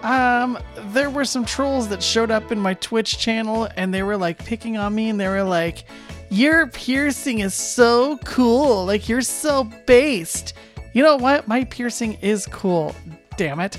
Um, 0.02 0.57
there 0.91 1.11
were 1.11 1.23
some 1.23 1.45
trolls 1.45 1.88
that 1.90 2.02
showed 2.02 2.31
up 2.31 2.52
in 2.52 2.60
my 2.60 2.73
Twitch 2.73 3.19
channel, 3.19 3.69
and 3.77 3.94
they 3.94 4.02
were 4.02 4.18
like 4.18 4.44
picking 4.44 4.77
on 4.77 4.95
me, 4.95 5.10
and 5.10 5.19
they 5.19 5.27
were 5.27 5.44
like, 5.44 5.84
"Your 6.31 6.65
piercing 6.65 7.41
is 7.41 7.53
so 7.53 8.18
cool. 8.26 8.84
Like 8.84 9.07
you're 9.07 9.22
so 9.22 9.65
based." 9.85 10.56
You 10.94 11.03
know 11.03 11.18
what? 11.18 11.48
My 11.48 11.65
piercing 11.65 12.14
is 12.15 12.48
cool. 12.48 12.95
Damn 13.38 13.60
it. 13.60 13.77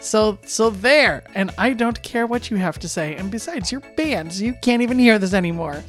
So 0.00 0.36
so 0.46 0.70
there, 0.70 1.22
and 1.36 1.52
I 1.58 1.74
don't 1.74 2.02
care 2.02 2.26
what 2.26 2.50
you 2.50 2.56
have 2.56 2.80
to 2.80 2.88
say. 2.88 3.14
And 3.14 3.30
besides, 3.30 3.70
you're 3.70 3.82
banned, 3.96 4.32
so 4.32 4.42
you 4.42 4.54
can't 4.62 4.82
even 4.82 4.98
hear 4.98 5.20
this 5.20 5.32
anymore. 5.32 5.84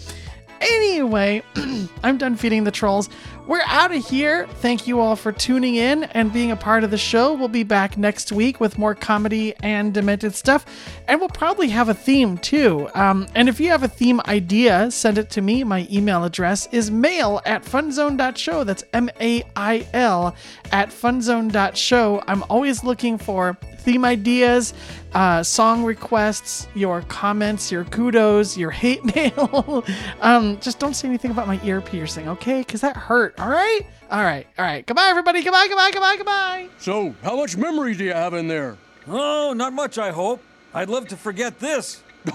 Anyway, 1.06 1.44
I'm 2.04 2.18
done 2.18 2.36
feeding 2.36 2.64
the 2.64 2.72
trolls. 2.72 3.10
We're 3.46 3.62
out 3.68 3.94
of 3.94 4.04
here. 4.04 4.48
Thank 4.48 4.88
you 4.88 5.00
all 5.00 5.16
for 5.16 5.32
tuning 5.32 5.76
in 5.76 6.06
and 6.06 6.34
being 6.34 6.50
a 6.50 6.56
part 6.56 6.84
of 6.84 6.90
the 6.90 6.98
show. 6.98 7.36
We'll 7.36 7.48
be 7.48 7.62
back 7.62 7.96
next 7.96 8.32
week 8.32 8.60
with 8.60 8.80
more 8.80 8.96
comedy 8.96 9.54
and 9.62 9.94
demented 9.94 10.34
stuff, 10.34 10.66
and 11.08 11.20
we'll 11.20 11.30
probably 11.30 11.70
have 11.70 11.90
a 11.90 11.94
theme 11.94 12.40
too. 12.40 12.90
Um, 12.96 13.28
and 13.36 13.48
if 13.48 13.60
you 13.60 13.70
have 13.70 13.84
a 13.84 13.88
theme 13.88 14.20
idea, 14.26 14.90
send 14.90 15.20
it 15.20 15.30
to 15.30 15.42
me. 15.42 15.64
My 15.64 15.88
email 15.92 16.24
address 16.24 16.68
is 16.72 16.90
mail 16.90 17.40
at 17.46 17.64
funzone.show. 17.64 18.64
That's 18.64 18.84
M 18.92 19.12
A 19.22 19.44
I 19.56 19.88
L 19.94 20.36
at 20.72 20.90
funzone.show. 20.90 22.24
I'm 22.26 22.44
always 22.50 22.84
looking 22.84 23.20
for 23.20 23.60
theme 23.86 24.04
ideas, 24.04 24.74
uh, 25.14 25.42
song 25.44 25.84
requests, 25.84 26.68
your 26.76 27.02
comments, 27.04 27.72
your 27.72 27.86
kudos, 27.86 28.58
your 28.58 28.72
hate 28.72 29.06
mail. 29.16 29.86
um, 30.22 30.60
just 30.60 30.80
don't 30.80 30.96
say 30.96 31.08
anything 31.08 31.32
about 31.32 31.48
my 31.48 31.60
ear 31.64 31.80
piercing, 31.80 32.28
okay? 32.28 32.60
Because 32.60 32.82
that 32.82 32.98
hurt. 32.98 33.40
All 33.40 33.48
right. 33.50 33.82
All 34.12 34.24
right. 34.24 34.48
All 34.58 34.66
right. 34.66 34.86
Goodbye, 34.86 35.08
everybody. 35.10 35.44
Goodbye. 35.44 35.68
Goodbye. 35.70 35.92
Goodbye. 35.94 36.16
Goodbye. 36.18 36.70
So, 36.80 37.16
how 37.24 37.38
much 37.38 37.56
memory 37.56 37.96
do 37.96 38.04
you 38.04 38.14
have 38.14 38.34
in 38.34 38.48
there? 38.48 38.78
Oh, 39.08 39.54
not 39.56 39.72
much, 39.72 39.98
I 39.98 40.12
hope. 40.12 40.42
I'd 40.74 40.90
love 40.90 41.08
to 41.10 41.16
forget 41.16 41.60
this. 41.60 42.02